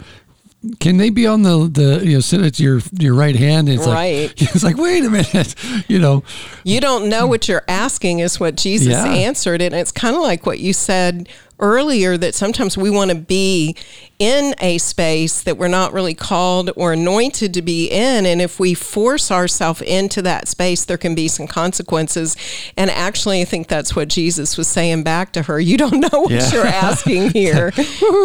can 0.81 0.97
they 0.97 1.11
be 1.11 1.27
on 1.27 1.43
the 1.43 1.69
the 1.69 2.07
you 2.07 2.15
know 2.15 2.21
sit 2.21 2.41
at 2.41 2.61
your 2.61 2.81
your 2.99 3.15
right 3.15 3.35
hand? 3.35 3.69
It's 3.69 3.87
right. 3.87 4.29
Like, 4.29 4.43
it's 4.55 4.63
like 4.63 4.77
wait 4.77 5.05
a 5.05 5.11
minute, 5.11 5.55
you 5.89 5.99
know. 5.99 6.23
You 6.65 6.81
don't 6.81 7.09
know 7.09 7.27
what 7.27 7.49
you're 7.49 7.65
asking 7.69 8.21
is 8.21 8.39
what 8.39 8.57
Jesus 8.57 8.89
yeah. 8.89 9.07
answered, 9.07 9.61
and 9.61 9.75
it's 9.75 9.93
kind 9.93 10.15
of 10.15 10.23
like 10.23 10.47
what 10.47 10.59
you 10.61 10.73
said 10.73 11.29
earlier 11.63 12.19
that 12.19 12.35
sometimes 12.35 12.77
we 12.77 12.91
want 12.91 13.11
to 13.11 13.17
be 13.17 13.75
in 14.19 14.55
a 14.61 14.79
space 14.79 15.43
that 15.43 15.57
we're 15.57 15.69
not 15.69 15.93
really 15.93 16.15
called 16.15 16.71
or 16.77 16.93
anointed 16.93 17.55
to 17.55 17.63
be 17.63 17.87
in. 17.89 18.27
And 18.27 18.43
if 18.43 18.61
we 18.61 18.75
force 18.75 19.31
ourselves 19.31 19.81
into 19.83 20.23
that 20.23 20.49
space, 20.49 20.85
there 20.85 20.99
can 20.99 21.15
be 21.15 21.29
some 21.29 21.47
consequences. 21.47 22.37
And 22.77 22.91
actually, 22.91 23.41
I 23.41 23.45
think 23.45 23.69
that's 23.69 23.97
what 23.97 24.09
Jesus 24.09 24.59
was 24.59 24.69
saying 24.69 25.03
back 25.03 25.33
to 25.33 25.43
her. 25.43 25.59
You 25.59 25.77
don't 25.77 25.99
know 26.01 26.21
what 26.21 26.31
yeah. 26.31 26.51
you're 26.53 26.67
asking 26.67 27.31
here. 27.33 27.73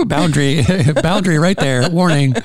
boundary, 0.06 0.64
boundary 1.02 1.40
right 1.40 1.58
there. 1.58 1.90
Warning. 1.90 2.36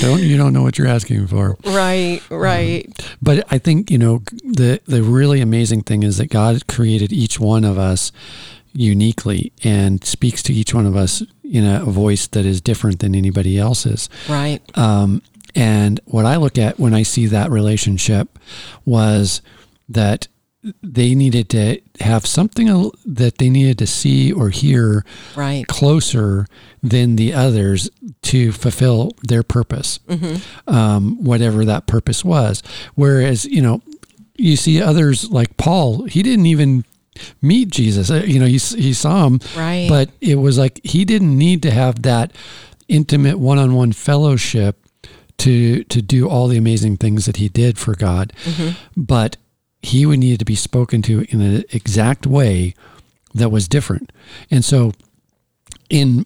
Don't, 0.00 0.22
you 0.22 0.36
don't 0.36 0.52
know 0.52 0.62
what 0.62 0.78
you're 0.78 0.86
asking 0.88 1.26
for. 1.28 1.56
Right, 1.64 2.20
right. 2.30 2.86
Um, 2.86 3.06
but 3.20 3.46
I 3.50 3.58
think, 3.58 3.90
you 3.90 3.98
know, 3.98 4.22
the, 4.44 4.80
the 4.86 5.02
really 5.02 5.40
amazing 5.40 5.82
thing 5.82 6.02
is 6.02 6.18
that 6.18 6.30
God 6.30 6.66
created 6.66 7.12
each 7.12 7.40
one 7.40 7.64
of 7.64 7.78
us 7.78 8.12
uniquely 8.72 9.52
and 9.64 10.02
speaks 10.04 10.42
to 10.44 10.52
each 10.52 10.74
one 10.74 10.86
of 10.86 10.96
us 10.96 11.22
in 11.44 11.66
a 11.66 11.84
voice 11.84 12.26
that 12.28 12.46
is 12.46 12.60
different 12.60 13.00
than 13.00 13.14
anybody 13.14 13.58
else's. 13.58 14.08
Right. 14.28 14.60
Um, 14.76 15.22
and 15.54 16.00
what 16.06 16.24
I 16.24 16.36
look 16.36 16.58
at 16.58 16.78
when 16.78 16.94
I 16.94 17.02
see 17.02 17.26
that 17.26 17.50
relationship 17.50 18.38
was 18.84 19.42
that 19.88 20.28
they 20.82 21.14
needed 21.14 21.48
to 21.50 21.80
have 22.00 22.24
something 22.24 22.90
that 23.04 23.38
they 23.38 23.50
needed 23.50 23.78
to 23.78 23.86
see 23.86 24.32
or 24.32 24.50
hear 24.50 25.04
right. 25.34 25.66
closer 25.66 26.46
than 26.82 27.16
the 27.16 27.34
others 27.34 27.90
to 28.22 28.52
fulfill 28.52 29.12
their 29.24 29.42
purpose, 29.42 29.98
mm-hmm. 30.06 30.70
um, 30.72 31.22
whatever 31.22 31.64
that 31.64 31.86
purpose 31.86 32.24
was. 32.24 32.62
Whereas, 32.94 33.44
you 33.44 33.60
know, 33.60 33.82
you 34.36 34.56
see 34.56 34.80
others 34.80 35.30
like 35.30 35.56
Paul, 35.56 36.04
he 36.04 36.22
didn't 36.22 36.46
even 36.46 36.84
meet 37.40 37.68
Jesus. 37.70 38.10
Uh, 38.10 38.22
you 38.26 38.38
know, 38.38 38.46
he, 38.46 38.58
he 38.58 38.92
saw 38.92 39.26
him, 39.26 39.40
right. 39.56 39.86
but 39.88 40.10
it 40.20 40.36
was 40.36 40.58
like 40.58 40.80
he 40.84 41.04
didn't 41.04 41.36
need 41.36 41.62
to 41.62 41.70
have 41.70 42.02
that 42.02 42.32
intimate 42.88 43.38
one-on-one 43.38 43.92
fellowship 43.92 44.78
to 45.38 45.82
to 45.84 46.02
do 46.02 46.28
all 46.28 46.46
the 46.46 46.58
amazing 46.58 46.96
things 46.96 47.26
that 47.26 47.36
he 47.36 47.48
did 47.48 47.78
for 47.78 47.94
God. 47.94 48.32
Mm-hmm. 48.44 49.02
But 49.02 49.36
he 49.82 50.06
would 50.06 50.20
need 50.20 50.38
to 50.38 50.44
be 50.44 50.54
spoken 50.54 51.02
to 51.02 51.26
in 51.30 51.40
an 51.40 51.64
exact 51.72 52.26
way 52.26 52.74
that 53.34 53.50
was 53.50 53.66
different. 53.66 54.12
And 54.50 54.64
so 54.64 54.92
in 55.90 56.24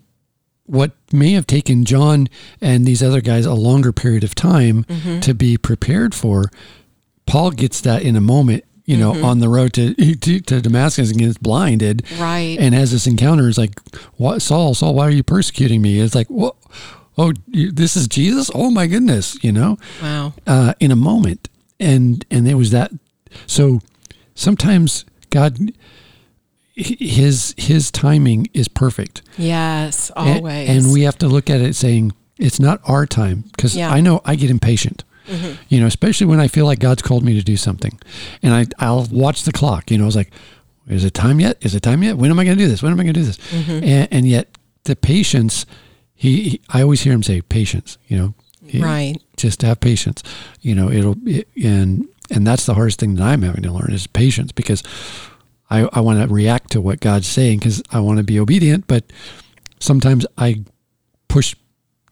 what 0.65 0.93
may 1.13 1.33
have 1.33 1.47
taken 1.47 1.85
John 1.85 2.29
and 2.61 2.85
these 2.85 3.03
other 3.03 3.21
guys 3.21 3.47
a 3.47 3.55
longer 3.55 3.93
period 3.93 4.25
of 4.25 4.35
time 4.35 4.85
mm-hmm. 4.85 5.21
to 5.21 5.33
be 5.33 5.57
prepared 5.57 6.15
for, 6.15 6.51
Paul 7.25 7.53
gets 7.53 7.81
that 7.83 8.03
in 8.03 8.17
a 8.17 8.21
moment 8.21 8.65
you 8.87 8.97
know, 8.97 9.13
mm-hmm. 9.13 9.25
on 9.25 9.41
the 9.41 9.49
road 9.49 9.73
to, 9.75 9.95
to, 10.15 10.41
to 10.41 10.61
Damascus 10.61 11.11
and 11.11 11.19
gets 11.19 11.37
blinded, 11.37 12.05
right? 12.19 12.57
And 12.59 12.75
has 12.75 12.93
this 12.93 13.07
encounter. 13.07 13.49
is 13.49 13.59
like, 13.59 13.79
what, 14.17 14.41
Saul, 14.41 14.75
Saul, 14.75 14.95
why 14.95 15.07
are 15.07 15.11
you 15.11 15.23
persecuting 15.23 15.83
me? 15.83 16.01
It's 16.01 16.15
like, 16.15 16.29
what? 16.29 16.57
Oh, 17.19 17.33
this 17.49 17.97
is 17.97 18.09
Jesus. 18.09 18.51
Oh 18.55 18.71
my 18.71 18.87
goodness, 18.87 19.43
you 19.43 19.51
know. 19.51 19.79
Wow. 20.03 20.35
Uh, 20.47 20.75
in 20.81 20.91
a 20.91 20.97
moment, 20.97 21.49
and 21.81 22.25
and 22.31 22.47
it 22.47 22.55
was 22.55 22.71
that. 22.73 22.93
So 23.47 23.81
sometimes 24.35 25.07
God, 25.31 25.59
his 26.75 27.55
his 27.57 27.91
timing 27.91 28.49
is 28.53 28.69
perfect. 28.69 29.23
Yes, 29.39 30.11
always. 30.15 30.69
And, 30.69 30.85
and 30.85 30.93
we 30.93 31.03
have 31.03 31.17
to 31.19 31.29
look 31.29 31.49
at 31.49 31.63
it 31.63 31.75
saying 31.75 32.13
it's 32.39 32.61
not 32.61 32.81
our 32.85 33.07
time 33.07 33.45
because 33.57 33.75
yeah. 33.75 33.91
I 33.91 34.03
know 34.03 34.21
I 34.27 34.37
get 34.37 34.51
impatient. 34.51 35.03
Mm-hmm. 35.27 35.63
You 35.69 35.81
know, 35.81 35.87
especially 35.87 36.27
when 36.27 36.41
I 36.41 36.49
feel 36.49 36.67
like 36.67 36.79
God's 36.79 37.03
called 37.03 37.25
me 37.25 37.35
to 37.35 37.43
do 37.43 37.57
something, 37.57 37.99
and 38.43 38.55
I 38.55 38.67
I'll 38.79 39.07
watch 39.11 39.43
the 39.43 39.53
clock. 39.53 39.91
You 39.91 39.99
know, 39.99 40.05
I 40.05 40.07
was 40.07 40.17
like, 40.17 40.33
is 40.89 41.05
it 41.05 41.15
time 41.15 41.41
yet? 41.41 41.57
Is 41.61 41.75
it 41.75 41.81
time 41.81 42.03
yet? 42.03 42.17
When 42.17 42.31
am 42.31 42.39
I 42.39 42.45
going 42.45 42.57
to 42.57 42.63
do 42.65 42.69
this? 42.69 42.83
When 42.83 42.93
am 42.93 43.01
I 43.01 43.03
going 43.03 43.15
to 43.15 43.21
do 43.21 43.27
this? 43.27 43.39
Mm-hmm. 43.39 43.85
And, 43.85 44.09
and 44.13 44.29
yet 44.29 44.49
the 44.85 44.95
patience, 44.97 45.67
he, 46.15 46.43
he, 46.51 46.61
I 46.69 46.83
always 46.83 47.01
hear 47.01 47.13
him 47.13 47.23
say 47.25 47.41
patience, 47.43 47.99
you 48.07 48.17
know, 48.17 48.35
He- 48.65 48.83
Right. 48.83 49.17
Just 49.37 49.63
have 49.63 49.81
patience, 49.81 50.23
you 50.61 50.75
know, 50.75 50.89
it'll, 50.91 51.17
it, 51.27 51.49
and, 51.63 52.07
and 52.31 52.47
that's 52.47 52.67
the 52.67 52.75
hardest 52.75 53.01
thing 53.01 53.17
that 53.17 53.23
I'm 53.25 53.43
having 53.43 53.63
to 53.65 53.73
learn 53.73 53.93
is 53.93 54.07
patience 54.07 54.53
because 54.53 54.83
I, 55.69 55.89
I 55.93 56.01
want 56.01 56.21
to 56.27 56.33
react 56.33 56.71
to 56.73 56.81
what 56.81 57.01
God's 57.01 57.27
saying 57.27 57.59
because 57.59 57.83
I 57.91 57.99
want 58.01 58.19
to 58.19 58.25
be 58.25 58.39
obedient, 58.41 58.87
but 58.87 59.05
sometimes 59.81 60.25
I 60.39 60.65
push 61.29 61.55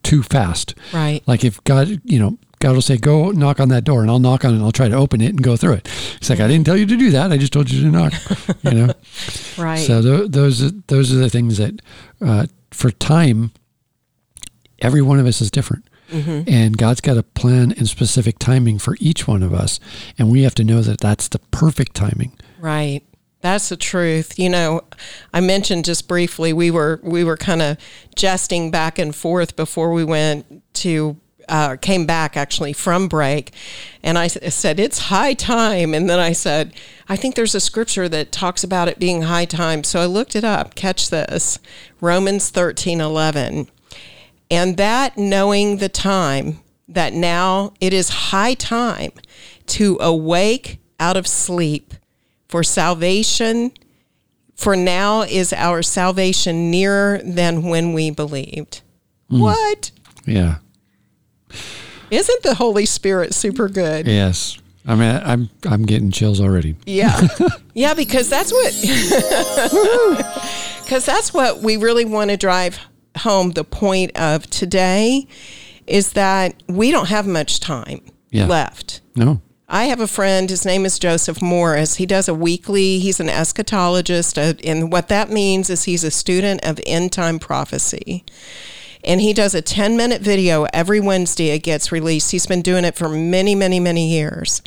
too 0.03 0.23
fast. 0.23 0.75
Right. 0.93 1.23
Like 1.27 1.45
if 1.45 1.63
God, 1.65 2.01
you 2.05 2.19
know, 2.19 2.39
God 2.65 2.73
will 2.77 2.81
say, 2.81 2.97
go 2.97 3.31
knock 3.31 3.61
on 3.61 3.69
that 3.69 3.85
door 3.85 4.01
and 4.01 4.11
I'll 4.11 4.19
knock 4.19 4.43
on 4.43 4.53
it 4.53 4.57
and 4.57 4.65
I'll 4.65 4.73
try 4.73 4.89
to 4.89 4.97
open 4.97 5.21
it 5.21 5.29
and 5.29 5.43
go 5.43 5.55
through 5.55 5.75
it. 5.75 5.89
It's 6.17 6.31
like, 6.31 6.41
I 6.41 6.49
didn't 6.49 6.65
tell 6.65 6.79
you 6.79 6.87
to 6.87 6.97
do 6.97 7.11
that. 7.11 7.31
I 7.31 7.37
just 7.37 7.53
told 7.53 7.71
you 7.71 7.83
to 7.83 7.91
knock, 7.91 8.15
you 8.63 8.71
know? 8.71 8.95
Right. 9.59 9.77
So 9.87 10.01
th- 10.01 10.31
those, 10.31 10.63
are- 10.63 10.71
those 10.87 11.13
are 11.13 11.17
the 11.17 11.29
things 11.29 11.59
that, 11.59 11.83
uh, 12.25 12.47
for 12.71 12.91
time, 12.91 13.51
every 14.79 15.03
one 15.03 15.21
of 15.21 15.27
us 15.27 15.43
is 15.43 15.51
different. 15.51 15.87
Mm-hmm. 16.11 16.49
And 16.49 16.79
God's 16.79 17.03
got 17.03 17.19
a 17.19 17.23
plan 17.23 17.73
and 17.73 17.87
specific 17.87 18.39
timing 18.39 18.79
for 18.79 18.97
each 18.99 19.29
one 19.29 19.43
of 19.43 19.53
us. 19.53 19.79
And 20.19 20.31
we 20.31 20.45
have 20.45 20.55
to 20.55 20.65
know 20.65 20.81
that 20.81 21.01
that's 21.01 21.29
the 21.29 21.41
perfect 21.51 21.93
timing. 21.95 22.33
Right. 22.61 23.03
That's 23.43 23.69
the 23.69 23.77
truth. 23.77 24.39
You 24.39 24.49
know, 24.49 24.81
I 25.35 25.41
mentioned 25.41 25.85
just 25.85 26.09
briefly 26.09 26.55
we 26.55 26.71
were 26.71 26.99
we 27.03 27.25
were 27.25 27.37
kind 27.37 27.61
of 27.61 27.77
jesting 28.17 28.71
back 28.71 28.99
and 28.99 29.15
forth 29.15 29.55
before 29.55 29.93
we 29.93 30.03
went 30.03 30.63
to 30.77 31.21
uh, 31.49 31.77
came 31.77 32.07
back 32.07 32.37
actually 32.37 32.73
from 32.73 33.09
break, 33.09 33.53
and 34.03 34.19
I 34.19 34.27
said 34.27 34.81
it's 34.81 34.99
high 34.99 35.35
time, 35.35 35.95
and 35.95 36.09
then 36.09 36.19
I 36.19 36.33
said 36.33 36.75
I 37.09 37.17
think 37.17 37.35
there's 37.35 37.55
a 37.55 37.61
scripture 37.61 38.09
that 38.09 38.33
talks 38.33 38.65
about 38.65 38.89
it 38.89 38.99
being 38.99 39.23
high 39.23 39.45
time, 39.45 39.85
so 39.85 40.01
I 40.01 40.07
looked 40.07 40.35
it 40.35 40.45
up. 40.45 40.75
Catch 40.75 41.11
this, 41.11 41.59
Romans 42.01 42.51
thirteen 42.51 43.01
eleven, 43.01 43.69
and 44.51 44.77
that 44.77 45.17
knowing 45.19 45.79
the 45.79 45.89
time 45.89 46.61
that 46.89 47.13
now 47.13 47.73
it 47.81 47.93
is 47.93 48.09
high 48.09 48.55
time 48.55 49.13
to 49.67 49.99
awake 50.01 50.79
out 51.01 51.17
of 51.17 51.27
sleep 51.27 51.95
for 52.49 52.63
salvation 52.63 53.73
for 54.55 54.77
now 54.77 55.23
is 55.23 55.53
our 55.53 55.83
salvation 55.83 56.71
nearer 56.71 57.21
than 57.25 57.65
when 57.65 57.93
we 57.93 58.11
believed. 58.11 58.83
What? 59.29 59.91
Yeah. 60.27 60.59
Isn't 62.11 62.43
the 62.43 62.55
holy 62.55 62.87
spirit 62.87 63.35
super 63.35 63.69
good 63.69 64.07
Yes. 64.07 64.59
I 64.87 64.95
mean, 64.97 65.19
I'm, 65.25 65.49
I'm 65.65 65.87
getting 65.87 66.11
chills 66.11 66.41
already. 66.41 66.77
yeah 66.87 67.21
yeah 67.75 67.95
because 67.95 68.29
that's 68.29 68.53
what 68.53 68.75
because 70.85 71.07
that's 71.07 71.33
what 71.33 71.61
we 71.61 71.77
really 71.77 72.05
want 72.05 72.31
to 72.31 72.37
drive 72.37 72.79
home 73.19 73.53
the 73.53 73.65
point 73.65 74.17
of 74.19 74.49
today 74.51 75.27
is 75.87 76.13
that 76.13 76.63
we 76.69 76.91
don't 76.91 77.09
have 77.09 77.27
much 77.27 77.61
time 77.61 78.01
Yeah. 78.31 78.47
left 78.47 79.01
No. 79.17 79.41
I 79.67 79.85
have 79.85 80.01
a 80.01 80.07
friend, 80.07 80.51
his 80.51 80.67
name 80.67 80.85
is 80.85 80.99
Joseph 80.99 81.41
Morris. 81.41 81.97
He 81.97 82.05
does 82.05 82.29
a 82.29 82.35
weekly, 82.35 82.99
he's 82.99 83.19
an 83.19 83.29
eschatologist, 83.29 84.37
uh, 84.37 84.53
and 84.63 84.93
what 84.93 85.09
that 85.09 85.31
means 85.31 85.71
is 85.71 85.85
he's 85.85 86.05
a 86.05 86.11
student 86.11 86.63
of 86.65 86.79
end 86.87 87.13
time 87.13 87.39
prophecy. 87.39 88.25
And 89.05 89.21
he 89.21 89.33
does 89.33 89.55
a 89.55 89.63
10 89.63 89.97
minute 89.97 90.23
video 90.23 90.67
every 90.73 91.01
Wednesday, 91.01 91.51
it 91.51 91.63
gets 91.63 91.93
released. 91.93 92.31
He's 92.31 92.47
been 92.47 92.63
doing 92.63 92.85
it 92.85 92.97
for 92.97 93.09
many, 93.09 93.55
many, 93.55 93.81
many 93.81 94.09
years. 94.09 94.63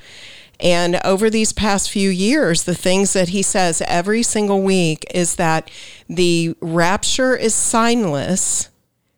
And 0.59 0.99
over 1.03 1.29
these 1.29 1.53
past 1.53 1.91
few 1.91 2.09
years, 2.09 2.63
the 2.63 2.75
things 2.75 3.13
that 3.13 3.29
he 3.29 3.43
says 3.43 3.81
every 3.85 4.23
single 4.23 4.61
week 4.61 5.05
is 5.13 5.35
that 5.35 5.69
the 6.09 6.55
rapture 6.61 7.35
is 7.35 7.53
signless 7.53 8.69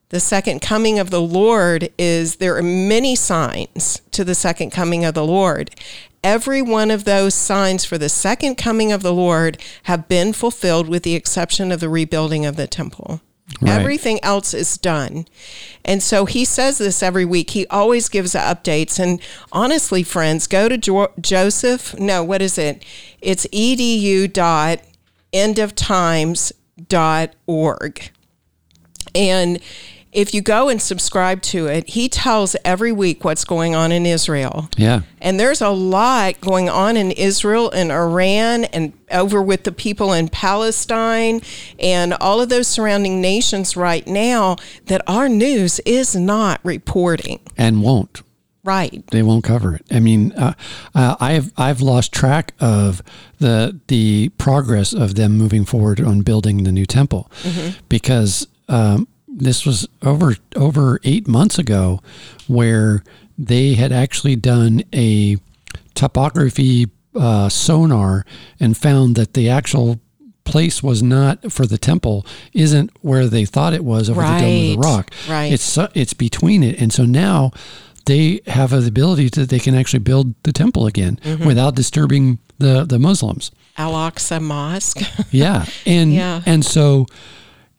the 0.10 0.20
second 0.20 0.62
coming 0.62 0.98
of 0.98 1.12
the 1.12 1.22
Lord 1.22 1.92
is 2.00 2.38
there 2.38 2.58
are 2.58 2.64
many 2.64 3.16
signs 3.16 4.02
to 4.10 4.24
the 4.24 4.34
second 4.34 4.72
coming 4.72 5.06
of 5.06 5.14
the 5.14 5.24
Lord. 5.24 5.70
Every 6.24 6.64
one 6.64 6.90
of 6.90 7.04
those 7.04 7.36
signs 7.36 7.86
for 7.86 8.00
the 8.00 8.10
second 8.10 8.56
coming 8.56 8.92
of 8.92 9.04
the 9.04 9.14
Lord 9.14 9.62
have 9.84 10.08
been 10.08 10.34
fulfilled 10.34 10.90
with 10.90 11.04
the 11.04 11.14
exception 11.14 11.72
of 11.72 11.80
the 11.80 11.90
rebuilding 11.90 12.44
of 12.44 12.56
the 12.56 12.66
temple. 12.66 13.22
Right. 13.62 13.80
Everything 13.80 14.20
else 14.24 14.54
is 14.54 14.78
done. 14.78 15.26
And 15.84 16.04
so 16.04 16.26
he 16.26 16.46
says 16.46 16.78
this 16.78 17.04
every 17.04 17.26
week. 17.26 17.50
He 17.52 17.68
always 17.68 18.10
gives 18.10 18.34
updates. 18.34 19.00
And 19.00 19.22
honestly, 19.52 20.04
friends, 20.04 20.48
go 20.48 20.70
to 20.70 20.78
jo- 20.78 21.12
Joseph. 21.20 22.00
No, 22.00 22.24
what 22.24 22.42
is 22.42 22.58
it? 22.58 22.86
It's 23.22 23.46
edu 23.48 24.32
dot 24.32 24.80
endoftimes.org. 25.34 28.12
And 29.16 29.60
if 30.12 30.34
you 30.34 30.42
go 30.42 30.70
and 30.70 30.82
subscribe 30.82 31.42
to 31.44 31.68
it, 31.68 31.90
he 31.90 32.10
tells 32.10 32.56
every 32.66 32.92
week 32.92 33.24
what's 33.24 33.44
going 33.44 33.76
on 33.76 33.92
in 33.92 34.06
Israel. 34.06 34.70
Yeah. 34.76 35.02
And 35.22 35.40
there's 35.40 35.62
a 35.62 35.70
lot 35.70 36.42
going 36.42 36.68
on 36.68 36.98
in 36.98 37.12
Israel 37.12 37.70
and 37.72 37.92
Iran 37.92 38.66
and 38.66 38.94
over 39.12 39.42
with 39.42 39.64
the 39.64 39.72
people 39.72 40.14
in 40.14 40.30
Palestine 40.30 41.42
and 41.78 42.14
all 42.16 42.42
of 42.42 42.50
those 42.50 42.68
surrounding 42.68 43.22
nations 43.22 43.78
right 43.78 44.06
now 44.08 44.56
that 44.88 45.02
our 45.08 45.30
news 45.30 45.80
is 45.82 46.16
not 46.16 46.60
reporting. 46.64 47.40
And 47.58 47.84
won't. 47.84 48.24
Right. 48.64 49.06
They 49.08 49.24
won't 49.24 49.44
cover 49.44 49.76
it. 49.76 49.86
I 49.90 50.00
mean, 50.00 50.32
uh, 50.34 50.54
uh, 50.94 51.16
I've 51.20 51.54
I've 51.58 51.82
lost 51.82 52.12
track 52.12 52.54
of 52.60 53.02
the 53.40 53.80
the 53.88 54.30
progress 54.38 54.92
of 54.94 55.16
them 55.16 55.38
moving 55.38 55.66
forward 55.66 56.02
on 56.02 56.22
building 56.22 56.64
the 56.64 56.72
new 56.72 56.86
temple 56.86 57.32
because 57.88 58.48
um, 58.68 59.08
this 59.40 59.66
was 59.66 59.88
over 60.04 60.36
over 60.56 61.00
eight 61.04 61.28
months 61.28 61.58
ago, 61.60 62.02
where 62.48 63.04
they 63.38 63.74
had 63.76 63.92
actually 63.92 64.36
done 64.36 64.84
a 64.94 65.38
topography 65.96 66.88
uh, 67.16 67.50
sonar 67.50 68.26
and 68.60 68.78
found 68.78 69.16
that 69.16 69.34
the 69.34 69.50
actual 69.50 70.00
place 70.44 70.82
was 70.82 71.04
not 71.04 71.52
for 71.52 71.66
the 71.66 71.78
temple 71.78 72.26
isn't 72.54 72.90
where 73.02 73.28
they 73.28 73.46
thought 73.46 73.74
it 73.74 73.84
was 73.84 74.10
over 74.10 74.22
the 74.22 74.28
dome 74.28 74.36
of 74.36 74.42
Right. 74.42 74.52
the 74.70 74.78
rock. 74.78 75.14
Right. 75.30 75.52
It's 75.54 75.78
it's 75.94 76.14
between 76.14 76.64
it, 76.64 76.80
and 76.82 76.92
so 76.94 77.06
now 77.06 77.52
they 78.06 78.42
have 78.48 78.72
the 78.72 78.88
ability 78.88 79.30
that 79.30 79.50
they 79.50 79.60
can 79.60 79.76
actually 79.76 80.00
build 80.00 80.34
the 80.44 80.52
temple 80.52 80.88
again 80.88 81.20
Mm-hmm. 81.24 81.46
without 81.46 81.76
disturbing 81.76 82.40
the 82.58 82.86
the 82.86 83.00
Muslims. 83.00 83.52
Al 83.78 83.94
Aqsa 83.94 84.42
Mosque. 84.42 85.02
Yeah, 85.32 85.66
and 85.86 86.14
Yeah. 86.14 86.42
and 86.46 86.66
so 86.66 87.06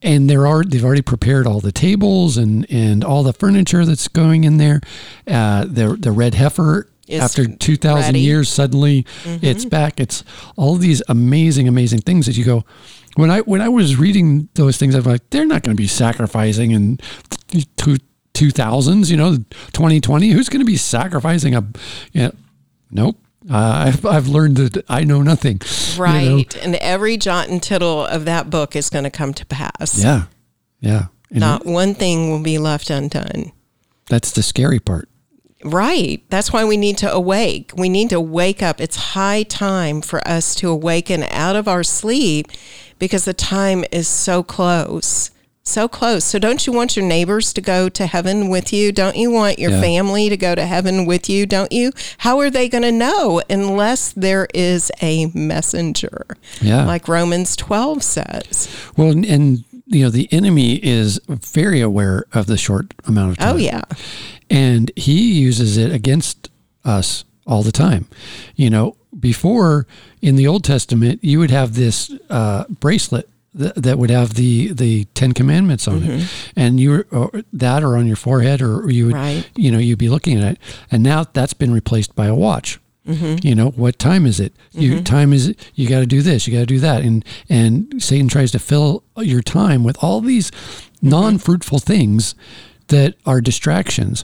and 0.01 0.29
there 0.29 0.47
are 0.47 0.63
they've 0.63 0.83
already 0.83 1.01
prepared 1.01 1.47
all 1.47 1.59
the 1.59 1.71
tables 1.71 2.37
and 2.37 2.69
and 2.71 3.03
all 3.03 3.23
the 3.23 3.33
furniture 3.33 3.85
that's 3.85 4.07
going 4.07 4.43
in 4.43 4.57
there. 4.57 4.81
Uh, 5.27 5.65
the 5.65 5.97
the 5.99 6.11
red 6.11 6.35
heifer. 6.35 6.87
After 7.11 7.45
2000 7.45 7.93
ready. 7.93 8.19
Mm-hmm. 8.19 8.23
years 8.23 8.47
suddenly 8.47 9.05
it's 9.41 9.65
back 9.65 9.99
it's 9.99 10.23
all 10.55 10.75
these 10.75 11.03
amazing 11.09 11.67
amazing 11.67 11.99
things 11.99 12.25
that 12.25 12.37
you 12.37 12.45
go 12.45 12.63
when 13.15 13.29
i 13.29 13.41
when 13.41 13.59
i 13.59 13.67
was 13.67 13.97
reading 13.97 14.47
those 14.53 14.77
things 14.77 14.95
i'm 14.95 15.03
like 15.03 15.29
they're 15.29 15.45
not 15.45 15.61
going 15.63 15.75
to 15.75 15.81
be 15.81 15.87
sacrificing 15.87 16.71
in 16.71 16.99
two, 17.75 17.97
2000s 18.33 19.11
you 19.11 19.17
know 19.17 19.35
2020 19.73 20.29
who's 20.29 20.47
going 20.47 20.61
to 20.61 20.65
be 20.65 20.77
sacrificing 20.77 21.53
a 21.53 21.67
yeah 22.13 22.29
nope 22.91 23.17
uh, 23.49 23.85
I've, 23.87 24.05
I've 24.05 24.27
learned 24.27 24.57
that 24.57 24.85
i 24.87 25.03
know 25.03 25.21
nothing 25.21 25.61
you 25.93 25.97
know? 25.97 26.03
right. 26.03 26.57
And 26.57 26.75
every 26.75 27.17
jot 27.17 27.49
and 27.49 27.61
tittle 27.61 28.05
of 28.05 28.25
that 28.25 28.49
book 28.49 28.75
is 28.75 28.89
going 28.89 29.03
to 29.03 29.09
come 29.09 29.33
to 29.33 29.45
pass. 29.45 30.01
Yeah. 30.01 30.25
Yeah. 30.79 31.05
And 31.29 31.39
Not 31.39 31.65
one 31.65 31.93
thing 31.95 32.29
will 32.29 32.43
be 32.43 32.57
left 32.57 32.89
undone. 32.89 33.51
that's 34.09 34.31
the 34.31 34.43
scary 34.43 34.79
part. 34.79 35.07
Right. 35.63 36.23
That's 36.29 36.51
why 36.51 36.65
we 36.65 36.75
need 36.75 36.97
to 36.99 37.11
awake. 37.11 37.71
We 37.75 37.87
need 37.87 38.09
to 38.09 38.19
wake 38.19 38.63
up. 38.63 38.81
It's 38.81 38.95
high 38.95 39.43
time 39.43 40.01
for 40.01 40.27
us 40.27 40.55
to 40.55 40.69
awaken 40.69 41.23
out 41.29 41.55
of 41.55 41.67
our 41.67 41.83
sleep 41.83 42.47
because 42.99 43.25
the 43.25 43.33
time 43.33 43.85
is 43.91 44.07
so 44.07 44.43
close. 44.43 45.29
So 45.63 45.87
close. 45.87 46.25
So, 46.25 46.39
don't 46.39 46.65
you 46.65 46.73
want 46.73 46.95
your 46.95 47.05
neighbors 47.05 47.53
to 47.53 47.61
go 47.61 47.87
to 47.89 48.07
heaven 48.07 48.49
with 48.49 48.73
you? 48.73 48.91
Don't 48.91 49.15
you 49.15 49.29
want 49.29 49.59
your 49.59 49.71
Yeah. 49.71 49.81
family 49.81 50.27
to 50.27 50.35
go 50.35 50.55
to 50.55 50.65
heaven 50.65 51.05
with 51.05 51.29
you? 51.29 51.45
Don't 51.45 51.71
you? 51.71 51.91
How 52.19 52.39
are 52.39 52.49
they 52.49 52.67
going 52.67 52.81
to 52.81 52.91
know 52.91 53.41
unless 53.49 54.11
there 54.11 54.47
is 54.55 54.91
a 55.03 55.27
messenger? 55.35 56.25
Yeah. 56.61 56.85
Like 56.85 57.07
Romans 57.07 57.55
12 57.55 58.01
says. 58.01 58.69
Well, 58.97 59.11
and, 59.11 59.23
and 59.23 59.63
you 59.85 60.03
know, 60.03 60.09
the 60.09 60.27
enemy 60.31 60.75
is 60.83 61.19
very 61.27 61.79
aware 61.79 62.25
of 62.33 62.47
the 62.47 62.57
short 62.57 62.93
amount 63.05 63.31
of 63.33 63.37
time. 63.37 63.53
Oh, 63.55 63.57
yeah. 63.57 63.81
And 64.49 64.91
he 64.95 65.31
uses 65.33 65.77
it 65.77 65.91
against 65.91 66.49
us 66.83 67.23
all 67.45 67.61
the 67.61 67.71
time. 67.71 68.07
You 68.55 68.69
know, 68.71 68.95
before 69.19 69.85
in 70.23 70.37
the 70.37 70.47
Old 70.47 70.63
Testament, 70.63 71.23
you 71.23 71.37
would 71.39 71.51
have 71.51 71.75
this 71.75 72.11
uh, 72.31 72.63
bracelet 72.69 73.29
that, 73.53 73.75
that 73.75 73.97
would 73.97 74.09
have 74.09 74.35
the, 74.35 74.71
the 74.73 75.05
Ten 75.13 75.33
Commandments 75.33 75.87
on 75.87 76.03
it, 76.03 76.29
and 76.55 76.79
you 76.79 77.05
or 77.11 77.31
that, 77.51 77.83
or 77.83 77.97
on 77.97 78.07
your 78.07 78.15
forehead, 78.15 78.61
or 78.61 78.89
you 78.89 79.07
would, 79.07 79.15
Mm-hmm. 79.15 79.37
Right. 79.37 79.49
you 79.55 79.71
know, 79.71 79.77
you'd 79.77 79.99
be 79.99 80.09
looking 80.09 80.41
at 80.41 80.53
it. 80.53 80.59
And 80.89 81.03
now 81.03 81.25
that's 81.33 81.53
been 81.53 81.73
replaced 81.73 82.15
by 82.15 82.27
a 82.27 82.35
watch. 82.35 82.79
Mm-hmm. 83.07 83.45
You 83.45 83.55
know, 83.55 83.71
what 83.71 83.97
time 83.97 84.25
is 84.25 84.39
it? 84.39 84.53
You 84.71 84.93
mm-hmm. 84.93 85.03
time 85.03 85.33
is 85.33 85.55
you 85.73 85.89
got 85.89 86.01
to 86.01 86.05
do 86.05 86.21
this, 86.21 86.47
you 86.47 86.53
got 86.53 86.59
to 86.59 86.65
do 86.65 86.79
that, 86.79 87.01
and 87.03 87.25
and 87.49 88.01
Satan 88.01 88.27
tries 88.27 88.51
to 88.51 88.59
fill 88.59 89.03
your 89.17 89.41
time 89.41 89.83
with 89.83 89.97
all 90.03 90.21
these 90.21 90.51
mm-hmm. 90.51 91.09
non-fruitful 91.09 91.79
things 91.79 92.35
that 92.87 93.15
are 93.25 93.41
distractions. 93.41 94.23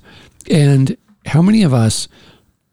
And 0.49 0.95
how 1.25 1.41
many 1.41 1.63
of 1.63 1.73
us 1.73 2.07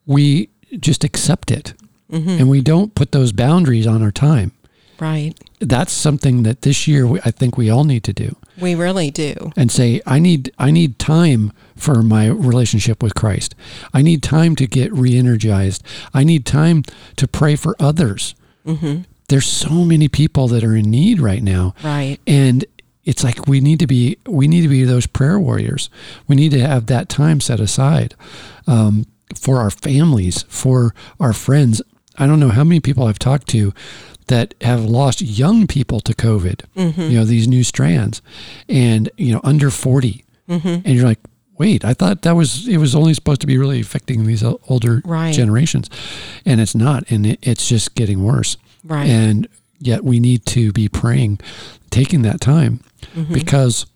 we 0.06 0.50
just 0.78 1.04
accept 1.04 1.50
it, 1.50 1.72
mm-hmm. 2.12 2.28
and 2.28 2.50
we 2.50 2.60
don't 2.60 2.94
put 2.94 3.12
those 3.12 3.32
boundaries 3.32 3.86
on 3.86 4.02
our 4.02 4.12
time. 4.12 4.52
Right. 5.00 5.34
That's 5.60 5.92
something 5.92 6.42
that 6.44 6.62
this 6.62 6.86
year 6.86 7.08
I 7.24 7.30
think 7.30 7.56
we 7.56 7.70
all 7.70 7.84
need 7.84 8.04
to 8.04 8.12
do. 8.12 8.36
We 8.60 8.74
really 8.74 9.10
do. 9.10 9.52
And 9.56 9.70
say, 9.70 10.00
I 10.06 10.18
need 10.18 10.52
I 10.58 10.70
need 10.70 10.98
time 10.98 11.52
for 11.76 12.02
my 12.02 12.28
relationship 12.28 13.02
with 13.02 13.14
Christ. 13.14 13.54
I 13.92 14.02
need 14.02 14.22
time 14.22 14.54
to 14.56 14.66
get 14.66 14.92
re-energized. 14.92 15.82
I 16.12 16.22
need 16.24 16.46
time 16.46 16.84
to 17.16 17.26
pray 17.26 17.56
for 17.56 17.74
others. 17.80 18.34
Mm-hmm. 18.66 19.02
There's 19.28 19.46
so 19.46 19.84
many 19.84 20.08
people 20.08 20.48
that 20.48 20.62
are 20.62 20.76
in 20.76 20.90
need 20.90 21.20
right 21.20 21.42
now. 21.42 21.74
Right. 21.82 22.18
And 22.26 22.64
it's 23.04 23.24
like 23.24 23.46
we 23.46 23.60
need 23.60 23.78
to 23.80 23.86
be 23.86 24.18
we 24.26 24.48
need 24.48 24.62
to 24.62 24.68
be 24.68 24.84
those 24.84 25.06
prayer 25.06 25.38
warriors. 25.38 25.90
We 26.26 26.36
need 26.36 26.52
to 26.52 26.60
have 26.60 26.86
that 26.86 27.08
time 27.08 27.40
set 27.40 27.60
aside 27.60 28.14
um, 28.66 29.06
for 29.34 29.58
our 29.58 29.70
families, 29.70 30.44
for 30.48 30.94
our 31.18 31.32
friends. 31.32 31.82
I 32.16 32.26
don't 32.26 32.40
know 32.40 32.50
how 32.50 32.64
many 32.64 32.80
people 32.80 33.06
I've 33.06 33.18
talked 33.18 33.48
to 33.48 33.74
that 34.26 34.54
have 34.60 34.84
lost 34.84 35.20
young 35.20 35.66
people 35.66 36.00
to 36.00 36.14
COVID, 36.14 36.62
mm-hmm. 36.76 37.00
you 37.00 37.18
know, 37.18 37.24
these 37.24 37.46
new 37.46 37.62
strands 37.62 38.22
and, 38.68 39.10
you 39.16 39.32
know, 39.32 39.40
under 39.44 39.70
40. 39.70 40.24
Mm-hmm. 40.48 40.68
And 40.68 40.86
you're 40.86 41.04
like, 41.04 41.20
wait, 41.58 41.84
I 41.84 41.94
thought 41.94 42.22
that 42.22 42.32
was, 42.34 42.66
it 42.66 42.78
was 42.78 42.94
only 42.94 43.14
supposed 43.14 43.40
to 43.42 43.46
be 43.46 43.58
really 43.58 43.80
affecting 43.80 44.24
these 44.24 44.42
older 44.42 45.02
right. 45.04 45.34
generations. 45.34 45.88
And 46.44 46.60
it's 46.60 46.74
not. 46.74 47.10
And 47.10 47.26
it, 47.26 47.38
it's 47.42 47.68
just 47.68 47.94
getting 47.94 48.24
worse. 48.24 48.56
Right. 48.82 49.06
And 49.06 49.48
yet 49.78 50.04
we 50.04 50.20
need 50.20 50.46
to 50.46 50.72
be 50.72 50.88
praying, 50.88 51.40
taking 51.90 52.22
that 52.22 52.40
time 52.40 52.80
mm-hmm. 53.14 53.32
because 53.32 53.86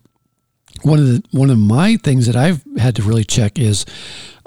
one 0.83 0.99
of 0.99 1.05
the, 1.05 1.23
one 1.31 1.49
of 1.49 1.57
my 1.57 1.97
things 1.97 2.27
that 2.27 2.35
I've 2.35 2.63
had 2.77 2.95
to 2.95 3.03
really 3.03 3.23
check 3.23 3.59
is 3.59 3.85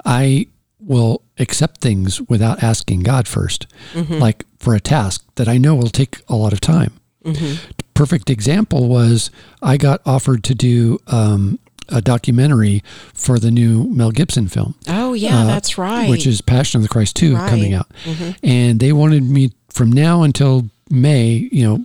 I 0.05 0.47
will 0.85 1.21
accept 1.39 1.81
things 1.81 2.21
without 2.21 2.61
asking 2.61 3.01
God 3.01 3.25
1st 3.25 3.65
mm-hmm. 3.93 4.13
like 4.15 4.45
for 4.59 4.75
a 4.75 4.79
task 4.79 5.25
that 5.35 5.47
I 5.47 5.57
know 5.57 5.75
will 5.75 5.89
take 5.89 6.21
a 6.27 6.35
lot 6.35 6.53
of 6.53 6.61
time. 6.61 6.93
Mm-hmm. 7.23 7.71
Perfect 7.93 8.29
example 8.29 8.87
was 8.87 9.31
I 9.61 9.77
got 9.77 10.01
offered 10.05 10.43
to 10.45 10.55
do 10.55 10.99
um, 11.07 11.59
a 11.89 12.01
documentary 12.01 12.83
for 13.13 13.39
the 13.39 13.51
new 13.51 13.85
Mel 13.89 14.11
Gibson 14.11 14.47
film. 14.47 14.75
Oh 14.87 15.13
yeah, 15.13 15.41
uh, 15.41 15.45
that's 15.45 15.77
right. 15.77 16.09
Which 16.09 16.27
is 16.27 16.41
Passion 16.41 16.79
of 16.79 16.83
the 16.83 16.89
Christ 16.89 17.15
2 17.17 17.35
right. 17.35 17.49
coming 17.49 17.73
out. 17.73 17.89
Mm-hmm. 18.03 18.31
And 18.43 18.79
they 18.79 18.91
wanted 18.91 19.23
me 19.23 19.51
from 19.69 19.91
now 19.91 20.23
until 20.23 20.69
May, 20.89 21.49
you 21.51 21.63
know, 21.63 21.83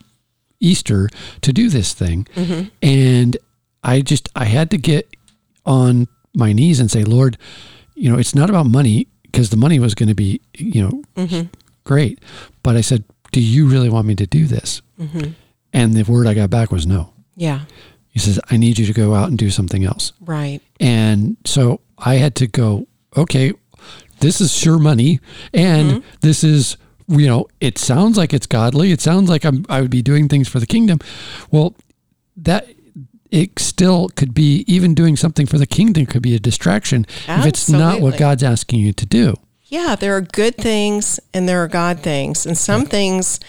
Easter 0.60 1.08
to 1.42 1.52
do 1.52 1.68
this 1.68 1.92
thing. 1.92 2.26
Mm-hmm. 2.34 2.68
And 2.82 3.36
I 3.82 4.00
just 4.00 4.28
I 4.34 4.46
had 4.46 4.70
to 4.72 4.78
get 4.78 5.08
on 5.64 6.08
my 6.34 6.52
knees 6.52 6.80
and 6.80 6.90
say, 6.90 7.04
"Lord, 7.04 7.38
you 7.98 8.10
know, 8.10 8.18
it's 8.18 8.34
not 8.34 8.48
about 8.48 8.66
money 8.66 9.08
because 9.24 9.50
the 9.50 9.56
money 9.56 9.78
was 9.78 9.94
going 9.94 10.08
to 10.08 10.14
be, 10.14 10.40
you 10.56 10.82
know, 10.82 11.02
mm-hmm. 11.16 11.48
great. 11.84 12.20
But 12.62 12.76
I 12.76 12.80
said, 12.80 13.04
do 13.32 13.40
you 13.40 13.68
really 13.68 13.88
want 13.88 14.06
me 14.06 14.14
to 14.16 14.26
do 14.26 14.46
this? 14.46 14.80
Mm-hmm. 14.98 15.32
And 15.72 15.94
the 15.94 16.10
word 16.10 16.26
I 16.26 16.34
got 16.34 16.50
back 16.50 16.70
was 16.70 16.86
no. 16.86 17.12
Yeah. 17.36 17.62
He 18.08 18.18
says, 18.18 18.40
I 18.50 18.56
need 18.56 18.78
you 18.78 18.86
to 18.86 18.92
go 18.92 19.14
out 19.14 19.28
and 19.28 19.36
do 19.36 19.50
something 19.50 19.84
else. 19.84 20.12
Right. 20.20 20.60
And 20.80 21.36
so 21.44 21.80
I 21.98 22.14
had 22.14 22.34
to 22.36 22.46
go, 22.46 22.86
okay, 23.16 23.52
this 24.20 24.40
is 24.40 24.56
sure 24.56 24.78
money. 24.78 25.20
And 25.52 25.90
mm-hmm. 25.90 26.08
this 26.20 26.42
is, 26.42 26.76
you 27.06 27.26
know, 27.26 27.48
it 27.60 27.78
sounds 27.78 28.16
like 28.16 28.32
it's 28.32 28.46
godly. 28.46 28.92
It 28.92 29.00
sounds 29.00 29.28
like 29.28 29.44
I'm, 29.44 29.64
I 29.68 29.80
would 29.80 29.90
be 29.90 30.02
doing 30.02 30.28
things 30.28 30.48
for 30.48 30.58
the 30.60 30.66
kingdom. 30.66 30.98
Well, 31.50 31.74
that 32.36 32.66
it 33.30 33.58
still 33.58 34.08
could 34.10 34.34
be 34.34 34.64
even 34.66 34.94
doing 34.94 35.16
something 35.16 35.46
for 35.46 35.58
the 35.58 35.66
kingdom 35.66 36.06
could 36.06 36.22
be 36.22 36.34
a 36.34 36.38
distraction 36.38 37.06
Absolutely. 37.26 37.40
if 37.40 37.46
it's 37.46 37.68
not 37.68 38.00
what 38.00 38.18
God's 38.18 38.42
asking 38.42 38.80
you 38.80 38.92
to 38.92 39.06
do. 39.06 39.36
Yeah, 39.64 39.96
there 39.96 40.16
are 40.16 40.22
good 40.22 40.56
things 40.56 41.20
and 41.34 41.48
there 41.48 41.62
are 41.62 41.68
God 41.68 42.00
things. 42.00 42.46
And 42.46 42.56
some 42.56 42.82
yeah. 42.82 42.88
things 42.88 43.40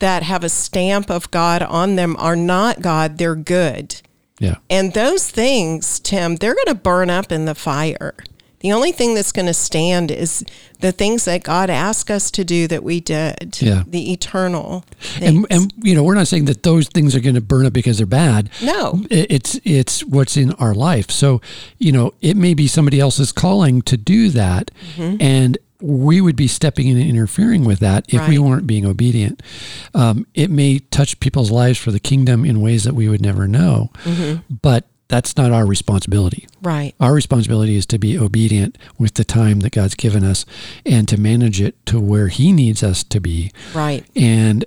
that 0.00 0.22
have 0.22 0.44
a 0.44 0.48
stamp 0.48 1.10
of 1.10 1.30
God 1.30 1.62
on 1.62 1.96
them 1.96 2.16
are 2.18 2.36
not 2.36 2.82
God, 2.82 3.18
they're 3.18 3.34
good. 3.34 4.00
Yeah. 4.38 4.56
And 4.68 4.92
those 4.92 5.30
things, 5.30 6.00
Tim, 6.00 6.36
they're 6.36 6.54
going 6.54 6.66
to 6.66 6.74
burn 6.74 7.08
up 7.10 7.30
in 7.30 7.44
the 7.44 7.54
fire. 7.54 8.14
The 8.62 8.72
only 8.72 8.92
thing 8.92 9.14
that's 9.14 9.32
going 9.32 9.46
to 9.46 9.54
stand 9.54 10.10
is 10.10 10.44
the 10.80 10.92
things 10.92 11.24
that 11.24 11.42
God 11.42 11.68
asked 11.68 12.10
us 12.10 12.30
to 12.32 12.44
do 12.44 12.68
that 12.68 12.82
we 12.82 13.00
did. 13.00 13.60
Yeah. 13.60 13.82
The 13.86 14.12
eternal. 14.12 14.84
And, 15.20 15.46
and 15.50 15.72
you 15.78 15.94
know, 15.94 16.02
we're 16.04 16.14
not 16.14 16.28
saying 16.28 16.46
that 16.46 16.62
those 16.62 16.88
things 16.88 17.14
are 17.14 17.20
going 17.20 17.34
to 17.34 17.40
burn 17.40 17.66
up 17.66 17.72
because 17.72 17.98
they're 17.98 18.06
bad. 18.06 18.50
No. 18.62 19.04
It's 19.10 19.60
it's 19.64 20.04
what's 20.04 20.36
in 20.36 20.52
our 20.52 20.74
life. 20.74 21.10
So, 21.10 21.40
you 21.78 21.92
know, 21.92 22.14
it 22.20 22.36
may 22.36 22.54
be 22.54 22.66
somebody 22.66 23.00
else's 23.00 23.32
calling 23.32 23.82
to 23.82 23.96
do 23.96 24.30
that 24.30 24.70
mm-hmm. 24.96 25.16
and 25.20 25.58
we 25.80 26.20
would 26.20 26.36
be 26.36 26.46
stepping 26.46 26.86
in 26.86 26.96
and 26.96 27.10
interfering 27.10 27.64
with 27.64 27.80
that 27.80 28.04
if 28.08 28.20
right. 28.20 28.28
we 28.28 28.38
weren't 28.38 28.66
being 28.66 28.86
obedient. 28.86 29.42
Um, 29.94 30.26
it 30.32 30.48
may 30.48 30.78
touch 30.78 31.18
people's 31.18 31.50
lives 31.50 31.78
for 31.78 31.90
the 31.90 31.98
kingdom 31.98 32.44
in 32.44 32.60
ways 32.60 32.84
that 32.84 32.94
we 32.94 33.08
would 33.08 33.20
never 33.20 33.48
know. 33.48 33.90
Mm-hmm. 34.04 34.54
But 34.62 34.86
that's 35.12 35.36
not 35.36 35.52
our 35.52 35.66
responsibility. 35.66 36.46
Right. 36.62 36.94
Our 36.98 37.12
responsibility 37.12 37.76
is 37.76 37.84
to 37.86 37.98
be 37.98 38.18
obedient 38.18 38.78
with 38.98 39.12
the 39.12 39.24
time 39.24 39.60
that 39.60 39.72
God's 39.72 39.94
given 39.94 40.24
us 40.24 40.46
and 40.86 41.06
to 41.08 41.20
manage 41.20 41.60
it 41.60 41.84
to 41.86 42.00
where 42.00 42.28
He 42.28 42.50
needs 42.50 42.82
us 42.82 43.04
to 43.04 43.20
be. 43.20 43.52
Right. 43.74 44.06
And 44.16 44.64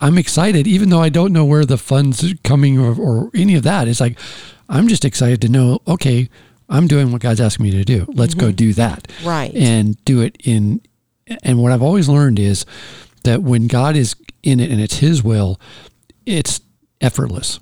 I'm 0.00 0.16
excited, 0.16 0.66
even 0.66 0.88
though 0.88 1.02
I 1.02 1.10
don't 1.10 1.34
know 1.34 1.44
where 1.44 1.66
the 1.66 1.76
funds 1.76 2.24
are 2.24 2.34
coming 2.44 2.78
or, 2.78 2.98
or 2.98 3.30
any 3.34 3.56
of 3.56 3.62
that. 3.64 3.86
It's 3.86 4.00
like, 4.00 4.18
I'm 4.70 4.88
just 4.88 5.04
excited 5.04 5.42
to 5.42 5.50
know, 5.50 5.82
okay, 5.86 6.30
I'm 6.70 6.86
doing 6.86 7.12
what 7.12 7.20
God's 7.20 7.42
asking 7.42 7.64
me 7.64 7.72
to 7.72 7.84
do. 7.84 8.06
Let's 8.08 8.34
mm-hmm. 8.34 8.46
go 8.46 8.52
do 8.52 8.72
that. 8.72 9.12
Right. 9.22 9.54
And 9.54 10.02
do 10.06 10.22
it 10.22 10.38
in, 10.44 10.80
and 11.42 11.62
what 11.62 11.72
I've 11.72 11.82
always 11.82 12.08
learned 12.08 12.38
is 12.38 12.64
that 13.24 13.42
when 13.42 13.66
God 13.66 13.96
is 13.96 14.16
in 14.42 14.60
it 14.60 14.70
and 14.70 14.80
it's 14.80 15.00
His 15.00 15.22
will, 15.22 15.60
it's 16.24 16.62
effortless. 17.02 17.60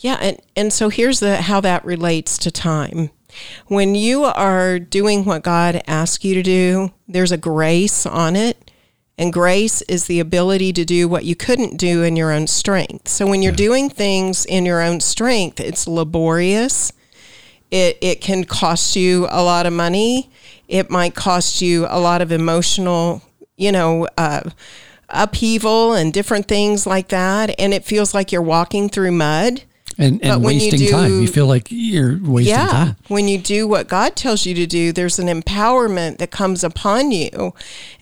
Yeah, 0.00 0.16
and, 0.20 0.40
and 0.54 0.72
so 0.72 0.90
here's 0.90 1.18
the 1.18 1.42
how 1.42 1.60
that 1.60 1.84
relates 1.84 2.38
to 2.38 2.52
time. 2.52 3.10
When 3.66 3.96
you 3.96 4.24
are 4.24 4.78
doing 4.78 5.24
what 5.24 5.42
God 5.42 5.82
asks 5.88 6.24
you 6.24 6.34
to 6.34 6.42
do, 6.42 6.92
there's 7.08 7.32
a 7.32 7.36
grace 7.36 8.06
on 8.06 8.36
it. 8.36 8.70
And 9.18 9.32
grace 9.32 9.82
is 9.82 10.06
the 10.06 10.20
ability 10.20 10.72
to 10.74 10.84
do 10.84 11.08
what 11.08 11.24
you 11.24 11.34
couldn't 11.34 11.76
do 11.76 12.04
in 12.04 12.14
your 12.14 12.30
own 12.30 12.46
strength. 12.46 13.08
So 13.08 13.26
when 13.26 13.42
you're 13.42 13.50
yeah. 13.50 13.56
doing 13.56 13.90
things 13.90 14.46
in 14.46 14.64
your 14.64 14.80
own 14.80 15.00
strength, 15.00 15.58
it's 15.58 15.88
laborious. 15.88 16.92
It, 17.72 17.98
it 18.00 18.20
can 18.20 18.44
cost 18.44 18.94
you 18.94 19.26
a 19.28 19.42
lot 19.42 19.66
of 19.66 19.72
money. 19.72 20.30
It 20.68 20.90
might 20.90 21.16
cost 21.16 21.60
you 21.60 21.86
a 21.88 21.98
lot 21.98 22.22
of 22.22 22.30
emotional, 22.30 23.22
you 23.56 23.72
know, 23.72 24.06
uh, 24.16 24.50
upheaval 25.08 25.94
and 25.94 26.12
different 26.12 26.46
things 26.46 26.86
like 26.86 27.08
that. 27.08 27.58
And 27.58 27.74
it 27.74 27.84
feels 27.84 28.14
like 28.14 28.30
you're 28.30 28.40
walking 28.40 28.88
through 28.88 29.12
mud 29.12 29.64
and, 29.98 30.24
and 30.24 30.44
wasting 30.44 30.78
do, 30.78 30.90
time. 30.90 31.20
You 31.20 31.26
feel 31.26 31.46
like 31.46 31.66
you're 31.70 32.18
wasting 32.22 32.54
yeah, 32.54 32.66
time. 32.66 32.96
When 33.08 33.26
you 33.26 33.36
do 33.36 33.66
what 33.66 33.88
God 33.88 34.14
tells 34.14 34.46
you 34.46 34.54
to 34.54 34.64
do, 34.66 34.92
there's 34.92 35.18
an 35.18 35.26
empowerment 35.26 36.18
that 36.18 36.30
comes 36.30 36.62
upon 36.62 37.10
you. 37.10 37.52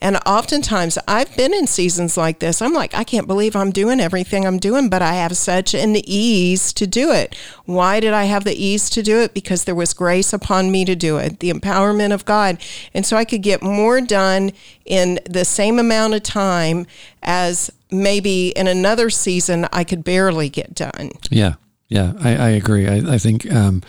And 0.00 0.18
oftentimes, 0.26 0.98
I've 1.08 1.34
been 1.36 1.54
in 1.54 1.66
seasons 1.66 2.18
like 2.18 2.40
this. 2.40 2.60
I'm 2.60 2.74
like, 2.74 2.94
I 2.94 3.02
can't 3.02 3.26
believe 3.26 3.56
I'm 3.56 3.70
doing 3.70 3.98
everything 3.98 4.46
I'm 4.46 4.58
doing, 4.58 4.90
but 4.90 5.00
I 5.00 5.14
have 5.14 5.38
such 5.38 5.74
an 5.74 5.96
ease 5.96 6.74
to 6.74 6.86
do 6.86 7.10
it. 7.12 7.34
Why 7.64 7.98
did 7.98 8.12
I 8.12 8.24
have 8.24 8.44
the 8.44 8.54
ease 8.54 8.90
to 8.90 9.02
do 9.02 9.20
it? 9.20 9.32
Because 9.32 9.64
there 9.64 9.74
was 9.74 9.94
grace 9.94 10.34
upon 10.34 10.70
me 10.70 10.84
to 10.84 10.94
do 10.94 11.16
it, 11.16 11.40
the 11.40 11.50
empowerment 11.50 12.12
of 12.12 12.26
God. 12.26 12.58
And 12.92 13.06
so 13.06 13.16
I 13.16 13.24
could 13.24 13.42
get 13.42 13.62
more 13.62 14.02
done 14.02 14.52
in 14.84 15.18
the 15.24 15.46
same 15.46 15.78
amount 15.78 16.12
of 16.12 16.22
time 16.22 16.86
as 17.22 17.70
maybe 17.90 18.50
in 18.50 18.66
another 18.66 19.08
season 19.08 19.66
I 19.72 19.82
could 19.82 20.04
barely 20.04 20.50
get 20.50 20.74
done. 20.74 21.12
Yeah. 21.30 21.54
Yeah, 21.88 22.14
I, 22.18 22.36
I 22.36 22.48
agree. 22.50 22.88
I, 22.88 23.14
I 23.14 23.18
think, 23.18 23.50
um, 23.52 23.82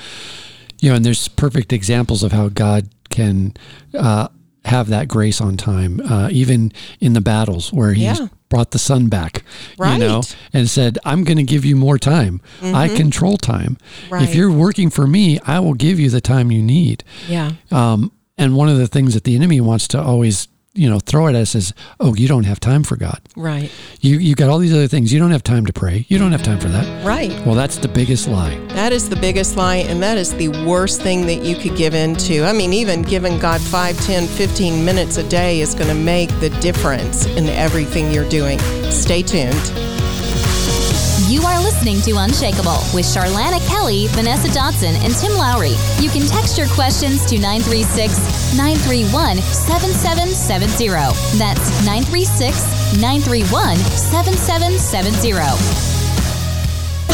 you 0.80 0.90
know, 0.90 0.96
and 0.96 1.06
there's 1.06 1.28
perfect 1.28 1.74
examples 1.74 2.24
of 2.24 2.32
how 2.32 2.50
God 2.50 2.90
can 3.10 3.56
uh, 3.94 4.28
have 4.66 4.88
that 4.90 5.08
grace 5.08 5.42
on 5.42 5.58
time, 5.58 6.00
uh, 6.02 6.30
even 6.32 6.72
in 7.00 7.14
the 7.14 7.22
battles 7.22 7.74
where 7.74 7.94
He's 7.94 8.20
yeah. 8.20 8.28
brought 8.50 8.72
the 8.72 8.80
sun 8.80 9.08
back, 9.08 9.44
right. 9.78 9.94
you 9.94 10.00
know, 10.00 10.22
and 10.54 10.70
said, 10.70 11.00
I'm 11.06 11.24
going 11.24 11.38
to 11.38 11.44
give 11.44 11.66
you 11.66 11.76
more 11.76 11.98
time. 11.98 12.42
Mm-hmm. 12.60 12.76
I 12.76 12.90
control 12.90 13.38
time. 13.38 13.78
Right. 14.10 14.24
If 14.24 14.36
you're 14.36 14.52
working 14.52 14.90
for 14.90 15.08
me, 15.08 15.40
I 15.46 15.60
will 15.60 15.74
give 15.74 16.00
you 16.00 16.10
the 16.10 16.22
time 16.22 16.52
you 16.52 16.62
need. 16.62 17.04
Yeah. 17.28 17.54
Um, 17.72 18.12
and 18.38 18.56
one 18.56 18.70
of 18.70 18.78
the 18.78 18.88
things 18.88 19.16
that 19.16 19.24
the 19.24 19.36
enemy 19.36 19.60
wants 19.62 19.88
to 19.90 20.02
always 20.02 20.48
you 20.78 20.90
know 20.90 21.00
throw 21.00 21.28
it 21.28 21.32
at 21.32 21.42
us 21.42 21.56
as 21.56 21.74
oh 22.00 22.14
you 22.16 22.28
don't 22.28 22.46
have 22.46 22.60
time 22.60 22.84
for 22.84 22.96
God. 22.96 23.20
Right. 23.36 23.72
You 24.02 24.18
you 24.20 24.36
got 24.36 24.50
all 24.50 24.60
these 24.60 24.74
other 24.74 24.88
things. 24.88 25.12
You 25.12 25.20
don't 25.20 25.32
have 25.32 25.44
time 25.44 25.66
to 25.66 25.74
pray. 25.74 26.06
You 26.10 26.18
don't 26.18 26.32
have 26.32 26.44
time 26.44 26.60
for 26.60 26.70
that. 26.70 27.06
Right. 27.06 27.32
Well, 27.46 27.56
that's 27.56 27.78
the 27.78 27.88
biggest 27.88 28.28
lie. 28.28 28.58
That 28.70 28.94
is 28.94 29.10
the 29.10 29.16
biggest 29.16 29.58
lie, 29.58 29.78
and 29.78 30.02
that 30.04 30.18
is 30.18 30.34
the 30.34 30.50
worst 30.66 31.02
thing 31.02 31.26
that 31.26 31.44
you 31.44 31.56
could 31.56 31.76
give 31.76 31.94
in 31.94 32.16
to 32.16 32.44
I 32.44 32.54
mean, 32.54 32.74
even 32.74 33.02
giving 33.02 33.40
God 33.40 33.62
5, 33.62 34.00
10, 34.06 34.28
15 34.28 34.86
minutes 34.86 35.18
a 35.18 35.28
day 35.28 35.62
is 35.62 35.74
going 35.74 35.90
to 35.90 35.94
make 35.94 36.30
the 36.40 36.50
difference 36.62 37.26
in 37.26 37.50
everything 37.50 38.12
you're 38.12 38.30
doing. 38.30 38.60
Stay 38.92 39.22
tuned. 39.22 39.97
You 41.28 41.42
are 41.42 41.62
listening 41.62 42.00
to 42.04 42.20
Unshakable 42.20 42.80
with 42.94 43.04
Charlana 43.04 43.60
Kelly, 43.68 44.08
Vanessa 44.08 44.48
Dotson, 44.48 44.96
and 45.04 45.14
Tim 45.14 45.34
Lowry. 45.34 45.76
You 46.00 46.10
can 46.10 46.26
text 46.26 46.58
your 46.58 46.70
questions 46.70 47.26
to 47.26 47.38
936 47.38 48.56
931 48.56 49.36
7770. 49.42 50.88
That's 51.38 51.86
936 51.86 53.02
931 53.02 53.76
7770. 53.76 55.97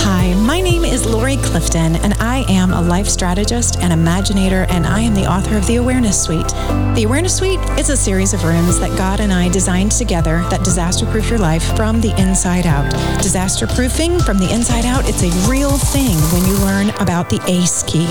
Hi, 0.06 0.34
my 0.34 0.60
name 0.60 0.84
is 0.84 1.06
Lori 1.06 1.38
Clifton, 1.38 1.96
and 1.96 2.14
I 2.16 2.44
am 2.50 2.74
a 2.74 2.82
life 2.82 3.08
strategist 3.08 3.78
and 3.80 3.94
imaginator, 3.94 4.70
and 4.70 4.86
I 4.86 5.00
am 5.00 5.16
the 5.16 5.26
author 5.26 5.56
of 5.56 5.66
The 5.66 5.78
Awareness 5.78 6.22
Suite. 6.22 6.50
The 6.96 7.04
Awareness 7.06 7.38
Suite 7.38 7.62
is 7.80 7.90
a 7.90 7.96
series 7.96 8.34
of 8.34 8.44
rooms 8.44 8.82
that 8.82 8.98
God 8.98 9.22
and 9.22 9.32
I 9.32 9.48
designed 9.48 9.94
together 9.94 10.44
that 10.50 10.66
disaster 10.66 11.06
proof 11.06 11.30
your 11.30 11.40
life 11.40 11.64
from 11.78 12.02
the 12.02 12.14
inside 12.22 12.68
out. 12.68 12.92
Disaster 13.24 13.66
proofing 13.66 14.20
from 14.20 14.38
the 14.40 14.54
inside 14.54 14.86
out, 14.86 15.08
it's 15.08 15.24
a 15.24 15.50
real 15.50 15.78
thing 15.78 16.18
when 16.34 16.46
you 16.50 16.58
learn 16.66 16.90
about 17.02 17.30
the 17.30 17.40
ACE 17.48 17.84
key. 17.84 18.08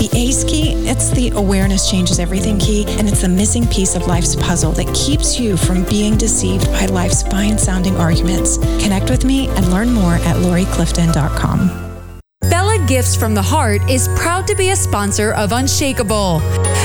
The 0.00 0.10
ACE 0.14 0.42
key, 0.42 0.72
it's 0.88 1.10
the 1.10 1.30
awareness 1.36 1.88
changes 1.88 2.18
everything 2.18 2.58
key, 2.58 2.86
and 2.98 3.06
it's 3.06 3.22
the 3.22 3.28
missing 3.28 3.68
piece 3.68 3.94
of 3.94 4.08
life's 4.08 4.34
puzzle 4.34 4.72
that 4.72 4.92
keeps 4.96 5.38
you 5.38 5.56
from 5.56 5.84
being 5.84 6.16
deceived 6.16 6.66
by 6.72 6.86
life's 6.86 7.22
fine 7.22 7.56
sounding 7.56 7.96
arguments. 7.98 8.58
Connect 8.82 9.10
with 9.10 9.24
me 9.24 9.46
and 9.50 9.70
learn 9.70 9.92
more 9.92 10.14
at 10.14 10.34
loriclifton.com 10.38 11.35
gmail.com. 11.36 11.85
Bella 12.50 12.78
Gifts 12.86 13.16
from 13.16 13.34
the 13.34 13.42
Heart 13.42 13.90
is 13.90 14.06
proud 14.14 14.46
to 14.46 14.54
be 14.54 14.70
a 14.70 14.76
sponsor 14.76 15.32
of 15.32 15.50
Unshakable. 15.50 16.38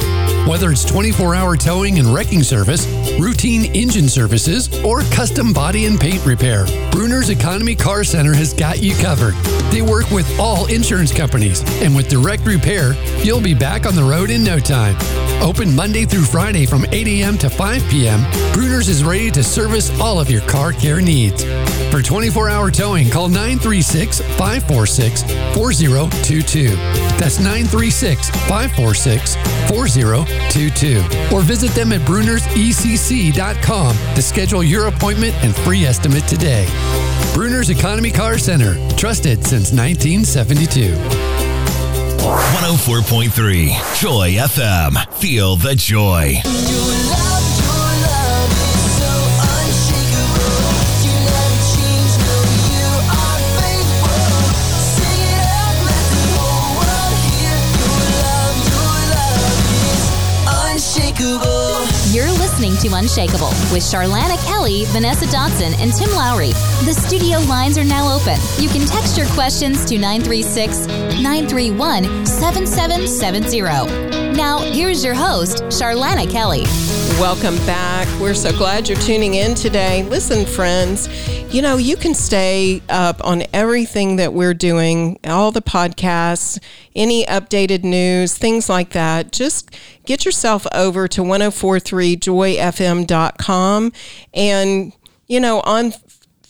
Whether 0.47 0.71
it's 0.71 0.83
24 0.83 1.35
hour 1.35 1.55
towing 1.55 1.99
and 1.99 2.07
wrecking 2.07 2.41
service, 2.41 2.87
routine 3.19 3.73
engine 3.75 4.09
services, 4.09 4.69
or 4.83 5.01
custom 5.03 5.53
body 5.53 5.85
and 5.85 5.99
paint 5.99 6.25
repair, 6.25 6.65
Bruner's 6.91 7.29
Economy 7.29 7.75
Car 7.75 8.03
Center 8.03 8.33
has 8.33 8.51
got 8.51 8.81
you 8.81 8.95
covered. 8.95 9.35
They 9.71 9.83
work 9.83 10.09
with 10.09 10.27
all 10.39 10.65
insurance 10.65 11.13
companies, 11.13 11.61
and 11.81 11.95
with 11.95 12.09
direct 12.09 12.45
repair, 12.45 12.93
you'll 13.23 13.39
be 13.39 13.53
back 13.53 13.85
on 13.85 13.95
the 13.95 14.03
road 14.03 14.31
in 14.31 14.43
no 14.43 14.57
time. 14.57 14.95
Open 15.41 15.75
Monday 15.75 16.05
through 16.05 16.23
Friday 16.25 16.65
from 16.65 16.85
8 16.85 17.07
a.m. 17.07 17.37
to 17.37 17.49
5 17.49 17.89
p.m., 17.89 18.19
Bruner's 18.51 18.89
is 18.89 19.03
ready 19.03 19.29
to 19.31 19.43
service 19.43 19.97
all 19.99 20.19
of 20.19 20.29
your 20.29 20.41
car 20.41 20.73
care 20.73 21.01
needs. 21.01 21.43
For 21.91 22.01
24 22.01 22.49
hour 22.49 22.71
towing, 22.71 23.09
call 23.09 23.27
936 23.29 24.21
546 24.37 25.23
4022. 25.55 26.75
That's 27.17 27.39
936 27.39 28.29
546 28.29 29.35
4022. 29.35 30.30
Or 31.33 31.41
visit 31.41 31.71
them 31.71 31.91
at 31.91 32.01
brunersecc.com 32.01 33.95
to 34.15 34.21
schedule 34.21 34.63
your 34.63 34.87
appointment 34.87 35.33
and 35.43 35.55
free 35.55 35.85
estimate 35.85 36.27
today. 36.27 36.67
Bruner's 37.33 37.69
Economy 37.69 38.11
Car 38.11 38.37
Center, 38.37 38.75
trusted 38.95 39.45
since 39.45 39.71
1972. 39.71 40.95
104.3 42.21 43.99
Joy 43.99 44.33
FM. 44.33 45.13
Feel 45.15 45.55
the 45.55 45.75
joy. 45.75 46.35
Listening 62.71 62.91
to 62.91 62.97
Unshakable 62.97 63.49
with 63.71 63.83
Charlana 63.83 64.43
Kelly, 64.45 64.85
Vanessa 64.85 65.25
Dotson, 65.25 65.73
and 65.79 65.93
Tim 65.93 66.11
Lowry. 66.11 66.51
The 66.85 66.93
studio 66.93 67.39
lines 67.39 67.77
are 67.77 67.83
now 67.83 68.13
open. 68.13 68.37
You 68.59 68.69
can 68.69 68.85
text 68.85 69.17
your 69.17 69.27
questions 69.27 69.85
to 69.85 69.97
936 69.97 70.87
931 70.87 72.25
7770. 72.25 74.33
Now, 74.33 74.59
here's 74.59 75.03
your 75.03 75.15
host, 75.15 75.63
Charlana 75.65 76.29
Kelly. 76.29 76.65
Welcome 77.19 77.55
back. 77.65 78.07
We're 78.19 78.33
so 78.33 78.51
glad 78.51 78.89
you're 78.89 78.99
tuning 78.99 79.35
in 79.35 79.55
today. 79.55 80.03
Listen, 80.03 80.45
friends, 80.45 81.07
you 81.53 81.61
know, 81.61 81.77
you 81.77 81.95
can 81.95 82.13
stay 82.13 82.81
up 82.89 83.23
on 83.23 83.43
everything 83.53 84.15
that 84.15 84.33
we're 84.33 84.53
doing, 84.53 85.19
all 85.23 85.51
the 85.51 85.61
podcasts, 85.61 86.59
any 86.95 87.25
updated 87.25 87.83
news, 87.83 88.37
things 88.37 88.69
like 88.69 88.91
that. 88.91 89.31
Just 89.31 89.75
get 90.05 90.25
yourself 90.25 90.65
over 90.73 91.07
to 91.09 91.21
1043joyfm.com 91.21 93.93
and, 94.33 94.93
you 95.27 95.39
know, 95.39 95.59
on 95.61 95.93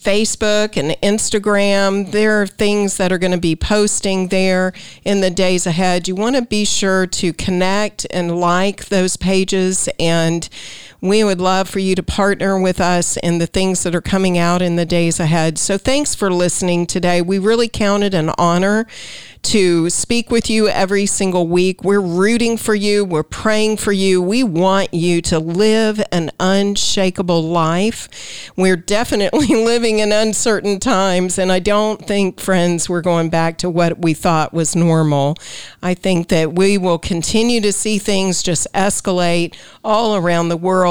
Facebook 0.01 0.77
and 0.77 0.97
Instagram. 1.03 2.11
There 2.11 2.41
are 2.41 2.47
things 2.47 2.97
that 2.97 3.11
are 3.11 3.19
going 3.19 3.31
to 3.31 3.37
be 3.37 3.55
posting 3.55 4.29
there 4.29 4.73
in 5.05 5.21
the 5.21 5.29
days 5.29 5.67
ahead. 5.67 6.07
You 6.07 6.15
want 6.15 6.35
to 6.37 6.41
be 6.41 6.65
sure 6.65 7.05
to 7.05 7.33
connect 7.33 8.07
and 8.09 8.35
like 8.39 8.85
those 8.85 9.15
pages 9.15 9.87
and 9.99 10.49
we 11.01 11.23
would 11.23 11.41
love 11.41 11.67
for 11.67 11.79
you 11.79 11.95
to 11.95 12.03
partner 12.03 12.59
with 12.59 12.79
us 12.79 13.17
in 13.17 13.39
the 13.39 13.47
things 13.47 13.81
that 13.81 13.95
are 13.95 14.01
coming 14.01 14.37
out 14.37 14.61
in 14.61 14.75
the 14.75 14.85
days 14.85 15.19
ahead. 15.19 15.57
So 15.57 15.77
thanks 15.77 16.13
for 16.13 16.31
listening 16.31 16.85
today. 16.85 17.23
We 17.23 17.39
really 17.39 17.67
count 17.67 18.03
it 18.03 18.13
an 18.13 18.31
honor 18.37 18.85
to 19.43 19.89
speak 19.89 20.29
with 20.29 20.49
you 20.49 20.67
every 20.67 21.07
single 21.07 21.47
week. 21.47 21.83
We're 21.83 21.99
rooting 21.99 22.57
for 22.57 22.75
you. 22.75 23.03
We're 23.03 23.23
praying 23.23 23.77
for 23.77 23.91
you. 23.91 24.21
We 24.21 24.43
want 24.43 24.93
you 24.93 25.21
to 25.23 25.39
live 25.39 26.01
an 26.11 26.29
unshakable 26.39 27.41
life. 27.41 28.51
We're 28.55 28.75
definitely 28.75 29.47
living 29.65 29.99
in 29.99 30.11
uncertain 30.11 30.79
times, 30.79 31.39
and 31.39 31.51
I 31.51 31.59
don't 31.59 32.05
think, 32.05 32.39
friends, 32.39 32.87
we're 32.87 33.01
going 33.01 33.29
back 33.29 33.57
to 33.59 33.69
what 33.69 33.99
we 33.99 34.13
thought 34.13 34.53
was 34.53 34.75
normal. 34.75 35.35
I 35.81 35.95
think 35.95 36.27
that 36.27 36.53
we 36.53 36.77
will 36.77 36.99
continue 36.99 37.61
to 37.61 37.73
see 37.73 37.97
things 37.97 38.43
just 38.43 38.67
escalate 38.73 39.55
all 39.83 40.15
around 40.15 40.49
the 40.49 40.57
world. 40.57 40.90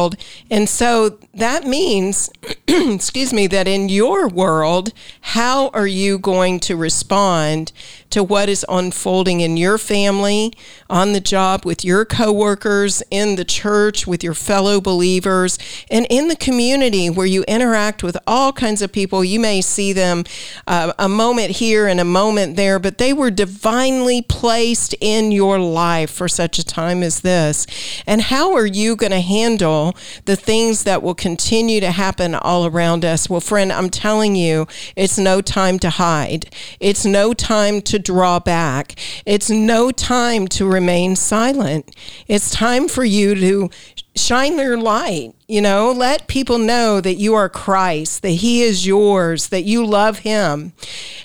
And 0.50 0.68
so 0.68 1.18
that 1.34 1.64
means, 1.64 2.30
excuse 2.68 3.32
me, 3.32 3.46
that 3.46 3.66
in 3.66 3.88
your 3.88 4.28
world, 4.28 4.92
how 5.20 5.68
are 5.68 5.86
you 5.86 6.18
going 6.18 6.60
to 6.60 6.76
respond 6.76 7.72
to 8.10 8.22
what 8.22 8.48
is 8.48 8.66
unfolding 8.68 9.40
in 9.40 9.56
your 9.56 9.78
family, 9.78 10.52
on 10.90 11.12
the 11.12 11.20
job, 11.20 11.64
with 11.64 11.84
your 11.84 12.04
coworkers, 12.04 13.02
in 13.10 13.36
the 13.36 13.44
church, 13.44 14.06
with 14.06 14.22
your 14.22 14.34
fellow 14.34 14.80
believers, 14.80 15.58
and 15.90 16.06
in 16.10 16.28
the 16.28 16.36
community 16.36 17.08
where 17.08 17.26
you 17.26 17.44
interact 17.44 18.02
with 18.02 18.18
all 18.26 18.52
kinds 18.52 18.82
of 18.82 18.90
of 18.90 18.92
people. 18.92 19.24
You 19.24 19.40
may 19.40 19.60
see 19.60 19.92
them 19.92 20.24
uh, 20.66 20.92
a 20.98 21.08
moment 21.08 21.52
here 21.52 21.86
and 21.86 22.00
a 22.00 22.04
moment 22.04 22.56
there, 22.56 22.78
but 22.78 22.98
they 22.98 23.12
were 23.12 23.30
divinely 23.30 24.22
placed 24.22 24.94
in 25.00 25.32
your 25.32 25.58
life 25.58 26.10
for 26.10 26.28
such 26.28 26.58
a 26.58 26.64
time 26.64 27.02
as 27.02 27.20
this. 27.20 27.66
And 28.06 28.20
how 28.20 28.54
are 28.54 28.66
you 28.66 28.96
going 28.96 29.12
to 29.12 29.20
handle 29.20 29.89
the 30.24 30.36
things 30.36 30.84
that 30.84 31.02
will 31.02 31.14
continue 31.14 31.80
to 31.80 31.90
happen 31.90 32.34
all 32.34 32.66
around 32.66 33.04
us? 33.04 33.28
Well, 33.28 33.40
friend, 33.40 33.72
I'm 33.72 33.90
telling 33.90 34.36
you, 34.36 34.66
it's 34.96 35.18
no 35.18 35.40
time 35.40 35.78
to 35.80 35.90
hide. 35.90 36.54
It's 36.80 37.04
no 37.04 37.32
time 37.34 37.80
to 37.82 37.98
draw 37.98 38.38
back. 38.38 38.98
It's 39.26 39.50
no 39.50 39.90
time 39.90 40.48
to 40.48 40.66
remain 40.66 41.16
silent. 41.16 41.94
It's 42.28 42.50
time 42.50 42.88
for 42.88 43.04
you 43.04 43.34
to 43.34 43.70
shine 44.14 44.58
your 44.58 44.76
light 44.76 45.34
you 45.50 45.60
know, 45.60 45.90
let 45.90 46.28
people 46.28 46.58
know 46.58 47.00
that 47.00 47.16
you 47.16 47.34
are 47.34 47.48
Christ, 47.48 48.22
that 48.22 48.30
He 48.30 48.62
is 48.62 48.86
yours, 48.86 49.48
that 49.48 49.64
you 49.64 49.84
love 49.84 50.20
Him, 50.20 50.74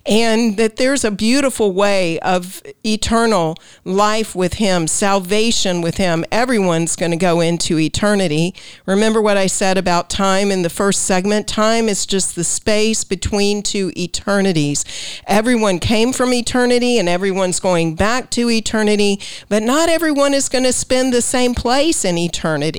and 0.04 0.58
that 0.58 0.78
there's 0.78 1.06
a 1.06 1.12
beautiful 1.12 1.72
way 1.72 2.18
of 2.22 2.64
eternal 2.84 3.56
life 3.84 4.34
with 4.34 4.56
Him, 4.56 4.88
salvation 4.88 5.80
with 5.80 5.98
Him. 5.98 6.26
Everyone's 6.32 6.96
going 6.96 7.12
to 7.12 7.18
go 7.18 7.40
into 7.40 7.78
eternity. 7.78 8.56
Remember 8.88 9.22
what 9.22 9.38
I 9.38 9.46
said 9.46 9.78
about 9.78 10.10
time 10.10 10.50
in 10.50 10.64
the 10.64 10.72
first 10.72 11.04
segment? 11.04 11.48
Time 11.48 11.88
is 11.88 12.08
just 12.08 12.36
the 12.36 12.44
space 12.44 13.04
between 13.04 13.62
two 13.62 13.92
eternities. 13.96 14.84
Everyone 15.28 15.78
came 15.78 16.12
from 16.12 16.34
eternity 16.34 16.98
and 16.98 17.08
everyone's 17.08 17.60
going 17.60 17.94
back 17.94 18.32
to 18.32 18.50
eternity, 18.50 19.20
but 19.50 19.62
not 19.62 19.88
everyone 19.88 20.34
is 20.34 20.50
going 20.50 20.64
to 20.64 20.74
spend 20.74 21.14
the 21.14 21.22
same 21.22 21.54
place 21.54 22.04
in 22.04 22.18
eternity. 22.18 22.75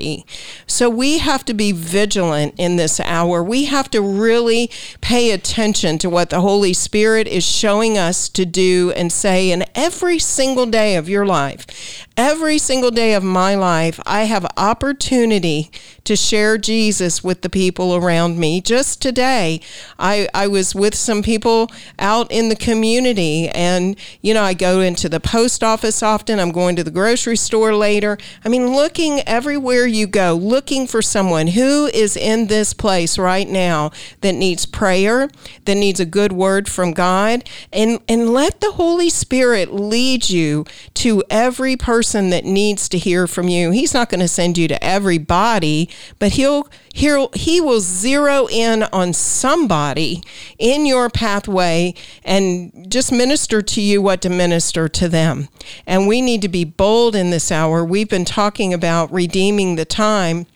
So 0.67 0.89
we 0.89 1.17
have 1.19 1.43
to 1.45 1.53
be 1.53 1.71
vigilant 1.71 2.55
in 2.57 2.75
this 2.75 2.99
hour. 2.99 3.43
We 3.43 3.65
have 3.65 3.89
to 3.91 4.01
really 4.01 4.69
pay 5.01 5.31
attention 5.31 5.97
to 5.99 6.09
what 6.09 6.29
the 6.29 6.41
Holy 6.41 6.73
Spirit 6.73 7.27
is 7.27 7.45
showing 7.45 7.97
us 7.97 8.29
to 8.29 8.45
do 8.45 8.91
and 8.95 9.11
say 9.11 9.51
in 9.51 9.65
every 9.75 10.19
single 10.19 10.65
day 10.65 10.95
of 10.95 11.09
your 11.09 11.25
life. 11.25 12.05
Every 12.15 12.57
single 12.57 12.91
day 12.91 13.13
of 13.13 13.23
my 13.23 13.55
life, 13.55 13.99
I 14.05 14.23
have 14.23 14.45
opportunity 14.57 15.71
to 16.07 16.15
share 16.15 16.57
Jesus 16.57 17.21
with 17.21 17.41
the 17.41 17.49
people 17.49 17.93
around 17.93 18.39
me. 18.39 18.61
Just 18.61 19.01
today, 19.01 19.59
I, 19.99 20.29
I 20.33 20.47
was 20.47 20.73
with 20.73 20.95
some 20.95 21.21
people 21.21 21.69
out 21.99 22.31
in 22.31 22.47
the 22.47 22.55
community, 22.55 23.49
and, 23.49 23.97
you 24.21 24.33
know, 24.33 24.41
I 24.41 24.53
go 24.53 24.79
into 24.79 25.09
the 25.09 25.19
post 25.19 25.65
office 25.65 26.01
often. 26.01 26.39
I'm 26.39 26.53
going 26.53 26.77
to 26.77 26.83
the 26.83 26.91
grocery 26.91 27.35
store 27.35 27.75
later. 27.75 28.17
I 28.45 28.49
mean, 28.49 28.73
looking 28.73 29.19
everywhere 29.27 29.85
you 29.85 30.07
go, 30.07 30.33
looking 30.33 30.87
for 30.87 31.01
someone 31.01 31.47
who 31.47 31.87
is 31.87 32.15
in 32.15 32.47
this 32.47 32.73
place 32.73 33.17
right 33.17 33.47
now 33.47 33.91
that 34.21 34.33
needs 34.33 34.65
prayer, 34.65 35.29
that 35.65 35.75
needs 35.75 35.99
a 35.99 36.05
good 36.05 36.31
word 36.31 36.69
from 36.69 36.93
God, 36.93 37.43
and, 37.73 37.99
and 38.07 38.33
let 38.33 38.61
the 38.61 38.71
Holy 38.71 39.09
Spirit 39.09 39.73
lead 39.73 40.29
you 40.29 40.65
to 40.93 41.21
every 41.29 41.75
person 41.75 42.29
that 42.29 42.45
needs 42.45 42.87
to 42.87 42.97
hear 42.97 43.27
from 43.27 43.49
you. 43.49 43.71
He's 43.71 43.93
not 43.93 44.09
going 44.09 44.21
to 44.21 44.27
send 44.29 44.57
you 44.57 44.69
to 44.69 44.81
everybody, 44.81 45.89
but 46.19 46.33
he'll 46.33 46.67
he'll 46.93 47.29
he 47.33 47.61
will 47.61 47.79
zero 47.79 48.47
in 48.49 48.83
on 48.83 49.13
somebody 49.13 50.23
in 50.57 50.85
your 50.85 51.09
pathway 51.09 51.93
and 52.23 52.91
just 52.91 53.11
minister 53.11 53.61
to 53.61 53.81
you 53.81 54.01
what 54.01 54.21
to 54.21 54.29
minister 54.29 54.87
to 54.87 55.07
them. 55.09 55.49
And 55.85 56.07
we 56.07 56.21
need 56.21 56.41
to 56.41 56.49
be 56.49 56.63
bold 56.63 57.15
in 57.15 57.29
this 57.29 57.51
hour. 57.51 57.83
We've 57.83 58.09
been 58.09 58.25
talking 58.25 58.73
about 58.73 59.11
redeeming 59.11 59.75
the 59.75 59.85
time 59.85 60.47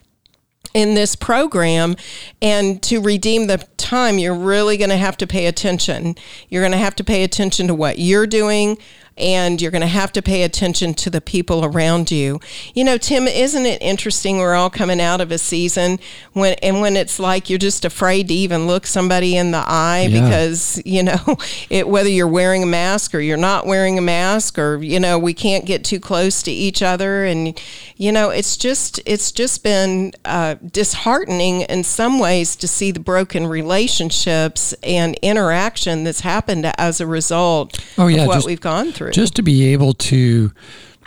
in 0.74 0.96
this 0.96 1.16
program. 1.16 1.96
And 2.42 2.82
to 2.84 3.02
redeem 3.02 3.48
the 3.48 3.58
time, 3.78 4.18
you're 4.18 4.36
really 4.36 4.78
going 4.78 4.90
to 4.90 4.98
have 4.98 5.18
to 5.18 5.28
pay 5.28 5.48
attention. 5.48 6.16
You're 6.50 6.62
going 6.62 6.72
to 6.72 6.78
have 6.78 6.96
to 6.98 7.04
pay 7.04 7.24
attention 7.24 7.68
to 7.68 7.76
what 7.76 8.00
you're 8.00 8.28
doing, 8.28 8.78
and 9.18 9.62
you're 9.62 9.72
going 9.72 9.82
to 9.82 9.88
have 9.88 10.12
to 10.14 10.22
pay 10.22 10.44
attention 10.44 10.94
to 10.94 11.10
the 11.10 11.22
people 11.22 11.66
around 11.66 12.12
you. 12.12 12.40
You 12.74 12.84
know, 12.84 12.98
Tim, 12.98 13.28
isn't 13.28 13.66
it 13.66 13.82
interesting? 13.82 14.38
We're 14.38 14.56
all 14.56 14.70
coming 14.70 15.02
out 15.02 15.20
of 15.20 15.32
a 15.32 15.38
season 15.38 16.00
when, 16.34 16.54
and 16.64 16.82
when 16.82 16.96
it's 16.96 17.20
like 17.20 17.50
you're 17.50 17.60
just 17.60 17.84
afraid 17.84 18.30
to 18.30 18.34
even 18.34 18.68
look 18.68 18.88
somebody 18.88 19.36
in 19.36 19.52
the 19.52 19.64
eye 19.68 20.08
yeah. 20.10 20.22
because, 20.22 20.82
you 20.86 21.04
know, 21.04 21.20
it, 21.70 21.88
whether 21.88 22.10
you're 22.10 22.28
wearing 22.28 22.64
a 22.64 22.68
mask 22.68 23.14
or 23.14 23.20
you're 23.20 23.38
not 23.38 23.66
wearing 23.66 23.98
a 23.98 24.02
mask 24.02 24.58
or, 24.58 24.82
you 24.82 25.00
know, 25.00 25.20
we 25.20 25.34
can't 25.34 25.66
get 25.66 25.84
too 25.84 26.00
close 26.00 26.42
to 26.44 26.52
each 26.52 26.82
other. 26.82 27.26
And, 27.26 27.60
you 27.98 28.12
know, 28.12 28.30
it's 28.30 28.56
just, 28.56 29.02
it's 29.06 29.32
just 29.32 29.62
been 29.62 30.14
uh, 30.24 30.56
disheartening 30.66 31.62
in 31.62 31.84
some 31.84 32.18
ways 32.18 32.56
to 32.56 32.68
see 32.68 32.92
the 32.92 33.00
broken 33.00 33.46
relationships 33.46 34.74
and 34.84 35.16
interaction 35.22 36.06
that's 36.06 36.22
happened 36.22 36.72
as 36.78 37.02
a 37.02 37.06
result 37.06 37.78
oh, 37.98 38.08
yeah, 38.08 38.22
of 38.22 38.28
what 38.28 38.36
just, 38.36 38.48
we've 38.48 38.62
gone 38.62 38.92
through 38.92 39.01
through. 39.02 39.12
Just 39.12 39.36
to 39.36 39.42
be 39.42 39.74
able 39.74 39.94
to, 39.94 40.52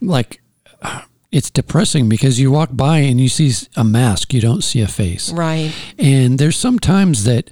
like, 0.00 0.40
it's 1.32 1.50
depressing 1.50 2.08
because 2.08 2.38
you 2.38 2.50
walk 2.50 2.70
by 2.72 2.98
and 2.98 3.20
you 3.20 3.28
see 3.28 3.52
a 3.76 3.84
mask, 3.84 4.32
you 4.32 4.40
don't 4.40 4.62
see 4.62 4.80
a 4.80 4.88
face. 4.88 5.32
Right. 5.32 5.72
And 5.98 6.38
there's 6.38 6.56
sometimes 6.56 7.24
that 7.24 7.50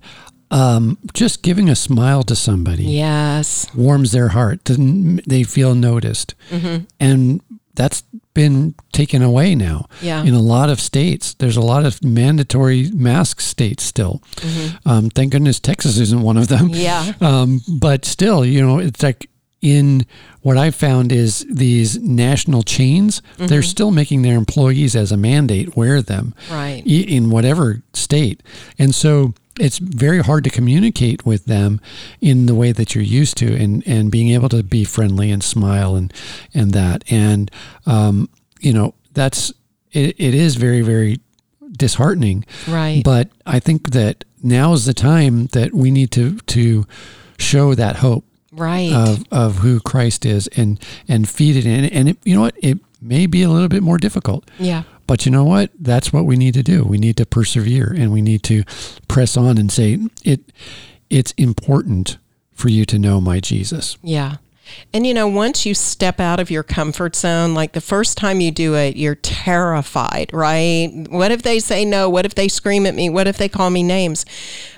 um, 0.53 0.99
just 1.14 1.43
giving 1.43 1.68
a 1.70 1.74
smile 1.74 2.22
to 2.24 2.36
somebody 2.36 2.84
yes 2.84 3.74
warms 3.74 4.12
their 4.12 4.28
heart 4.28 4.61
they 4.66 5.43
feel 5.45 5.74
noticed 5.74 6.34
mm-hmm. 6.51 6.84
and 7.01 7.40
that's 7.74 8.05
been 8.34 8.74
taken 8.93 9.22
away 9.22 9.55
now 9.55 9.86
yeah. 10.03 10.22
in 10.22 10.34
a 10.34 10.40
lot 10.40 10.68
of 10.68 10.78
states 10.78 11.32
there's 11.34 11.57
a 11.57 11.62
lot 11.62 11.86
of 11.86 12.05
mandatory 12.05 12.90
mask 12.93 13.40
states 13.40 13.82
still 13.82 14.22
mm-hmm. 14.36 14.88
um, 14.88 15.09
thank 15.09 15.32
goodness 15.32 15.59
texas 15.59 15.99
isn't 15.99 16.20
one 16.20 16.36
of 16.36 16.49
them 16.49 16.68
yeah 16.68 17.12
um, 17.22 17.62
but 17.80 18.05
still 18.05 18.45
you 18.45 18.61
know 18.64 18.78
it's 18.78 19.03
like 19.03 19.30
in 19.62 20.04
what 20.42 20.58
I 20.58 20.72
found 20.72 21.12
is 21.12 21.46
these 21.48 21.98
national 22.00 22.64
chains, 22.64 23.22
mm-hmm. 23.34 23.46
they're 23.46 23.62
still 23.62 23.92
making 23.92 24.22
their 24.22 24.36
employees 24.36 24.96
as 24.96 25.12
a 25.12 25.16
mandate 25.16 25.76
wear 25.76 26.02
them 26.02 26.34
right. 26.50 26.82
in 26.84 27.30
whatever 27.30 27.82
state. 27.94 28.42
And 28.78 28.92
so 28.92 29.34
it's 29.60 29.78
very 29.78 30.20
hard 30.20 30.42
to 30.44 30.50
communicate 30.50 31.24
with 31.24 31.44
them 31.44 31.80
in 32.20 32.46
the 32.46 32.54
way 32.54 32.72
that 32.72 32.94
you're 32.94 33.04
used 33.04 33.36
to 33.36 33.54
and, 33.54 33.86
and 33.86 34.10
being 34.10 34.30
able 34.30 34.48
to 34.48 34.64
be 34.64 34.84
friendly 34.84 35.30
and 35.30 35.44
smile 35.44 35.94
and, 35.94 36.12
and 36.52 36.72
that. 36.72 37.04
And, 37.10 37.50
um, 37.86 38.28
you 38.60 38.72
know, 38.72 38.94
that's, 39.12 39.52
it, 39.92 40.18
it 40.18 40.34
is 40.34 40.56
very, 40.56 40.80
very 40.80 41.20
disheartening. 41.70 42.44
Right. 42.66 43.02
But 43.04 43.30
I 43.46 43.60
think 43.60 43.90
that 43.90 44.24
now 44.42 44.72
is 44.72 44.86
the 44.86 44.94
time 44.94 45.46
that 45.48 45.72
we 45.72 45.92
need 45.92 46.10
to, 46.12 46.38
to 46.38 46.86
show 47.38 47.74
that 47.74 47.96
hope 47.96 48.24
right. 48.53 48.92
of, 48.92 49.24
of 49.30 49.57
who 49.59 49.80
Christ 49.80 50.24
is 50.24 50.48
and 50.48 50.82
and 51.09 51.28
feed 51.28 51.57
it 51.57 51.66
in. 51.66 51.86
And 51.86 52.11
it, 52.11 52.18
you 52.24 52.34
know 52.34 52.42
what? 52.42 52.57
It 52.62 52.78
may 53.00 53.26
be 53.26 53.42
a 53.42 53.48
little 53.48 53.68
bit 53.68 53.82
more 53.82 53.98
difficult. 53.98 54.50
Yeah. 54.59 54.84
But 55.07 55.26
you 55.26 55.32
know 55.32 55.44
what? 55.44 55.70
That's 55.78 56.12
what 56.12 56.24
we 56.24 56.36
need 56.36 56.55
to 56.55 56.62
do. 56.62 56.84
We 56.84 56.98
need 56.98 57.16
to 57.16 57.26
persevere 57.26 57.92
and 57.96 58.12
we 58.12 58.22
need 58.22 58.42
to 58.44 58.62
press 59.09 59.36
on 59.36 59.59
and 59.59 59.70
say 59.70 59.98
it 60.24 60.40
it's 61.11 61.32
important 61.32 62.18
for 62.53 62.68
you 62.68 62.84
to 62.86 62.98
know 62.98 63.20
my 63.20 63.40
Jesus. 63.40 63.98
Yeah. 64.03 64.36
And 64.92 65.07
you 65.07 65.14
know, 65.14 65.26
once 65.26 65.66
you 65.66 65.74
step 65.74 66.20
out 66.20 66.40
of 66.40 66.50
your 66.50 66.62
comfort 66.62 67.16
zone, 67.16 67.55
like 67.55 67.72
the 67.72 67.80
first 67.80 68.16
time 68.16 68.40
you 68.40 68.50
do 68.50 68.74
it, 68.74 68.96
you're 68.96 69.16
terrified, 69.16 70.30
right? 70.32 70.88
What 71.11 71.30
if 71.30 71.42
they 71.42 71.59
say 71.59 71.84
no? 71.84 72.09
What 72.09 72.24
if 72.24 72.34
they 72.34 72.48
scream 72.48 72.86
at 72.86 72.94
me? 72.94 73.11
What 73.11 73.26
if 73.26 73.36
they 73.36 73.48
call 73.48 73.70
me 73.70 73.82
names? 73.82 74.24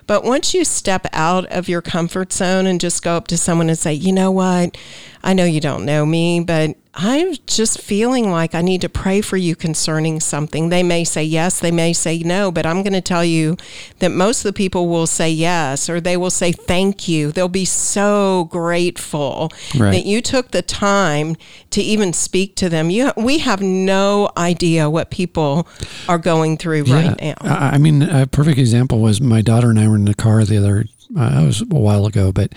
But 0.06 0.24
once 0.24 0.54
you 0.54 0.64
step 0.64 1.06
out 1.12 1.46
of 1.46 1.68
your 1.68 1.82
comfort 1.82 2.32
zone 2.32 2.66
and 2.66 2.80
just 2.80 3.02
go 3.02 3.16
up 3.16 3.26
to 3.28 3.38
someone 3.38 3.68
and 3.68 3.78
say, 3.78 3.92
you 3.92 4.12
know 4.12 4.30
what? 4.30 4.76
I 5.22 5.32
know 5.32 5.44
you 5.44 5.60
don't 5.60 5.84
know 5.84 6.04
me, 6.04 6.40
but 6.40 6.76
I'm 6.96 7.34
just 7.46 7.80
feeling 7.80 8.30
like 8.30 8.54
I 8.54 8.62
need 8.62 8.80
to 8.82 8.88
pray 8.88 9.20
for 9.20 9.36
you 9.36 9.56
concerning 9.56 10.20
something. 10.20 10.68
They 10.68 10.84
may 10.84 11.02
say 11.02 11.24
yes, 11.24 11.58
they 11.58 11.72
may 11.72 11.92
say 11.92 12.18
no, 12.18 12.52
but 12.52 12.66
I'm 12.66 12.82
going 12.82 12.92
to 12.92 13.00
tell 13.00 13.24
you 13.24 13.56
that 13.98 14.10
most 14.10 14.44
of 14.44 14.44
the 14.44 14.52
people 14.52 14.88
will 14.88 15.08
say 15.08 15.28
yes 15.28 15.90
or 15.90 16.00
they 16.00 16.16
will 16.16 16.30
say 16.30 16.52
thank 16.52 17.08
you. 17.08 17.32
They'll 17.32 17.48
be 17.48 17.64
so 17.64 18.44
grateful 18.50 19.50
right. 19.76 19.90
that 19.90 20.06
you 20.06 20.20
took 20.20 20.52
the 20.52 20.62
time 20.62 21.36
to 21.70 21.82
even 21.82 22.12
speak 22.12 22.54
to 22.56 22.68
them. 22.68 22.90
You, 22.90 23.10
we 23.16 23.38
have 23.38 23.60
no 23.60 24.30
idea 24.36 24.88
what 24.88 25.10
people 25.10 25.66
are 26.08 26.18
going 26.18 26.58
through 26.58 26.84
yeah. 26.84 27.08
right 27.08 27.20
now. 27.20 27.34
I 27.40 27.78
mean, 27.78 28.02
a 28.02 28.28
perfect 28.28 28.58
example 28.58 29.00
was 29.00 29.20
my 29.20 29.42
daughter 29.42 29.70
and 29.70 29.80
I 29.80 29.84
were 29.94 29.98
in 29.98 30.04
the 30.04 30.14
car 30.14 30.44
the 30.44 30.58
other, 30.58 30.84
uh, 31.16 31.40
it 31.42 31.46
was 31.46 31.62
a 31.62 31.66
while 31.66 32.06
ago, 32.06 32.32
but 32.32 32.52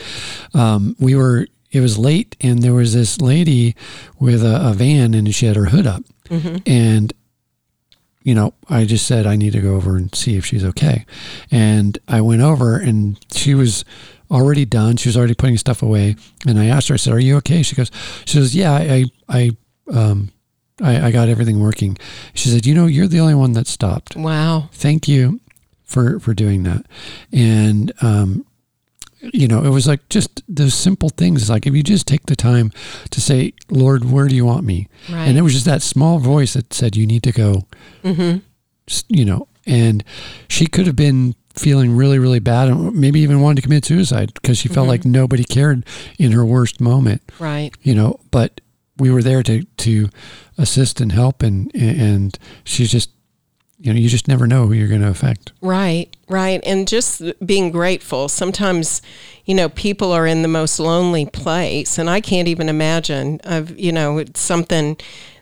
um, 0.53 0.95
we 0.99 1.15
were 1.15 1.47
it 1.71 1.81
was 1.81 1.97
late 1.97 2.35
and 2.41 2.63
there 2.63 2.73
was 2.73 2.93
this 2.93 3.19
lady 3.21 3.75
with 4.19 4.43
a, 4.43 4.69
a 4.69 4.73
van 4.73 5.13
and 5.13 5.33
she 5.35 5.45
had 5.45 5.55
her 5.55 5.65
hood 5.65 5.85
up. 5.85 6.01
Mm-hmm. 6.29 6.57
And, 6.65 7.13
you 8.23 8.33
know, 8.33 8.53
I 8.69 8.85
just 8.85 9.05
said, 9.05 9.27
I 9.27 9.35
need 9.35 9.53
to 9.53 9.61
go 9.61 9.75
over 9.75 9.97
and 9.97 10.13
see 10.15 10.37
if 10.37 10.45
she's 10.45 10.63
okay. 10.63 11.05
And 11.51 11.97
I 12.07 12.21
went 12.21 12.41
over 12.41 12.77
and 12.77 13.19
she 13.31 13.53
was 13.53 13.83
already 14.31 14.65
done. 14.65 14.97
She 14.97 15.09
was 15.09 15.17
already 15.17 15.35
putting 15.35 15.57
stuff 15.57 15.83
away. 15.83 16.15
And 16.47 16.57
I 16.57 16.65
asked 16.65 16.87
her, 16.87 16.93
I 16.93 16.97
said, 16.97 17.13
Are 17.13 17.19
you 17.19 17.35
okay? 17.37 17.63
She 17.63 17.75
goes, 17.75 17.91
She 18.25 18.37
says, 18.37 18.55
Yeah, 18.55 18.73
I, 18.73 19.05
I, 19.27 19.51
um, 19.93 20.31
I, 20.81 21.07
I 21.07 21.11
got 21.11 21.29
everything 21.29 21.59
working. 21.59 21.97
She 22.33 22.49
said, 22.49 22.65
You 22.65 22.75
know, 22.75 22.85
you're 22.85 23.07
the 23.07 23.19
only 23.19 23.35
one 23.35 23.53
that 23.53 23.67
stopped. 23.67 24.15
Wow. 24.15 24.69
Thank 24.71 25.07
you 25.07 25.41
for 25.87 26.19
for 26.19 26.33
doing 26.35 26.61
that, 26.63 26.85
and 27.33 27.91
um, 28.01 28.45
you 29.33 29.47
know, 29.47 29.63
it 29.63 29.69
was 29.69 29.87
like 29.87 30.07
just 30.09 30.43
those 30.47 30.75
simple 30.75 31.09
things. 31.09 31.49
Like 31.49 31.65
if 31.65 31.73
you 31.73 31.81
just 31.81 32.05
take 32.07 32.27
the 32.27 32.35
time 32.35 32.71
to 33.09 33.19
say, 33.19 33.53
"Lord, 33.71 34.05
where 34.11 34.27
do 34.27 34.35
you 34.35 34.45
want 34.45 34.63
me?" 34.65 34.87
Right. 35.09 35.25
and 35.27 35.37
it 35.37 35.41
was 35.41 35.53
just 35.53 35.65
that 35.65 35.81
small 35.81 36.19
voice 36.19 36.53
that 36.53 36.73
said, 36.73 36.95
"You 36.95 37.07
need 37.07 37.23
to 37.23 37.31
go." 37.31 37.65
Mm-hmm. 38.03 38.37
You 39.09 39.25
know, 39.25 39.47
and 39.65 40.03
she 40.47 40.67
could 40.67 40.85
have 40.87 40.95
been 40.95 41.35
feeling 41.55 41.95
really, 41.97 42.19
really 42.19 42.39
bad, 42.39 42.67
and 42.69 42.93
maybe 42.95 43.19
even 43.21 43.41
wanted 43.41 43.55
to 43.55 43.61
commit 43.63 43.83
suicide 43.85 44.31
because 44.35 44.57
she 44.59 44.67
felt 44.67 44.85
Mhm. 44.85 44.89
like 44.89 45.05
nobody 45.05 45.43
cared 45.43 45.83
in 46.19 46.31
her 46.33 46.45
worst 46.45 46.79
moment. 46.79 47.21
Right. 47.39 47.71
You 47.81 47.95
know, 47.95 48.19
but 48.29 48.61
we 48.99 49.09
were 49.11 49.23
there 49.23 49.41
to 49.43 49.63
to 49.63 50.09
assist 50.57 51.01
and 51.01 51.11
help, 51.11 51.41
and 51.43 51.71
and 51.75 52.37
she's 52.63 52.91
just, 52.91 53.09
you 53.79 53.93
know, 53.93 53.99
you 53.99 54.09
just 54.09 54.27
never 54.27 54.47
know 54.47 54.65
who 54.67 54.73
you're 54.73 54.87
going 54.87 55.01
to 55.01 55.09
affect. 55.09 55.51
Right, 55.61 56.15
right. 56.29 56.59
And 56.65 56.87
just 56.87 57.21
being 57.45 57.71
grateful. 57.71 58.27
Sometimes, 58.27 59.01
you 59.45 59.53
know, 59.53 59.69
people 59.69 60.11
are 60.11 60.25
in 60.25 60.41
the 60.41 60.47
most 60.47 60.79
lonely 60.79 61.25
place, 61.27 61.97
and 61.97 62.09
I 62.09 62.19
can't 62.21 62.47
even 62.47 62.69
imagine 62.69 63.39
of, 63.43 63.77
you 63.77 63.91
know, 63.91 64.17
it's 64.17 64.39
something 64.39 64.97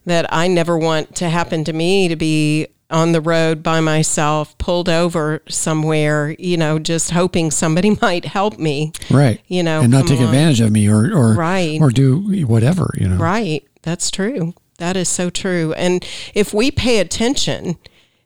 that 0.06 0.32
I 0.34 0.48
never 0.48 0.78
want 0.78 1.16
to 1.16 1.30
happen 1.30 1.64
to 1.64 1.74
me 1.74 2.08
to 2.10 2.16
be 2.16 2.68
on 2.92 3.14
the 3.14 3.22
road 3.22 3.64
by 3.64 3.80
myself, 3.80 4.56
pulled 4.60 4.88
over 4.90 5.42
somewhere, 5.50 6.36
you 6.38 6.56
know, 6.58 6.78
just 6.78 7.12
hoping 7.12 7.50
somebody 7.50 7.98
might 8.02 8.26
help 8.26 8.60
me. 8.60 8.92
Right. 9.10 9.42
You 9.48 9.64
know, 9.64 9.82
and 9.82 9.92
not 9.92 10.08
take 10.08 10.20
on. 10.20 10.26
advantage 10.26 10.62
of 10.62 10.72
me 10.72 10.88
or 10.88 11.12
or 11.12 11.34
Right. 11.34 11.82
or 11.82 11.90
do 11.90 12.46
whatever. 12.46 12.94
You 13.00 13.08
know. 13.08 13.18
Right. 13.18 13.64
That's 13.82 14.12
true. 14.12 14.54
That 14.78 14.98
is 14.98 15.10
so 15.10 15.30
true. 15.30 15.74
And 15.74 16.06
if 16.36 16.54
we 16.54 16.70
pay 16.70 17.00
attention 17.00 17.78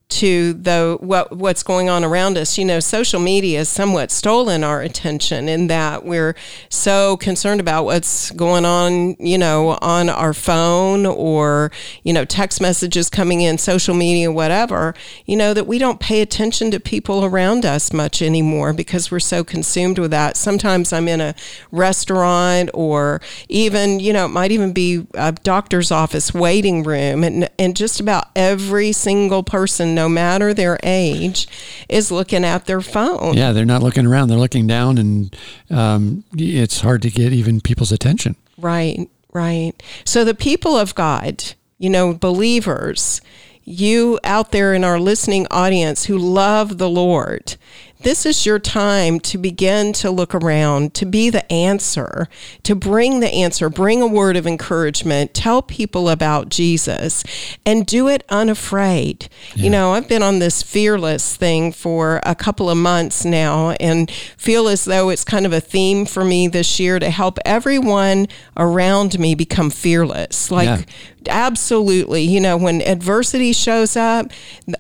to 0.10 0.54
the 0.54 0.98
what 1.00 1.32
what's 1.32 1.62
going 1.62 1.88
on 1.88 2.04
around 2.04 2.36
us, 2.36 2.58
you 2.58 2.66
know, 2.66 2.80
social 2.80 3.20
media 3.20 3.60
has 3.60 3.70
somewhat 3.70 4.10
stolen 4.10 4.64
our 4.64 4.82
attention 4.82 5.48
in 5.48 5.68
that 5.68 6.04
we're 6.04 6.36
so 6.68 7.16
concerned 7.18 7.62
about 7.62 7.86
what's 7.86 8.32
going 8.32 8.66
on, 8.66 9.16
you 9.20 9.38
know, 9.38 9.78
on 9.82 10.10
our 10.10 10.34
phone 10.34 11.06
or, 11.06 11.72
you 12.04 12.12
know, 12.12 12.26
text 12.26 12.60
messages 12.60 13.08
coming 13.08 13.42
in, 13.42 13.60
social 13.60 13.94
media, 13.94 14.32
whatever, 14.32 14.96
you 15.28 15.36
know, 15.36 15.54
that 15.54 15.68
we 15.68 15.78
don't 15.78 16.00
pay 16.00 16.22
attention 16.22 16.72
to 16.72 16.80
people 16.80 17.24
around 17.24 17.64
us 17.64 17.94
much 17.94 18.20
anymore 18.20 18.74
because 18.74 19.12
we're 19.12 19.20
so 19.20 19.44
consumed 19.44 20.00
with 20.00 20.10
that. 20.10 20.36
Sometimes 20.36 20.92
I'm 20.92 21.08
in 21.08 21.22
a 21.22 21.36
restaurant 21.72 22.72
or 22.74 23.22
even, 23.48 24.00
you 24.00 24.12
know, 24.12 24.26
it 24.26 24.30
might 24.30 24.52
even 24.52 24.74
be 24.74 25.06
a 25.14 25.34
doctor's 25.34 25.92
office 25.92 26.34
waiting 26.34 26.82
room 26.82 27.24
and 27.24 27.48
and 27.60 27.76
just 27.76 28.00
about 28.00 28.30
every 28.36 28.92
single 28.92 29.44
person 29.44 29.99
no 30.00 30.08
matter 30.08 30.54
their 30.54 30.80
age 30.82 31.46
is 31.90 32.10
looking 32.10 32.46
at 32.46 32.66
their 32.68 32.80
phone. 32.80 33.34
Yeah, 33.34 33.52
they're 33.52 33.66
not 33.66 33.84
looking 33.84 34.06
around; 34.06 34.30
they're 34.30 34.38
looking 34.38 34.66
down, 34.66 34.98
and 34.98 35.36
um, 35.70 36.24
it's 36.34 36.80
hard 36.80 37.02
to 37.02 37.10
get 37.10 37.34
even 37.34 37.60
people's 37.60 37.92
attention. 37.92 38.38
Right, 38.58 39.10
right. 39.34 39.74
So 40.06 40.24
the 40.24 40.34
people 40.34 40.78
of 40.78 40.96
God, 40.96 41.44
you 41.78 41.90
know, 41.90 42.14
believers, 42.14 43.20
you 43.66 44.20
out 44.24 44.52
there 44.52 44.74
in 44.74 44.86
our 44.86 45.00
listening 45.00 45.48
audience 45.52 46.06
who 46.06 46.18
love 46.18 46.78
the 46.78 46.90
Lord, 46.90 47.58
this 48.02 48.26
is 48.26 48.46
your 48.46 48.60
time 48.60 49.20
to 49.20 49.38
begin 49.38 49.92
to 49.94 50.10
look 50.10 50.34
around, 50.34 50.94
to 50.96 51.06
be 51.06 51.30
the 51.30 51.50
answer, 51.52 52.28
to 52.64 52.76
bring 52.76 53.20
the 53.20 53.32
answer, 53.34 53.70
bring 53.70 54.02
a 54.02 54.08
word 54.08 54.38
of 54.38 54.48
encouragement, 54.48 55.34
tell 55.34 55.62
people 55.62 56.10
about 56.10 56.50
Jesus, 56.50 57.24
and 57.66 57.86
do 57.86 58.08
it 58.08 58.24
unafraid. 58.30 59.28
You 59.56 59.70
know, 59.70 59.94
I've 59.94 60.08
been 60.08 60.24
on 60.24 60.40
this 60.40 60.64
fearless 60.64 61.36
thing 61.36 61.74
for 61.74 62.22
a 62.24 62.36
couple 62.36 62.70
of 62.70 62.78
months 62.78 63.26
now 63.26 63.72
and 63.72 64.10
feel 64.10 64.68
as 64.70 64.86
though 64.86 65.10
it's 65.10 65.26
kind 65.26 65.46
of 65.46 65.52
a 65.52 65.60
theme 65.60 66.06
for 66.06 66.24
me 66.24 66.48
this 66.48 66.80
year 66.80 67.00
to 67.00 67.10
help 67.10 67.38
everyone 67.46 68.28
around 68.56 69.20
me 69.20 69.36
become 69.36 69.70
fearless. 69.70 70.50
Like, 70.50 70.68
Yeah. 70.70 70.86
Absolutely. 71.28 72.24
You 72.24 72.40
know, 72.40 72.58
when 72.58 72.82
adversity 72.82 73.54
shows 73.54 73.96
up, 73.96 74.32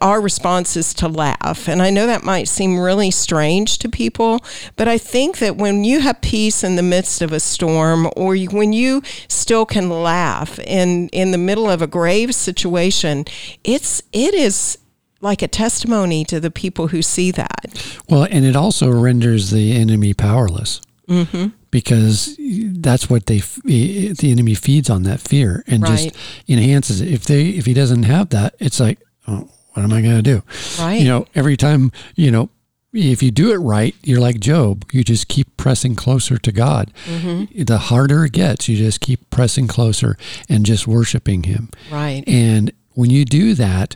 our 0.01 0.21
response 0.21 0.77
is 0.77 0.93
to 0.95 1.07
laugh. 1.07 1.67
And 1.67 1.81
I 1.81 1.89
know 1.89 2.07
that 2.07 2.23
might 2.23 2.47
seem 2.47 2.79
really 2.79 3.11
strange 3.11 3.77
to 3.79 3.89
people, 3.89 4.39
but 4.75 4.87
I 4.87 4.97
think 4.97 5.39
that 5.39 5.57
when 5.57 5.83
you 5.83 5.99
have 5.99 6.21
peace 6.21 6.63
in 6.63 6.75
the 6.75 6.83
midst 6.83 7.21
of 7.21 7.31
a 7.31 7.39
storm 7.39 8.09
or 8.15 8.35
you, 8.35 8.49
when 8.49 8.73
you 8.73 9.01
still 9.27 9.65
can 9.65 9.89
laugh 9.89 10.59
in 10.59 11.09
in 11.09 11.31
the 11.31 11.37
middle 11.37 11.69
of 11.69 11.81
a 11.81 11.87
grave 11.87 12.33
situation, 12.33 13.25
it's 13.63 14.01
it 14.13 14.33
is 14.33 14.77
like 15.21 15.41
a 15.41 15.47
testimony 15.47 16.23
to 16.23 16.39
the 16.39 16.51
people 16.51 16.87
who 16.87 17.01
see 17.01 17.31
that. 17.31 17.99
Well, 18.07 18.25
and 18.31 18.45
it 18.45 18.55
also 18.55 18.89
renders 18.89 19.51
the 19.51 19.75
enemy 19.75 20.13
powerless 20.13 20.79
Mm-hmm. 21.09 21.47
Because 21.71 22.35
that's 22.39 23.09
what 23.09 23.25
they 23.27 23.39
the 23.63 24.31
enemy 24.31 24.55
feeds 24.55 24.89
on 24.89 25.03
that 25.03 25.19
fear 25.19 25.63
and 25.67 25.83
Right. 25.83 25.97
just 26.11 26.15
enhances 26.47 27.01
it. 27.01 27.09
If 27.09 27.25
they 27.25 27.49
if 27.49 27.65
he 27.65 27.73
doesn't 27.73 28.03
have 28.03 28.29
that, 28.29 28.55
it's 28.59 28.79
like, 28.79 28.99
oh, 29.27 29.49
what 29.73 29.83
am 29.83 29.93
I 29.93 30.01
going 30.01 30.15
to 30.15 30.21
do? 30.21 30.43
Right. 30.79 30.95
You 31.01 31.07
know, 31.07 31.27
every 31.35 31.57
time 31.57 31.91
you 32.15 32.31
know. 32.31 32.49
If 32.91 33.21
you 33.21 33.29
do 33.29 33.51
it 33.51 33.57
right, 33.57 33.93
you're 34.01 34.19
like 34.19 34.39
Job. 34.39 34.83
You 34.91 35.03
just 35.03 35.27
keep 35.27 35.55
pressing 35.57 35.93
closer 35.95 36.39
to 36.39 36.51
God. 36.51 36.91
Mm-hmm. 37.05 37.61
The 37.65 37.77
harder 37.77 38.25
it 38.25 38.31
gets, 38.31 38.67
you 38.67 38.75
just 38.77 38.99
keep 38.99 39.29
pressing 39.29 39.67
closer 39.67 40.17
and 40.49 40.65
just 40.65 40.87
worshiping 40.87 41.43
Him. 41.43 41.69
Right. 41.91 42.23
And 42.25 42.71
when 42.95 43.11
you 43.11 43.25
do 43.25 43.53
that, 43.53 43.95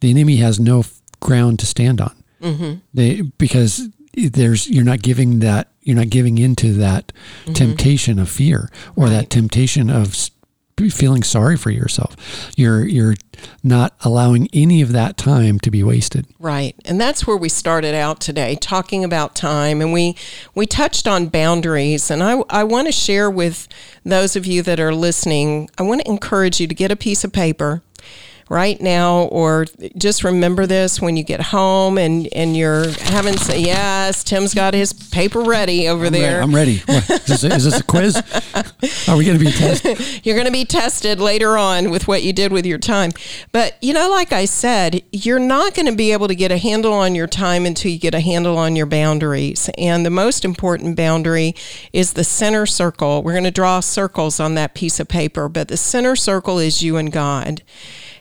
the 0.00 0.10
enemy 0.10 0.38
has 0.38 0.58
no 0.58 0.82
ground 1.20 1.60
to 1.60 1.66
stand 1.66 2.00
on. 2.00 2.16
Mm-hmm. 2.42 2.72
They 2.92 3.20
because 3.20 3.88
there's 4.12 4.68
you're 4.68 4.82
not 4.84 5.02
giving 5.02 5.38
that 5.38 5.68
you're 5.82 5.96
not 5.96 6.10
giving 6.10 6.38
into 6.38 6.72
that 6.74 7.12
mm-hmm. 7.42 7.52
temptation 7.52 8.18
of 8.18 8.28
fear 8.28 8.70
or 8.96 9.08
that 9.08 9.30
temptation 9.30 9.90
of 9.90 10.30
feeling 10.90 11.22
sorry 11.22 11.56
for 11.56 11.70
yourself. 11.70 12.52
You're 12.56 12.86
you're 12.86 13.14
not 13.62 13.94
allowing 14.00 14.48
any 14.52 14.82
of 14.82 14.92
that 14.92 15.16
time 15.16 15.58
to 15.60 15.70
be 15.70 15.82
wasted. 15.82 16.26
Right. 16.38 16.74
And 16.84 17.00
that's 17.00 17.26
where 17.26 17.36
we 17.36 17.48
started 17.48 17.94
out 17.94 18.20
today 18.20 18.56
talking 18.56 19.04
about 19.04 19.34
time 19.34 19.80
and 19.80 19.92
we 19.92 20.16
we 20.54 20.66
touched 20.66 21.06
on 21.06 21.26
boundaries 21.26 22.10
and 22.10 22.22
I 22.22 22.42
I 22.48 22.64
want 22.64 22.88
to 22.88 22.92
share 22.92 23.30
with 23.30 23.68
those 24.04 24.36
of 24.36 24.46
you 24.46 24.62
that 24.62 24.80
are 24.80 24.94
listening, 24.94 25.68
I 25.78 25.82
want 25.82 26.00
to 26.00 26.10
encourage 26.10 26.60
you 26.60 26.66
to 26.66 26.74
get 26.74 26.90
a 26.90 26.96
piece 26.96 27.24
of 27.24 27.32
paper 27.32 27.82
right 28.52 28.80
now 28.80 29.22
or 29.24 29.66
just 29.96 30.22
remember 30.22 30.66
this 30.66 31.00
when 31.00 31.16
you 31.16 31.24
get 31.24 31.40
home 31.40 31.96
and 31.96 32.28
and 32.34 32.56
you're 32.56 32.90
having 33.00 33.36
say 33.36 33.60
yes 33.60 34.22
tim's 34.22 34.54
got 34.54 34.74
his 34.74 34.92
paper 34.92 35.40
ready 35.40 35.88
over 35.88 36.10
there 36.10 36.42
I'm 36.42 36.54
ready. 36.54 36.78
What, 36.86 37.08
is, 37.10 37.24
this 37.26 37.44
a, 37.44 37.54
is 37.54 37.64
this 37.64 37.80
a 37.80 37.84
quiz? 37.84 38.16
Are 39.08 39.16
we 39.16 39.24
going 39.24 39.38
to 39.38 39.44
be 39.44 39.52
tested? 39.52 39.98
you're 40.24 40.34
going 40.34 40.46
to 40.46 40.52
be 40.52 40.64
tested 40.64 41.20
later 41.20 41.56
on 41.56 41.90
with 41.90 42.08
what 42.08 42.22
you 42.22 42.32
did 42.32 42.52
with 42.52 42.66
your 42.66 42.78
time. 42.78 43.12
But, 43.52 43.76
you 43.80 43.92
know, 43.92 44.10
like 44.10 44.32
I 44.32 44.44
said, 44.44 45.02
you're 45.12 45.38
not 45.38 45.74
going 45.74 45.86
to 45.86 45.94
be 45.94 46.12
able 46.12 46.28
to 46.28 46.34
get 46.34 46.50
a 46.50 46.58
handle 46.58 46.92
on 46.92 47.14
your 47.14 47.26
time 47.26 47.64
until 47.64 47.92
you 47.92 47.98
get 47.98 48.14
a 48.14 48.20
handle 48.20 48.58
on 48.58 48.76
your 48.76 48.86
boundaries. 48.86 49.70
And 49.78 50.04
the 50.04 50.10
most 50.10 50.44
important 50.44 50.96
boundary 50.96 51.54
is 51.92 52.14
the 52.14 52.24
center 52.24 52.66
circle. 52.66 53.22
We're 53.22 53.32
going 53.32 53.44
to 53.44 53.50
draw 53.50 53.80
circles 53.80 54.40
on 54.40 54.54
that 54.56 54.74
piece 54.74 54.98
of 54.98 55.08
paper, 55.08 55.48
but 55.48 55.68
the 55.68 55.76
center 55.76 56.16
circle 56.16 56.58
is 56.58 56.82
you 56.82 56.96
and 56.96 57.12
God. 57.12 57.62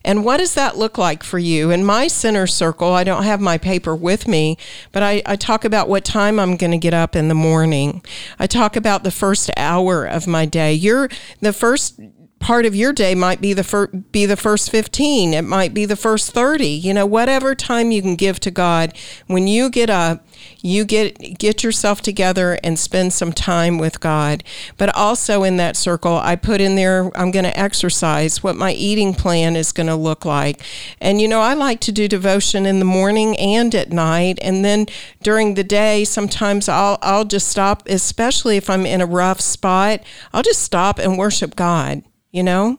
And 0.04 0.26
what 0.26 0.38
does 0.38 0.54
that 0.56 0.78
look 0.78 0.98
like 0.98 1.24
for 1.24 1.40
you? 1.40 1.72
In 1.72 1.84
my 1.86 2.08
center 2.08 2.48
circle, 2.48 2.94
I 2.94 3.04
don't 3.04 3.24
have 3.24 3.40
my 3.40 3.58
paper 3.58 3.96
with 3.96 4.28
me, 4.28 4.58
but 4.92 5.04
I, 5.04 5.22
I 5.26 5.36
talk 5.36 5.64
about 5.64 5.90
what 5.90 6.04
time 6.04 6.40
I'm 6.40 6.58
going 6.58 6.72
to 6.72 6.78
get 6.78 6.94
up 6.94 7.16
in 7.16 7.28
the 7.28 7.36
morning. 7.36 8.04
I 8.40 8.48
talk 8.48 8.76
about 8.76 9.04
the 9.04 9.12
first 9.12 9.52
hour 9.58 10.06
of 10.06 10.28
my 10.28 10.46
day. 10.46 10.74
You're 10.74 11.10
the 11.40 11.54
first 11.54 12.00
part 12.42 12.66
of 12.66 12.76
your 12.76 12.92
day 12.92 13.14
might 13.14 13.40
be 13.40 13.54
the 13.54 13.64
fir- 13.64 13.88
be 13.88 14.26
the 14.26 14.36
first 14.36 14.72
15 14.72 15.34
it 15.34 15.44
might 15.44 15.74
be 15.74 15.86
the 15.86 15.96
first 15.96 16.32
30 16.32 16.68
you 16.68 16.94
know 16.94 17.06
whatever 17.06 17.54
time 17.56 17.92
you 17.92 18.02
can 18.02 18.16
give 18.16 18.40
to 18.40 18.52
God. 18.52 18.94
When 19.28 19.48
you 19.48 19.70
get 19.70 19.90
up 19.90 20.26
you 20.60 20.84
get 20.84 21.38
get 21.38 21.64
yourself 21.64 22.02
together 22.02 22.58
and 22.64 22.78
spend 22.78 23.14
some 23.14 23.32
time 23.32 23.78
with 23.78 24.00
God. 24.00 24.44
But 24.78 24.96
also 24.96 25.44
in 25.44 25.58
that 25.58 25.78
circle 25.78 26.18
I 26.18 26.36
put 26.36 26.60
in 26.60 26.76
there 26.76 27.12
I'm 27.16 27.32
going 27.32 27.46
to 27.46 27.58
exercise 27.58 28.44
what 28.44 28.56
my 28.56 28.74
eating 28.74 29.14
plan 29.14 29.56
is 29.56 29.72
going 29.72 29.88
to 29.88 29.96
look 29.96 30.26
like. 30.26 30.62
And 31.00 31.22
you 31.22 31.28
know 31.28 31.42
I 31.42 31.54
like 31.54 31.80
to 31.82 31.92
do 31.92 32.08
devotion 32.08 32.66
in 32.66 32.80
the 32.80 32.86
morning 32.86 33.38
and 33.38 33.74
at 33.76 33.92
night. 33.92 34.40
And 34.42 34.66
then 34.66 34.88
during 35.22 35.54
the 35.54 35.64
day 35.64 36.04
sometimes 36.04 36.68
I'll 36.68 36.98
I'll 37.04 37.26
just 37.26 37.48
stop 37.48 37.88
especially 37.88 38.58
if 38.58 38.68
I'm 38.68 38.88
in 38.88 39.00
a 39.00 39.06
rough 39.06 39.40
spot 39.40 40.02
I'll 40.34 40.44
just 40.44 40.64
stop 40.64 40.98
and 40.98 41.20
worship 41.20 41.56
God 41.56 42.04
you 42.32 42.44
know 42.44 42.78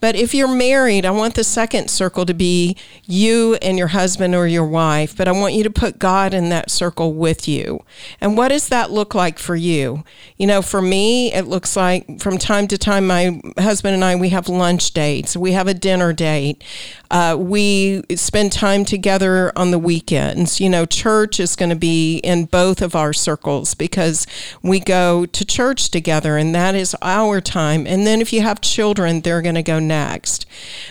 But 0.00 0.16
if 0.16 0.34
you're 0.34 0.48
married, 0.48 1.04
I 1.04 1.10
want 1.10 1.34
the 1.34 1.44
second 1.44 1.90
circle 1.90 2.24
to 2.26 2.34
be 2.34 2.76
you 3.06 3.54
and 3.62 3.76
your 3.76 3.88
husband 3.88 4.34
or 4.34 4.46
your 4.46 4.64
wife, 4.64 5.16
but 5.16 5.28
I 5.28 5.32
want 5.32 5.54
you 5.54 5.62
to 5.64 5.70
put 5.70 5.98
God 5.98 6.32
in 6.32 6.48
that 6.48 6.70
circle 6.70 7.12
with 7.12 7.46
you. 7.46 7.84
And 8.20 8.36
what 8.36 8.48
does 8.48 8.68
that 8.68 8.90
look 8.90 9.14
like 9.14 9.38
for 9.38 9.56
you? 9.56 10.04
You 10.38 10.46
know, 10.46 10.62
for 10.62 10.80
me, 10.80 11.32
it 11.32 11.46
looks 11.46 11.76
like 11.76 12.20
from 12.20 12.38
time 12.38 12.66
to 12.68 12.78
time, 12.78 13.06
my 13.06 13.40
husband 13.58 13.94
and 13.94 14.04
I, 14.04 14.16
we 14.16 14.30
have 14.30 14.48
lunch 14.48 14.92
dates, 14.92 15.36
we 15.36 15.52
have 15.52 15.68
a 15.68 15.74
dinner 15.74 16.12
date. 16.12 16.64
Uh, 17.10 17.36
we 17.36 18.02
spend 18.14 18.52
time 18.52 18.84
together 18.84 19.52
on 19.56 19.72
the 19.72 19.78
weekends. 19.78 20.60
You 20.60 20.68
know, 20.68 20.86
church 20.86 21.40
is 21.40 21.56
going 21.56 21.70
to 21.70 21.76
be 21.76 22.18
in 22.18 22.44
both 22.44 22.80
of 22.80 22.94
our 22.94 23.12
circles 23.12 23.74
because 23.74 24.28
we 24.62 24.78
go 24.78 25.26
to 25.26 25.44
church 25.44 25.90
together 25.90 26.36
and 26.36 26.54
that 26.54 26.76
is 26.76 26.94
our 27.02 27.40
time. 27.40 27.84
And 27.84 28.06
then 28.06 28.20
if 28.20 28.32
you 28.32 28.42
have 28.42 28.60
children, 28.60 29.22
they're 29.22 29.42
going 29.42 29.56
to 29.56 29.62
go 29.62 29.80
next. 29.90 30.46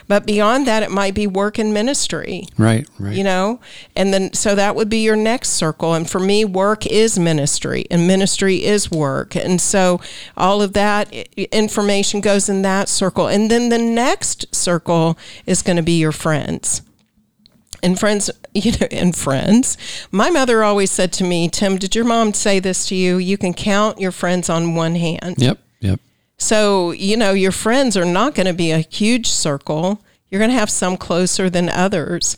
But 0.07 0.27
beyond 0.27 0.67
that, 0.67 0.83
it 0.83 0.91
might 0.91 1.15
be 1.15 1.25
work 1.25 1.57
and 1.57 1.73
ministry. 1.73 2.47
Right, 2.57 2.87
right. 2.99 3.15
You 3.15 3.23
know, 3.23 3.59
and 3.95 4.13
then 4.13 4.33
so 4.33 4.53
that 4.53 4.75
would 4.75 4.89
be 4.89 5.01
your 5.01 5.15
next 5.15 5.51
circle. 5.51 5.93
And 5.95 6.07
for 6.07 6.19
me, 6.19 6.45
work 6.45 6.85
is 6.85 7.17
ministry 7.17 7.85
and 7.89 8.05
ministry 8.05 8.63
is 8.63 8.91
work. 8.91 9.35
And 9.35 9.59
so 9.59 10.01
all 10.37 10.61
of 10.61 10.73
that 10.73 11.11
information 11.51 12.21
goes 12.21 12.49
in 12.49 12.61
that 12.61 12.89
circle. 12.89 13.27
And 13.27 13.49
then 13.49 13.69
the 13.69 13.79
next 13.79 14.53
circle 14.53 15.17
is 15.45 15.63
going 15.63 15.77
to 15.77 15.83
be 15.83 15.97
your 15.97 16.11
friends 16.11 16.83
and 17.81 17.97
friends 17.97 18.29
you 18.53 18.71
know 18.73 18.87
and 18.91 19.15
friends 19.15 19.77
my 20.11 20.29
mother 20.29 20.63
always 20.63 20.91
said 20.91 21.13
to 21.13 21.23
me 21.23 21.47
tim 21.47 21.77
did 21.77 21.95
your 21.95 22.03
mom 22.03 22.33
say 22.33 22.59
this 22.59 22.87
to 22.87 22.95
you 22.95 23.17
you 23.17 23.37
can 23.37 23.53
count 23.53 24.01
your 24.01 24.11
friends 24.11 24.49
on 24.49 24.75
one 24.75 24.95
hand 24.95 25.35
yep 25.37 25.59
yep 25.59 25.68
so 26.39 26.91
you 26.91 27.15
know 27.15 27.33
your 27.33 27.51
friends 27.51 27.95
are 27.95 28.05
not 28.05 28.33
going 28.33 28.47
to 28.47 28.53
be 28.53 28.71
a 28.71 28.79
huge 28.79 29.27
circle. 29.27 30.01
You're 30.29 30.39
going 30.39 30.51
to 30.51 30.57
have 30.57 30.69
some 30.69 30.97
closer 30.97 31.49
than 31.49 31.69
others 31.69 32.37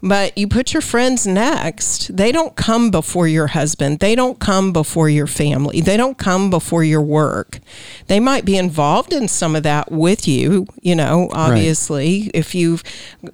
but 0.00 0.36
you 0.38 0.46
put 0.46 0.72
your 0.72 0.80
friends 0.80 1.26
next. 1.26 2.16
They 2.16 2.30
don't 2.30 2.54
come 2.54 2.90
before 2.90 3.26
your 3.26 3.48
husband. 3.48 3.98
They 3.98 4.14
don't 4.14 4.38
come 4.38 4.72
before 4.72 5.08
your 5.08 5.26
family. 5.26 5.80
They 5.80 5.96
don't 5.96 6.16
come 6.16 6.50
before 6.50 6.84
your 6.84 7.02
work. 7.02 7.58
They 8.06 8.20
might 8.20 8.44
be 8.44 8.56
involved 8.56 9.12
in 9.12 9.26
some 9.26 9.56
of 9.56 9.64
that 9.64 9.90
with 9.90 10.28
you, 10.28 10.66
you 10.80 10.94
know, 10.94 11.28
obviously. 11.32 12.22
Right. 12.22 12.30
If 12.34 12.54
you've 12.54 12.84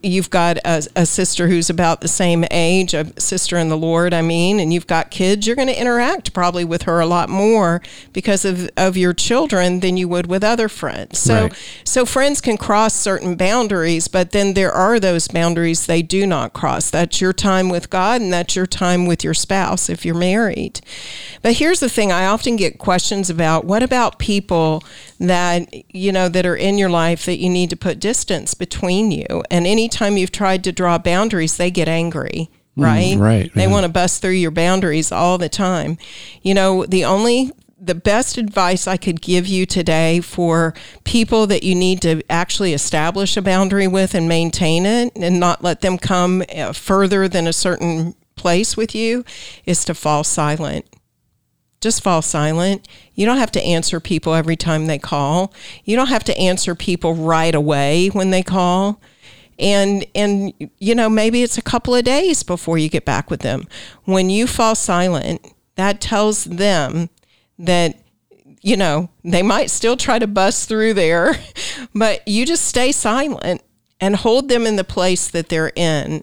you've 0.02 0.30
got 0.30 0.56
a, 0.64 0.88
a, 0.96 1.04
sister 1.04 1.48
who's 1.48 1.68
about 1.68 2.00
the 2.00 2.08
same 2.08 2.44
age, 2.50 2.94
a 2.94 3.12
sister 3.20 3.58
in 3.58 3.68
the 3.68 3.76
Lord, 3.76 4.14
I 4.14 4.22
mean, 4.22 4.58
and 4.58 4.72
you've 4.72 4.86
got 4.86 5.10
kids, 5.10 5.46
you're 5.46 5.56
going 5.56 5.68
to 5.68 5.78
interact 5.78 6.32
probably 6.32 6.64
with 6.64 6.82
her 6.82 6.98
a 7.00 7.06
lot 7.06 7.28
more 7.28 7.82
because 8.14 8.44
of, 8.44 8.70
of 8.76 8.96
your 8.96 9.12
children 9.12 9.80
than 9.80 9.98
you 9.98 10.08
would 10.08 10.26
with 10.26 10.42
other 10.42 10.68
friends. 10.68 11.18
So 11.18 11.34
right. 11.34 11.80
so 11.84 12.06
friends 12.06 12.40
can 12.40 12.56
cross 12.56 12.94
certain 12.94 13.36
boundaries, 13.36 14.08
but 14.08 14.30
then 14.30 14.54
there 14.54 14.72
are 14.72 14.98
those 14.98 15.28
boundaries 15.28 15.84
they 15.84 16.00
do 16.00 16.26
not 16.26 16.53
cross. 16.54 16.90
That's 16.90 17.20
your 17.20 17.32
time 17.32 17.68
with 17.68 17.90
God 17.90 18.20
and 18.20 18.32
that's 18.32 18.56
your 18.56 18.66
time 18.66 19.06
with 19.06 19.22
your 19.22 19.34
spouse 19.34 19.88
if 19.88 20.04
you're 20.04 20.14
married. 20.14 20.80
But 21.42 21.54
here's 21.54 21.80
the 21.80 21.88
thing 21.88 22.10
I 22.10 22.26
often 22.26 22.56
get 22.56 22.78
questions 22.78 23.28
about 23.28 23.64
what 23.64 23.82
about 23.82 24.18
people 24.18 24.82
that, 25.18 25.68
you 25.94 26.12
know, 26.12 26.28
that 26.28 26.46
are 26.46 26.56
in 26.56 26.78
your 26.78 26.90
life 26.90 27.26
that 27.26 27.38
you 27.38 27.50
need 27.50 27.70
to 27.70 27.76
put 27.76 28.00
distance 28.00 28.54
between 28.54 29.10
you? 29.10 29.42
And 29.50 29.66
anytime 29.66 30.16
you've 30.16 30.32
tried 30.32 30.64
to 30.64 30.72
draw 30.72 30.98
boundaries, 30.98 31.56
they 31.56 31.70
get 31.70 31.88
angry 31.88 32.50
right? 32.76 33.16
Mm, 33.16 33.20
right. 33.20 33.54
They 33.54 33.62
yeah. 33.62 33.70
want 33.70 33.84
to 33.84 33.88
bust 33.88 34.20
through 34.20 34.32
your 34.32 34.50
boundaries 34.50 35.12
all 35.12 35.38
the 35.38 35.48
time. 35.48 35.96
You 36.42 36.54
know, 36.54 36.84
the 36.84 37.04
only 37.04 37.52
the 37.78 37.94
best 37.94 38.38
advice 38.38 38.86
I 38.86 38.96
could 38.96 39.20
give 39.20 39.46
you 39.46 39.66
today 39.66 40.20
for 40.20 40.74
people 41.04 41.46
that 41.48 41.62
you 41.62 41.74
need 41.74 42.02
to 42.02 42.22
actually 42.30 42.72
establish 42.72 43.36
a 43.36 43.42
boundary 43.42 43.86
with 43.86 44.14
and 44.14 44.28
maintain 44.28 44.86
it 44.86 45.12
and 45.16 45.40
not 45.40 45.62
let 45.62 45.80
them 45.80 45.98
come 45.98 46.42
uh, 46.54 46.72
further 46.72 47.28
than 47.28 47.46
a 47.46 47.52
certain 47.52 48.14
place 48.36 48.76
with 48.76 48.94
you 48.94 49.24
is 49.66 49.84
to 49.84 49.94
fall 49.94 50.24
silent. 50.24 50.86
Just 51.80 52.02
fall 52.02 52.22
silent. 52.22 52.88
You 53.14 53.26
don't 53.26 53.38
have 53.38 53.52
to 53.52 53.62
answer 53.62 54.00
people 54.00 54.34
every 54.34 54.56
time 54.56 54.86
they 54.86 54.98
call. 54.98 55.52
You 55.84 55.96
don't 55.96 56.08
have 56.08 56.24
to 56.24 56.38
answer 56.38 56.74
people 56.74 57.14
right 57.14 57.54
away 57.54 58.08
when 58.08 58.30
they 58.30 58.42
call 58.42 59.00
and 59.58 60.04
and 60.16 60.52
you 60.78 60.94
know 60.96 61.08
maybe 61.08 61.42
it's 61.42 61.56
a 61.56 61.62
couple 61.62 61.94
of 61.94 62.02
days 62.04 62.42
before 62.42 62.76
you 62.76 62.88
get 62.88 63.04
back 63.04 63.30
with 63.30 63.40
them 63.42 63.68
when 64.04 64.28
you 64.28 64.48
fall 64.48 64.74
silent 64.74 65.40
that 65.76 66.00
tells 66.00 66.44
them 66.44 67.08
that 67.58 67.98
you 68.62 68.76
know 68.76 69.08
they 69.22 69.42
might 69.42 69.70
still 69.70 69.96
try 69.96 70.18
to 70.18 70.26
bust 70.26 70.68
through 70.68 70.94
there 70.94 71.34
but 71.94 72.26
you 72.26 72.44
just 72.46 72.64
stay 72.64 72.92
silent 72.92 73.62
and 74.00 74.16
hold 74.16 74.48
them 74.48 74.66
in 74.66 74.76
the 74.76 74.84
place 74.84 75.28
that 75.28 75.48
they're 75.48 75.72
in 75.76 76.22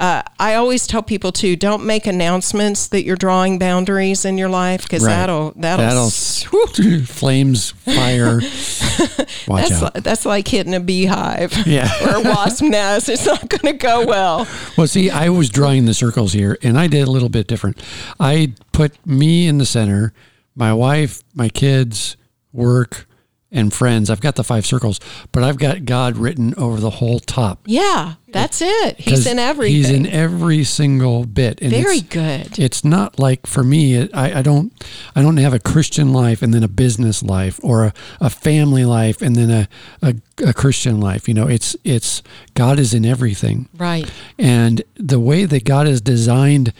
uh, 0.00 0.22
I 0.38 0.54
always 0.54 0.86
tell 0.86 1.02
people 1.02 1.30
too, 1.30 1.56
don't 1.56 1.84
make 1.84 2.06
announcements 2.06 2.88
that 2.88 3.04
you're 3.04 3.16
drawing 3.16 3.58
boundaries 3.58 4.24
in 4.24 4.38
your 4.38 4.48
life 4.48 4.84
because 4.84 5.04
right. 5.04 5.10
that'll 5.10 5.52
that'll, 5.56 6.08
that'll 6.08 7.00
flames 7.04 7.72
fire. 7.72 8.36
Watch 9.46 9.68
that's 9.68 9.72
out. 9.82 9.94
Like, 9.94 10.02
that's 10.02 10.24
like 10.24 10.48
hitting 10.48 10.74
a 10.74 10.80
beehive 10.80 11.66
yeah. 11.66 11.90
or 12.02 12.14
a 12.14 12.20
wasp 12.22 12.62
nest. 12.62 13.10
It's 13.10 13.26
not 13.26 13.46
going 13.50 13.74
to 13.74 13.78
go 13.78 14.06
well. 14.06 14.48
Well, 14.78 14.86
see, 14.86 15.10
I 15.10 15.28
was 15.28 15.50
drawing 15.50 15.84
the 15.84 15.92
circles 15.92 16.32
here, 16.32 16.56
and 16.62 16.78
I 16.78 16.86
did 16.86 17.06
a 17.06 17.10
little 17.10 17.28
bit 17.28 17.46
different. 17.46 17.78
I 18.18 18.54
put 18.72 19.06
me 19.06 19.48
in 19.48 19.58
the 19.58 19.66
center 19.66 20.14
my 20.60 20.72
wife, 20.74 21.22
my 21.34 21.48
kids, 21.48 22.16
work, 22.52 23.08
and 23.52 23.72
friends. 23.74 24.10
I've 24.10 24.20
got 24.20 24.36
the 24.36 24.44
five 24.44 24.64
circles, 24.64 25.00
but 25.32 25.42
I've 25.42 25.58
got 25.58 25.84
God 25.84 26.16
written 26.16 26.54
over 26.56 26.78
the 26.78 26.90
whole 26.90 27.18
top. 27.18 27.60
Yeah, 27.66 28.14
that's 28.28 28.62
it. 28.62 29.00
He's 29.00 29.26
in 29.26 29.40
everything. 29.40 29.74
He's 29.74 29.90
in 29.90 30.06
every 30.06 30.62
single 30.62 31.24
bit. 31.24 31.60
And 31.60 31.72
Very 31.72 32.00
good. 32.00 32.58
It's 32.58 32.84
not 32.84 33.18
like 33.18 33.46
for 33.46 33.64
me. 33.64 34.08
I, 34.12 34.38
I 34.38 34.42
don't. 34.42 34.72
I 35.16 35.22
don't 35.22 35.38
have 35.38 35.52
a 35.52 35.58
Christian 35.58 36.12
life 36.12 36.42
and 36.42 36.54
then 36.54 36.62
a 36.62 36.68
business 36.68 37.22
life, 37.22 37.58
or 37.62 37.86
a, 37.86 37.94
a 38.20 38.30
family 38.30 38.84
life 38.84 39.20
and 39.20 39.34
then 39.34 39.50
a, 39.50 39.68
a 40.00 40.14
a 40.46 40.54
Christian 40.54 41.00
life. 41.00 41.26
You 41.26 41.34
know, 41.34 41.48
it's 41.48 41.74
it's 41.82 42.22
God 42.54 42.78
is 42.78 42.94
in 42.94 43.04
everything. 43.04 43.68
Right. 43.76 44.08
And 44.38 44.82
the 44.94 45.18
way 45.18 45.44
that 45.44 45.64
God 45.64 45.88
has 45.88 46.00
designed 46.00 46.72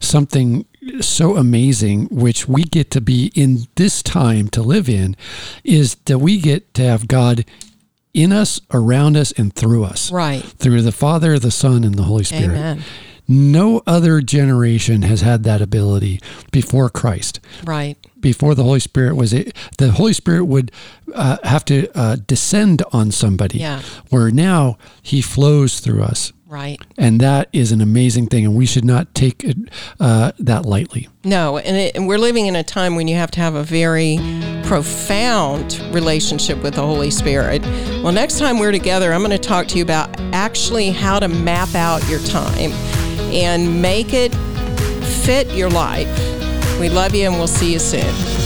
something 0.00 0.66
so 1.00 1.36
amazing, 1.36 2.06
which 2.06 2.48
we 2.48 2.64
get 2.64 2.90
to 2.92 3.00
be 3.00 3.32
in 3.34 3.66
this 3.76 4.02
time 4.02 4.48
to 4.48 4.62
live 4.62 4.88
in, 4.88 5.16
is 5.64 5.96
that 6.06 6.18
we 6.18 6.40
get 6.40 6.72
to 6.74 6.82
have 6.82 7.08
God 7.08 7.44
in 8.14 8.32
us, 8.32 8.60
around 8.72 9.16
us, 9.16 9.32
and 9.32 9.52
through 9.54 9.84
us. 9.84 10.10
Right. 10.10 10.42
Through 10.42 10.82
the 10.82 10.92
Father, 10.92 11.38
the 11.38 11.50
Son, 11.50 11.84
and 11.84 11.96
the 11.96 12.04
Holy 12.04 12.24
Spirit. 12.24 12.56
Amen. 12.56 12.82
No 13.28 13.82
other 13.86 14.20
generation 14.20 15.02
has 15.02 15.20
had 15.20 15.42
that 15.42 15.60
ability 15.60 16.20
before 16.52 16.88
Christ. 16.88 17.40
Right. 17.64 17.96
Before 18.20 18.54
the 18.54 18.62
Holy 18.62 18.80
Spirit 18.80 19.16
was 19.16 19.32
it, 19.32 19.54
the 19.78 19.90
Holy 19.90 20.12
Spirit 20.12 20.44
would 20.44 20.70
uh, 21.12 21.38
have 21.42 21.64
to 21.66 21.88
uh, 21.98 22.16
descend 22.26 22.82
on 22.92 23.10
somebody. 23.10 23.58
Yeah. 23.58 23.82
Where 24.10 24.30
now 24.30 24.78
He 25.02 25.20
flows 25.20 25.80
through 25.80 26.02
us. 26.02 26.32
Right. 26.48 26.80
And 26.96 27.20
that 27.20 27.48
is 27.52 27.72
an 27.72 27.80
amazing 27.80 28.28
thing, 28.28 28.44
and 28.44 28.54
we 28.54 28.66
should 28.66 28.84
not 28.84 29.12
take 29.14 29.44
uh, 29.98 30.30
that 30.38 30.64
lightly. 30.64 31.08
No, 31.24 31.58
and, 31.58 31.76
it, 31.76 31.96
and, 31.96 32.06
we're 32.06 32.18
living 32.18 32.46
in 32.46 32.54
a 32.54 32.62
time 32.62 32.94
when 32.94 33.08
you 33.08 33.16
have 33.16 33.32
to 33.32 33.40
have 33.40 33.56
a 33.56 33.64
very 33.64 34.18
profound 34.62 35.80
relationship 35.92 36.62
with 36.62 36.74
the 36.74 36.82
Holy 36.82 37.10
Spirit. 37.10 37.62
Well, 38.02 38.12
next 38.12 38.38
time 38.38 38.60
we're 38.60 38.70
together, 38.70 39.12
I'm 39.12 39.22
going 39.22 39.32
to 39.32 39.38
talk 39.38 39.66
to 39.68 39.76
you 39.76 39.82
about 39.82 40.08
actually 40.32 40.90
how 40.90 41.18
to 41.18 41.26
map 41.26 41.74
out 41.74 42.08
your 42.08 42.20
time 42.20 42.70
and 43.32 43.82
make 43.82 44.14
it 44.14 44.32
fit 45.24 45.50
your 45.52 45.68
life. 45.68 46.08
We 46.78 46.90
love 46.90 47.12
you, 47.12 47.26
and 47.26 47.34
we'll 47.34 47.48
see 47.48 47.72
you 47.72 47.80
soon. 47.80 48.45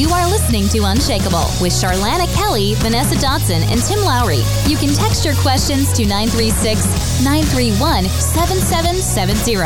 You 0.00 0.08
are 0.08 0.26
listening 0.26 0.66
to 0.68 0.84
Unshakable 0.84 1.44
with 1.60 1.74
Charlana 1.74 2.26
Kelly, 2.34 2.72
Vanessa 2.76 3.16
Dotson, 3.16 3.70
and 3.70 3.82
Tim 3.82 4.00
Lowry. 4.00 4.40
You 4.66 4.78
can 4.78 4.94
text 4.94 5.26
your 5.26 5.34
questions 5.34 5.92
to 5.92 6.06
936 6.06 7.22
931 7.22 8.04
7770. 8.04 9.56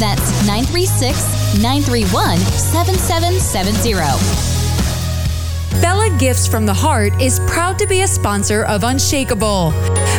That's 0.00 0.46
936 0.48 1.62
931 1.62 2.38
7770. 2.38 4.53
Bella 5.80 6.08
Gifts 6.18 6.46
from 6.46 6.66
the 6.66 6.74
Heart 6.74 7.20
is 7.20 7.40
proud 7.40 7.78
to 7.78 7.86
be 7.86 8.02
a 8.02 8.06
sponsor 8.06 8.64
of 8.64 8.84
Unshakable. 8.84 9.70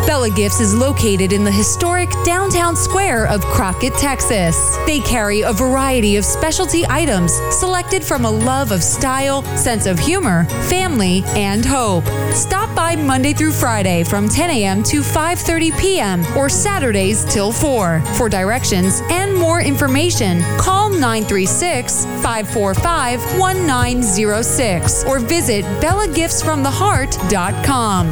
Bella 0.05 0.29
Gifts 0.29 0.59
is 0.59 0.75
located 0.75 1.33
in 1.33 1.43
the 1.43 1.51
historic 1.51 2.09
downtown 2.23 2.75
square 2.75 3.27
of 3.27 3.41
Crockett, 3.41 3.93
Texas. 3.95 4.77
They 4.85 4.99
carry 4.99 5.41
a 5.41 5.51
variety 5.53 6.17
of 6.17 6.25
specialty 6.25 6.85
items 6.87 7.33
selected 7.51 8.03
from 8.03 8.25
a 8.25 8.29
love 8.29 8.71
of 8.71 8.83
style, 8.83 9.43
sense 9.57 9.85
of 9.85 9.97
humor, 9.97 10.45
family, 10.69 11.23
and 11.35 11.65
hope. 11.65 12.05
Stop 12.33 12.75
by 12.75 12.95
Monday 12.95 13.33
through 13.33 13.51
Friday 13.51 14.03
from 14.03 14.29
10 14.29 14.49
a.m. 14.51 14.83
to 14.83 15.01
5:30 15.01 15.79
p.m. 15.79 16.25
or 16.37 16.49
Saturdays 16.49 17.25
till 17.25 17.51
4. 17.51 18.01
For 18.17 18.29
directions 18.29 19.01
and 19.09 19.33
more 19.33 19.61
information, 19.61 20.41
call 20.57 20.89
936 20.89 22.05
545 22.25 23.39
1906 23.39 25.05
or 25.05 25.19
visit 25.19 25.63
bellagiftsfromtheheart.com. 25.79 28.09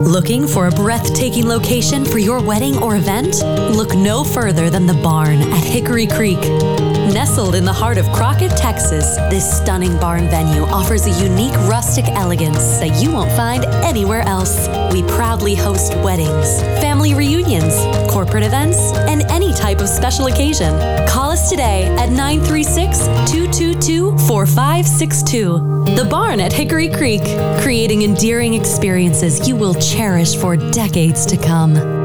Looking 0.00 0.48
for 0.48 0.66
a 0.66 0.72
breathtaking 0.72 1.46
location 1.46 2.04
for 2.04 2.18
your 2.18 2.42
wedding 2.42 2.76
or 2.82 2.96
event? 2.96 3.36
Look 3.76 3.94
no 3.94 4.24
further 4.24 4.68
than 4.68 4.86
the 4.86 4.94
barn 4.94 5.42
at 5.42 5.62
Hickory 5.62 6.08
Creek. 6.08 6.40
Nestled 7.08 7.54
in 7.54 7.64
the 7.64 7.72
heart 7.72 7.98
of 7.98 8.06
Crockett, 8.12 8.52
Texas, 8.52 9.16
this 9.30 9.58
stunning 9.58 9.98
barn 9.98 10.28
venue 10.28 10.62
offers 10.62 11.06
a 11.06 11.24
unique 11.24 11.54
rustic 11.68 12.06
elegance 12.08 12.78
that 12.78 13.02
you 13.02 13.10
won't 13.10 13.32
find 13.32 13.64
anywhere 13.84 14.20
else. 14.22 14.68
We 14.92 15.02
proudly 15.02 15.54
host 15.54 15.94
weddings, 15.96 16.60
family 16.80 17.14
reunions, 17.14 17.74
corporate 18.10 18.44
events, 18.44 18.78
and 18.92 19.22
any 19.30 19.52
type 19.52 19.80
of 19.80 19.88
special 19.88 20.26
occasion. 20.26 20.72
Call 21.08 21.30
us 21.30 21.50
today 21.50 21.84
at 21.98 22.10
936 22.10 22.98
222 23.30 24.16
4562. 24.18 25.96
The 25.96 26.06
Barn 26.08 26.38
at 26.38 26.52
Hickory 26.52 26.90
Creek, 26.90 27.22
creating 27.60 28.02
endearing 28.02 28.54
experiences 28.54 29.48
you 29.48 29.56
will 29.56 29.74
cherish 29.74 30.36
for 30.36 30.56
decades 30.56 31.26
to 31.26 31.36
come. 31.36 31.99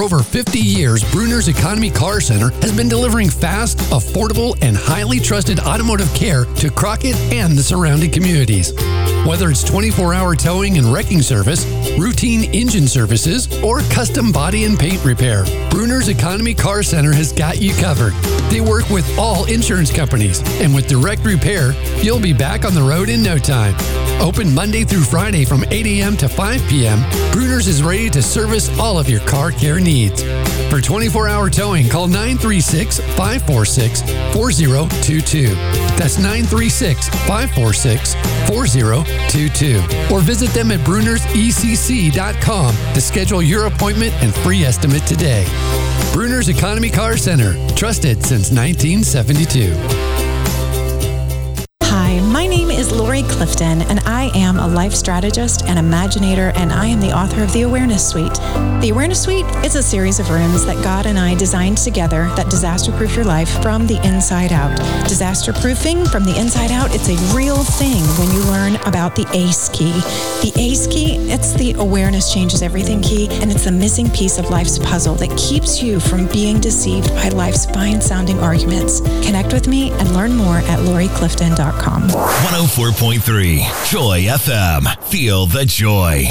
For 0.00 0.04
over 0.04 0.22
50 0.22 0.58
years, 0.58 1.04
Bruner's 1.12 1.48
Economy 1.48 1.90
Car 1.90 2.22
Center 2.22 2.52
has 2.62 2.74
been 2.74 2.88
delivering 2.88 3.28
fast, 3.28 3.76
affordable, 3.90 4.56
and 4.62 4.74
highly 4.74 5.20
trusted 5.20 5.60
automotive 5.60 6.08
care 6.14 6.46
to 6.46 6.70
Crockett 6.70 7.16
and 7.30 7.52
the 7.52 7.62
surrounding 7.62 8.10
communities. 8.10 8.72
Whether 9.26 9.50
it's 9.50 9.62
24 9.62 10.14
hour 10.14 10.34
towing 10.34 10.78
and 10.78 10.90
wrecking 10.90 11.20
service, 11.20 11.66
routine 11.98 12.44
engine 12.54 12.88
services, 12.88 13.46
or 13.62 13.80
custom 13.90 14.32
body 14.32 14.64
and 14.64 14.78
paint 14.78 15.04
repair, 15.04 15.44
Bruner's 15.68 16.08
Economy 16.08 16.54
Car 16.54 16.82
Center 16.82 17.12
has 17.12 17.30
got 17.30 17.60
you 17.60 17.74
covered. 17.74 18.14
They 18.50 18.62
work 18.62 18.88
with 18.88 19.06
all 19.18 19.44
insurance 19.52 19.94
companies, 19.94 20.40
and 20.62 20.74
with 20.74 20.86
direct 20.86 21.26
repair, 21.26 21.72
you'll 22.02 22.20
be 22.20 22.32
back 22.32 22.64
on 22.64 22.74
the 22.74 22.82
road 22.82 23.10
in 23.10 23.22
no 23.22 23.36
time. 23.36 23.74
Open 24.22 24.54
Monday 24.54 24.84
through 24.84 25.02
Friday 25.02 25.44
from 25.44 25.62
8 25.64 25.86
a.m. 25.86 26.16
to 26.16 26.28
5 26.28 26.68
p.m., 26.68 26.98
Bruner's 27.32 27.68
is 27.68 27.82
ready 27.82 28.08
to 28.08 28.22
service 28.22 28.70
all 28.78 28.98
of 28.98 29.10
your 29.10 29.20
car 29.20 29.50
care 29.50 29.78
needs. 29.78 29.89
For 29.90 30.80
24 30.80 31.26
hour 31.26 31.50
towing, 31.50 31.88
call 31.88 32.06
936 32.06 33.00
546 33.00 34.02
4022. 34.32 35.48
That's 35.98 36.16
936 36.18 37.08
546 37.08 38.14
4022. 38.46 40.14
Or 40.14 40.20
visit 40.20 40.50
them 40.50 40.70
at 40.70 40.78
brunersecc.com 40.80 42.74
to 42.94 43.00
schedule 43.00 43.42
your 43.42 43.66
appointment 43.66 44.14
and 44.22 44.32
free 44.32 44.62
estimate 44.62 45.02
today. 45.08 45.44
Bruner's 46.12 46.48
Economy 46.48 46.90
Car 46.90 47.16
Center, 47.16 47.54
trusted 47.74 48.24
since 48.24 48.52
1972. 48.52 49.74
Lori 53.20 53.34
Clifton, 53.34 53.82
and 53.82 54.00
I 54.00 54.30
am 54.34 54.58
a 54.58 54.66
life 54.66 54.94
strategist 54.94 55.64
and 55.66 55.78
imaginator, 55.78 56.52
and 56.56 56.72
I 56.72 56.86
am 56.86 57.00
the 57.00 57.12
author 57.12 57.42
of 57.42 57.52
The 57.52 57.62
Awareness 57.62 58.08
Suite. 58.08 58.34
The 58.80 58.90
Awareness 58.90 59.22
Suite 59.22 59.44
is 59.64 59.76
a 59.76 59.82
series 59.82 60.20
of 60.20 60.30
rooms 60.30 60.64
that 60.64 60.82
God 60.82 61.04
and 61.04 61.18
I 61.18 61.34
designed 61.34 61.76
together 61.78 62.30
that 62.36 62.48
disaster 62.48 62.92
proof 62.92 63.14
your 63.16 63.26
life 63.26 63.50
from 63.62 63.86
the 63.86 64.00
inside 64.06 64.52
out. 64.52 64.74
Disaster 65.06 65.52
proofing 65.52 66.06
from 66.06 66.24
the 66.24 66.38
inside 66.38 66.70
out, 66.70 66.94
it's 66.94 67.08
a 67.08 67.36
real 67.36 67.62
thing 67.62 68.02
when 68.18 68.30
you 68.30 68.42
learn 68.44 68.76
about 68.86 69.14
the 69.16 69.26
ACE 69.34 69.68
key. 69.68 69.92
The 70.40 70.52
ACE 70.56 70.86
key, 70.86 71.16
it's 71.30 71.52
the 71.54 71.72
awareness 71.74 72.32
changes 72.32 72.62
everything 72.62 73.02
key, 73.02 73.28
and 73.42 73.50
it's 73.50 73.64
the 73.64 73.72
missing 73.72 74.08
piece 74.10 74.38
of 74.38 74.48
life's 74.48 74.78
puzzle 74.78 75.16
that 75.16 75.36
keeps 75.36 75.82
you 75.82 76.00
from 76.00 76.26
being 76.28 76.58
deceived 76.58 77.10
by 77.10 77.28
life's 77.28 77.66
fine 77.66 78.00
sounding 78.00 78.38
arguments. 78.38 79.00
Connect 79.26 79.52
with 79.52 79.68
me 79.68 79.90
and 79.92 80.14
learn 80.14 80.34
more 80.34 80.58
at 80.58 80.78
loriclifton.com. 80.78 82.02
104. 82.08 82.92
101.3 83.18 83.90
Joy 83.90 84.20
FM. 84.22 85.02
Feel 85.10 85.46
the 85.46 85.64
joy. 85.64 86.26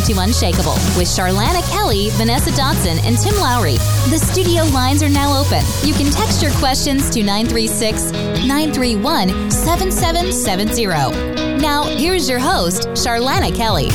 You're 0.00 0.14
to 0.14 0.22
Unshakable 0.22 0.74
with 0.96 1.08
Charlana 1.08 1.68
Kelly, 1.70 2.10
Vanessa 2.10 2.50
Dotson, 2.50 3.02
and 3.04 3.18
Tim 3.18 3.34
Lowry. 3.36 3.76
The 4.08 4.18
studio 4.18 4.64
lines 4.64 5.02
are 5.02 5.08
now 5.08 5.38
open. 5.38 5.62
You 5.82 5.94
can 5.94 6.10
text 6.10 6.42
your 6.42 6.52
questions 6.52 7.10
to 7.10 7.22
936 7.22 8.12
931 8.12 9.50
7770. 9.50 11.60
Now, 11.60 11.84
here's 11.84 12.28
your 12.28 12.38
host, 12.38 12.88
Charlana 12.90 13.54
Kelly. 13.54 13.88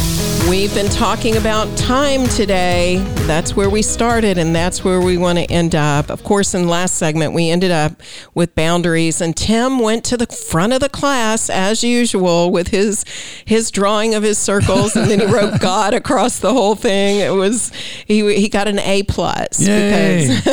We've 0.50 0.74
been 0.76 0.90
talking 0.90 1.38
about 1.38 1.76
time 1.76 2.28
today. 2.28 2.98
That's 3.26 3.56
where 3.56 3.68
we 3.68 3.82
started, 3.82 4.38
and 4.38 4.56
that's 4.56 4.84
where 4.84 5.02
we 5.02 5.18
want 5.18 5.40
to 5.40 5.46
end 5.46 5.74
up. 5.74 6.12
Of 6.12 6.24
course, 6.24 6.54
in 6.54 6.64
the 6.64 6.68
last 6.68 6.98
segment, 6.98 7.34
we 7.34 7.50
ended 7.50 7.72
up 7.72 7.94
with 8.36 8.54
boundaries, 8.54 9.22
and 9.22 9.36
Tim 9.36 9.80
went 9.80 10.04
to 10.06 10.18
the 10.18 10.28
front 10.28 10.74
of 10.74 10.82
the 10.82 10.90
class 10.90 11.50
as 11.50 11.84
usual 11.84 12.52
with 12.52 12.68
his 12.68 13.06
his 13.44 13.72
drawing 13.72 14.14
of 14.14 14.22
his 14.22 14.38
circles, 14.38 14.96
and 14.96 15.10
then 15.10 15.20
he 15.20 15.26
wrote 15.26 15.60
God 15.62 15.96
across 15.96 16.38
the 16.38 16.54
whole 16.54 16.76
thing. 16.76 17.22
It 17.22 17.34
was 17.34 17.72
he 18.06 18.36
he 18.36 18.48
got 18.48 18.68
an 18.68 18.78
A 18.78 19.02
plus. 19.02 19.58
Because, 19.58 20.46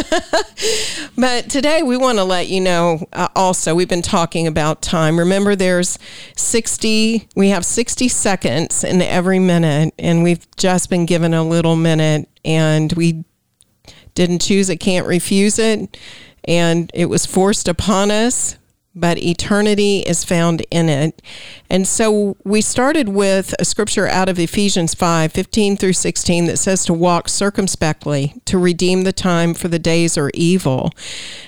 but 1.19 1.51
today 1.51 1.83
we 1.83 1.99
want 1.99 2.17
to 2.17 2.25
let 2.25 2.49
you 2.49 2.63
know. 2.63 3.07
Uh, 3.13 3.29
also, 3.37 3.75
we've 3.75 3.91
been 3.91 4.01
talking 4.01 4.47
about 4.47 4.81
time. 4.81 5.19
Remember, 5.19 5.55
there's 5.55 5.99
sixty. 6.35 7.29
We 7.37 7.51
have 7.51 7.67
sixty 7.67 8.09
seconds 8.09 8.85
in 8.85 9.03
every 9.03 9.39
minute 9.39 9.82
and 9.99 10.23
we've 10.23 10.47
just 10.57 10.91
been 10.91 11.07
given 11.07 11.35
a 11.35 11.43
little 11.43 11.77
minute 11.77 12.29
and 12.45 12.93
we 12.93 13.25
didn't 14.15 14.43
choose 14.43 14.69
it, 14.69 14.77
can't 14.77 15.07
refuse 15.07 15.59
it. 15.59 15.97
And 16.45 16.91
it 16.93 17.07
was 17.07 17.25
forced 17.27 17.69
upon 17.69 18.11
us 18.11 18.57
but 18.95 19.19
eternity 19.19 20.01
is 20.01 20.25
found 20.25 20.65
in 20.71 20.89
it. 20.89 21.23
And 21.71 21.87
so 21.87 22.37
we 22.45 22.61
started 22.61 23.09
with 23.09 23.55
a 23.59 23.65
scripture 23.65 24.07
out 24.07 24.29
of 24.29 24.39
Ephesians 24.39 24.95
5 24.95 25.33
15 25.33 25.77
through 25.77 25.95
16 25.95 26.47
that 26.47 26.59
says 26.59 26.85
to 26.85 26.93
walk 26.93 27.29
circumspectly, 27.29 28.35
to 28.45 28.59
redeem 28.59 29.05
the 29.05 29.13
time, 29.13 29.55
for 29.55 29.69
the 29.69 29.79
days 29.79 30.19
are 30.19 30.31
evil. 30.35 30.91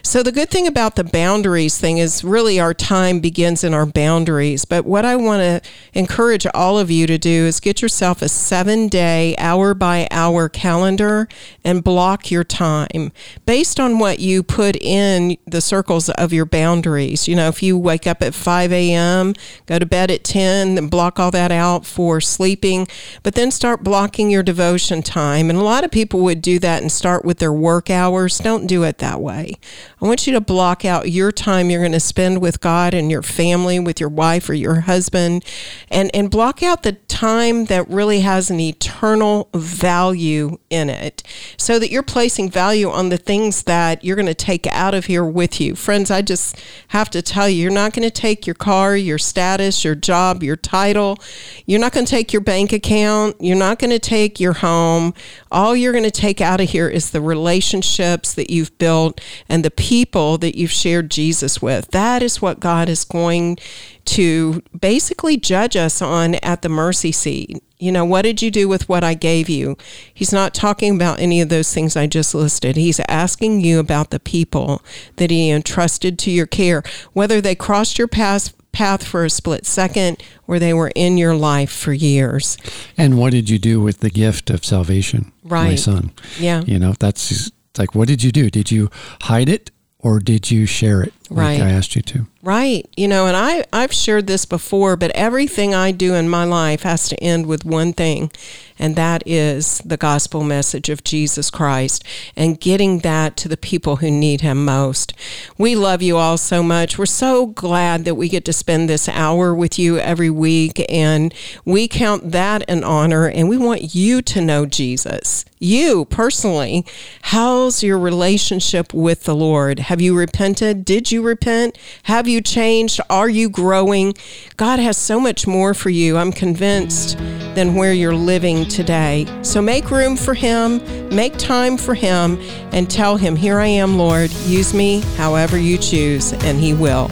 So 0.02 0.22
the 0.22 0.32
good 0.32 0.50
thing 0.50 0.66
about 0.66 0.96
the 0.96 1.04
boundaries 1.04 1.78
thing 1.78 1.98
is 1.98 2.24
really 2.24 2.58
our 2.58 2.72
time 2.72 3.20
begins 3.20 3.62
in 3.62 3.74
our 3.74 3.86
boundaries. 3.86 4.64
But 4.64 4.84
what 4.84 5.04
I 5.04 5.16
want 5.16 5.40
to 5.40 5.70
encourage 5.92 6.46
all 6.54 6.78
of 6.78 6.90
you 6.90 7.06
to 7.06 7.18
do 7.18 7.46
is 7.46 7.60
get 7.60 7.82
yourself 7.82 8.22
a 8.22 8.28
seven 8.28 8.88
day, 8.88 9.34
hour 9.38 9.74
by 9.74 10.08
hour 10.10 10.48
calendar 10.48 11.28
and 11.64 11.84
block 11.84 12.30
your 12.30 12.44
time 12.44 13.12
based 13.44 13.78
on 13.78 13.98
what 13.98 14.18
you 14.18 14.42
put 14.42 14.76
in 14.76 15.36
the 15.46 15.60
circles 15.60 16.08
of 16.10 16.32
your 16.32 16.46
boundaries. 16.46 17.28
You 17.28 17.33
know, 17.34 17.48
if 17.48 17.62
you 17.62 17.76
wake 17.78 18.06
up 18.06 18.22
at 18.22 18.34
5 18.34 18.72
a.m., 18.72 19.34
go 19.66 19.78
to 19.78 19.86
bed 19.86 20.10
at 20.10 20.24
10, 20.24 20.74
then 20.74 20.88
block 20.88 21.18
all 21.18 21.30
that 21.30 21.52
out 21.52 21.86
for 21.86 22.20
sleeping, 22.20 22.86
but 23.22 23.34
then 23.34 23.50
start 23.50 23.82
blocking 23.82 24.30
your 24.30 24.42
devotion 24.42 25.02
time. 25.02 25.50
And 25.50 25.58
a 25.58 25.62
lot 25.62 25.84
of 25.84 25.90
people 25.90 26.20
would 26.20 26.42
do 26.42 26.58
that 26.58 26.82
and 26.82 26.90
start 26.90 27.24
with 27.24 27.38
their 27.38 27.52
work 27.52 27.90
hours. 27.90 28.38
Don't 28.38 28.66
do 28.66 28.82
it 28.82 28.98
that 28.98 29.20
way. 29.20 29.54
I 30.00 30.06
want 30.06 30.26
you 30.26 30.32
to 30.34 30.40
block 30.40 30.84
out 30.84 31.10
your 31.10 31.32
time 31.32 31.70
you're 31.70 31.80
going 31.80 31.92
to 31.92 32.00
spend 32.00 32.40
with 32.40 32.60
God 32.60 32.94
and 32.94 33.10
your 33.10 33.22
family, 33.22 33.78
with 33.80 34.00
your 34.00 34.08
wife 34.08 34.48
or 34.48 34.54
your 34.54 34.80
husband, 34.80 35.44
and, 35.88 36.10
and 36.14 36.30
block 36.30 36.62
out 36.62 36.82
the 36.82 36.92
time 36.92 37.66
that 37.66 37.88
really 37.88 38.20
has 38.20 38.50
an 38.50 38.60
eternal 38.60 39.48
value 39.54 40.58
in 40.70 40.90
it 40.90 41.22
so 41.56 41.78
that 41.78 41.90
you're 41.90 42.02
placing 42.02 42.50
value 42.50 42.90
on 42.90 43.08
the 43.08 43.16
things 43.16 43.62
that 43.64 44.04
you're 44.04 44.16
going 44.16 44.26
to 44.26 44.34
take 44.34 44.66
out 44.66 44.94
of 44.94 45.06
here 45.06 45.24
with 45.24 45.60
you. 45.60 45.74
Friends, 45.74 46.10
I 46.10 46.22
just 46.22 46.60
have 46.88 47.10
to 47.10 47.22
tell 47.24 47.48
you, 47.48 47.62
you're 47.62 47.70
not 47.70 47.92
going 47.92 48.08
to 48.08 48.10
take 48.10 48.46
your 48.46 48.54
car, 48.54 48.96
your 48.96 49.18
status, 49.18 49.84
your 49.84 49.94
job, 49.94 50.42
your 50.42 50.56
title. 50.56 51.18
You're 51.66 51.80
not 51.80 51.92
going 51.92 52.06
to 52.06 52.10
take 52.10 52.32
your 52.32 52.42
bank 52.42 52.72
account. 52.72 53.36
You're 53.40 53.56
not 53.56 53.78
going 53.78 53.90
to 53.90 53.98
take 53.98 54.38
your 54.38 54.54
home. 54.54 55.14
All 55.50 55.74
you're 55.74 55.92
going 55.92 56.04
to 56.04 56.10
take 56.10 56.40
out 56.40 56.60
of 56.60 56.70
here 56.70 56.88
is 56.88 57.10
the 57.10 57.20
relationships 57.20 58.34
that 58.34 58.50
you've 58.50 58.76
built 58.78 59.20
and 59.48 59.64
the 59.64 59.70
people 59.70 60.38
that 60.38 60.56
you've 60.56 60.70
shared 60.70 61.10
Jesus 61.10 61.60
with. 61.60 61.88
That 61.92 62.22
is 62.22 62.42
what 62.42 62.60
God 62.60 62.88
is 62.88 63.04
going 63.04 63.58
to 64.04 64.62
basically 64.78 65.36
judge 65.36 65.76
us 65.76 66.02
on 66.02 66.34
at 66.36 66.62
the 66.62 66.68
mercy 66.68 67.12
seat. 67.12 67.62
You 67.78 67.92
know, 67.92 68.04
what 68.04 68.22
did 68.22 68.40
you 68.40 68.50
do 68.50 68.68
with 68.68 68.88
what 68.88 69.04
I 69.04 69.14
gave 69.14 69.48
you? 69.48 69.76
He's 70.12 70.32
not 70.32 70.54
talking 70.54 70.94
about 70.94 71.20
any 71.20 71.40
of 71.40 71.48
those 71.48 71.72
things 71.72 71.96
I 71.96 72.06
just 72.06 72.34
listed. 72.34 72.76
He's 72.76 73.00
asking 73.08 73.60
you 73.60 73.78
about 73.78 74.10
the 74.10 74.20
people 74.20 74.82
that 75.16 75.30
he 75.30 75.50
entrusted 75.50 76.18
to 76.20 76.30
your 76.30 76.46
care, 76.46 76.82
whether 77.12 77.40
they 77.40 77.54
crossed 77.54 77.98
your 77.98 78.08
path 78.08 78.54
path 78.74 79.06
for 79.06 79.24
a 79.24 79.30
split 79.30 79.64
second 79.64 80.22
or 80.46 80.58
they 80.58 80.74
were 80.74 80.90
in 80.94 81.16
your 81.16 81.34
life 81.34 81.70
for 81.70 81.92
years. 81.92 82.58
And 82.98 83.16
what 83.16 83.30
did 83.30 83.48
you 83.48 83.58
do 83.58 83.80
with 83.80 84.00
the 84.00 84.10
gift 84.10 84.50
of 84.50 84.64
salvation? 84.64 85.32
Right. 85.44 85.70
My 85.70 85.74
son. 85.76 86.12
Yeah. 86.38 86.62
You 86.62 86.78
know, 86.78 86.92
that's 86.98 87.50
like 87.78 87.94
what 87.94 88.08
did 88.08 88.22
you 88.22 88.32
do? 88.32 88.50
Did 88.50 88.70
you 88.70 88.90
hide 89.22 89.48
it 89.48 89.70
or 89.98 90.18
did 90.18 90.50
you 90.50 90.66
share 90.66 91.02
it? 91.02 91.14
Right. 91.30 91.58
like 91.58 91.68
I 91.68 91.72
asked 91.72 91.96
you 91.96 92.02
to. 92.02 92.26
Right. 92.44 92.86
You 92.94 93.08
know, 93.08 93.26
and 93.26 93.34
I, 93.34 93.64
I've 93.72 93.92
shared 93.94 94.26
this 94.26 94.44
before, 94.44 94.96
but 94.96 95.10
everything 95.12 95.74
I 95.74 95.92
do 95.92 96.12
in 96.12 96.28
my 96.28 96.44
life 96.44 96.82
has 96.82 97.08
to 97.08 97.16
end 97.24 97.46
with 97.46 97.64
one 97.64 97.94
thing, 97.94 98.30
and 98.78 98.96
that 98.96 99.22
is 99.24 99.78
the 99.78 99.96
gospel 99.96 100.44
message 100.44 100.90
of 100.90 101.04
Jesus 101.04 101.48
Christ 101.48 102.04
and 102.36 102.60
getting 102.60 102.98
that 102.98 103.38
to 103.38 103.48
the 103.48 103.56
people 103.56 103.96
who 103.96 104.10
need 104.10 104.42
him 104.42 104.62
most. 104.62 105.14
We 105.56 105.74
love 105.74 106.02
you 106.02 106.18
all 106.18 106.36
so 106.36 106.62
much. 106.62 106.98
We're 106.98 107.06
so 107.06 107.46
glad 107.46 108.04
that 108.04 108.16
we 108.16 108.28
get 108.28 108.44
to 108.44 108.52
spend 108.52 108.90
this 108.90 109.08
hour 109.08 109.54
with 109.54 109.78
you 109.78 109.98
every 109.98 110.30
week, 110.30 110.84
and 110.90 111.32
we 111.64 111.88
count 111.88 112.32
that 112.32 112.62
an 112.68 112.84
honor, 112.84 113.26
and 113.26 113.48
we 113.48 113.56
want 113.56 113.94
you 113.94 114.20
to 114.20 114.42
know 114.42 114.66
Jesus. 114.66 115.46
You 115.58 116.04
personally, 116.04 116.84
how's 117.22 117.82
your 117.82 117.98
relationship 117.98 118.92
with 118.92 119.24
the 119.24 119.34
Lord? 119.34 119.78
Have 119.78 120.02
you 120.02 120.14
repented? 120.14 120.84
Did 120.84 121.10
you 121.10 121.13
repent? 121.22 121.78
Have 122.04 122.28
you 122.28 122.40
changed? 122.40 123.00
Are 123.10 123.28
you 123.28 123.48
growing? 123.48 124.14
God 124.56 124.78
has 124.78 124.96
so 124.96 125.20
much 125.20 125.46
more 125.46 125.74
for 125.74 125.90
you, 125.90 126.16
I'm 126.16 126.32
convinced, 126.32 127.18
than 127.54 127.74
where 127.74 127.92
you're 127.92 128.14
living 128.14 128.66
today. 128.66 129.26
So 129.42 129.60
make 129.60 129.90
room 129.90 130.16
for 130.16 130.34
Him, 130.34 130.80
make 131.14 131.36
time 131.36 131.76
for 131.76 131.94
Him, 131.94 132.38
and 132.72 132.90
tell 132.90 133.16
Him, 133.16 133.36
Here 133.36 133.60
I 133.60 133.66
am, 133.66 133.98
Lord. 133.98 134.30
Use 134.46 134.74
me 134.74 135.00
however 135.16 135.58
you 135.58 135.78
choose, 135.78 136.32
and 136.32 136.58
He 136.58 136.74
will. 136.74 137.08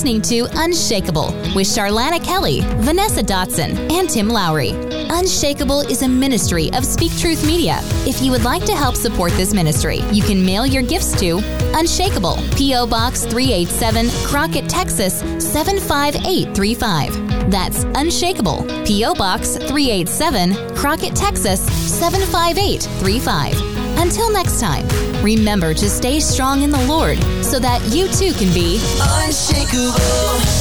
Listening 0.00 0.22
to 0.22 0.48
Unshakable 0.54 1.26
with 1.54 1.66
Charlana 1.66 2.24
Kelly, 2.24 2.62
Vanessa 2.78 3.22
Dotson, 3.22 3.76
and 3.92 4.08
Tim 4.08 4.28
Lowry. 4.28 4.70
Unshakable 5.10 5.82
is 5.82 6.00
a 6.00 6.08
ministry 6.08 6.72
of 6.72 6.86
Speak 6.86 7.14
Truth 7.18 7.46
Media. 7.46 7.80
If 8.06 8.22
you 8.22 8.30
would 8.30 8.42
like 8.42 8.64
to 8.64 8.72
help 8.72 8.96
support 8.96 9.30
this 9.32 9.52
ministry, 9.52 9.98
you 10.10 10.22
can 10.22 10.42
mail 10.42 10.64
your 10.64 10.82
gifts 10.82 11.12
to 11.20 11.42
Unshakable, 11.74 12.38
P.O. 12.56 12.86
Box 12.86 13.26
387, 13.26 14.08
Crockett, 14.24 14.70
Texas 14.70 15.20
75835. 15.20 17.50
That's 17.50 17.84
Unshakable, 17.94 18.64
P.O. 18.86 19.14
Box 19.16 19.56
387, 19.56 20.76
Crockett, 20.76 21.14
Texas 21.14 21.60
75835. 21.90 23.79
Until 24.10 24.32
next 24.32 24.58
time, 24.58 24.88
remember 25.22 25.72
to 25.72 25.88
stay 25.88 26.18
strong 26.18 26.62
in 26.62 26.70
the 26.70 26.84
Lord 26.86 27.16
so 27.44 27.60
that 27.60 27.80
you 27.94 28.08
too 28.08 28.32
can 28.32 28.52
be 28.52 28.80
unshakable. 29.00 30.59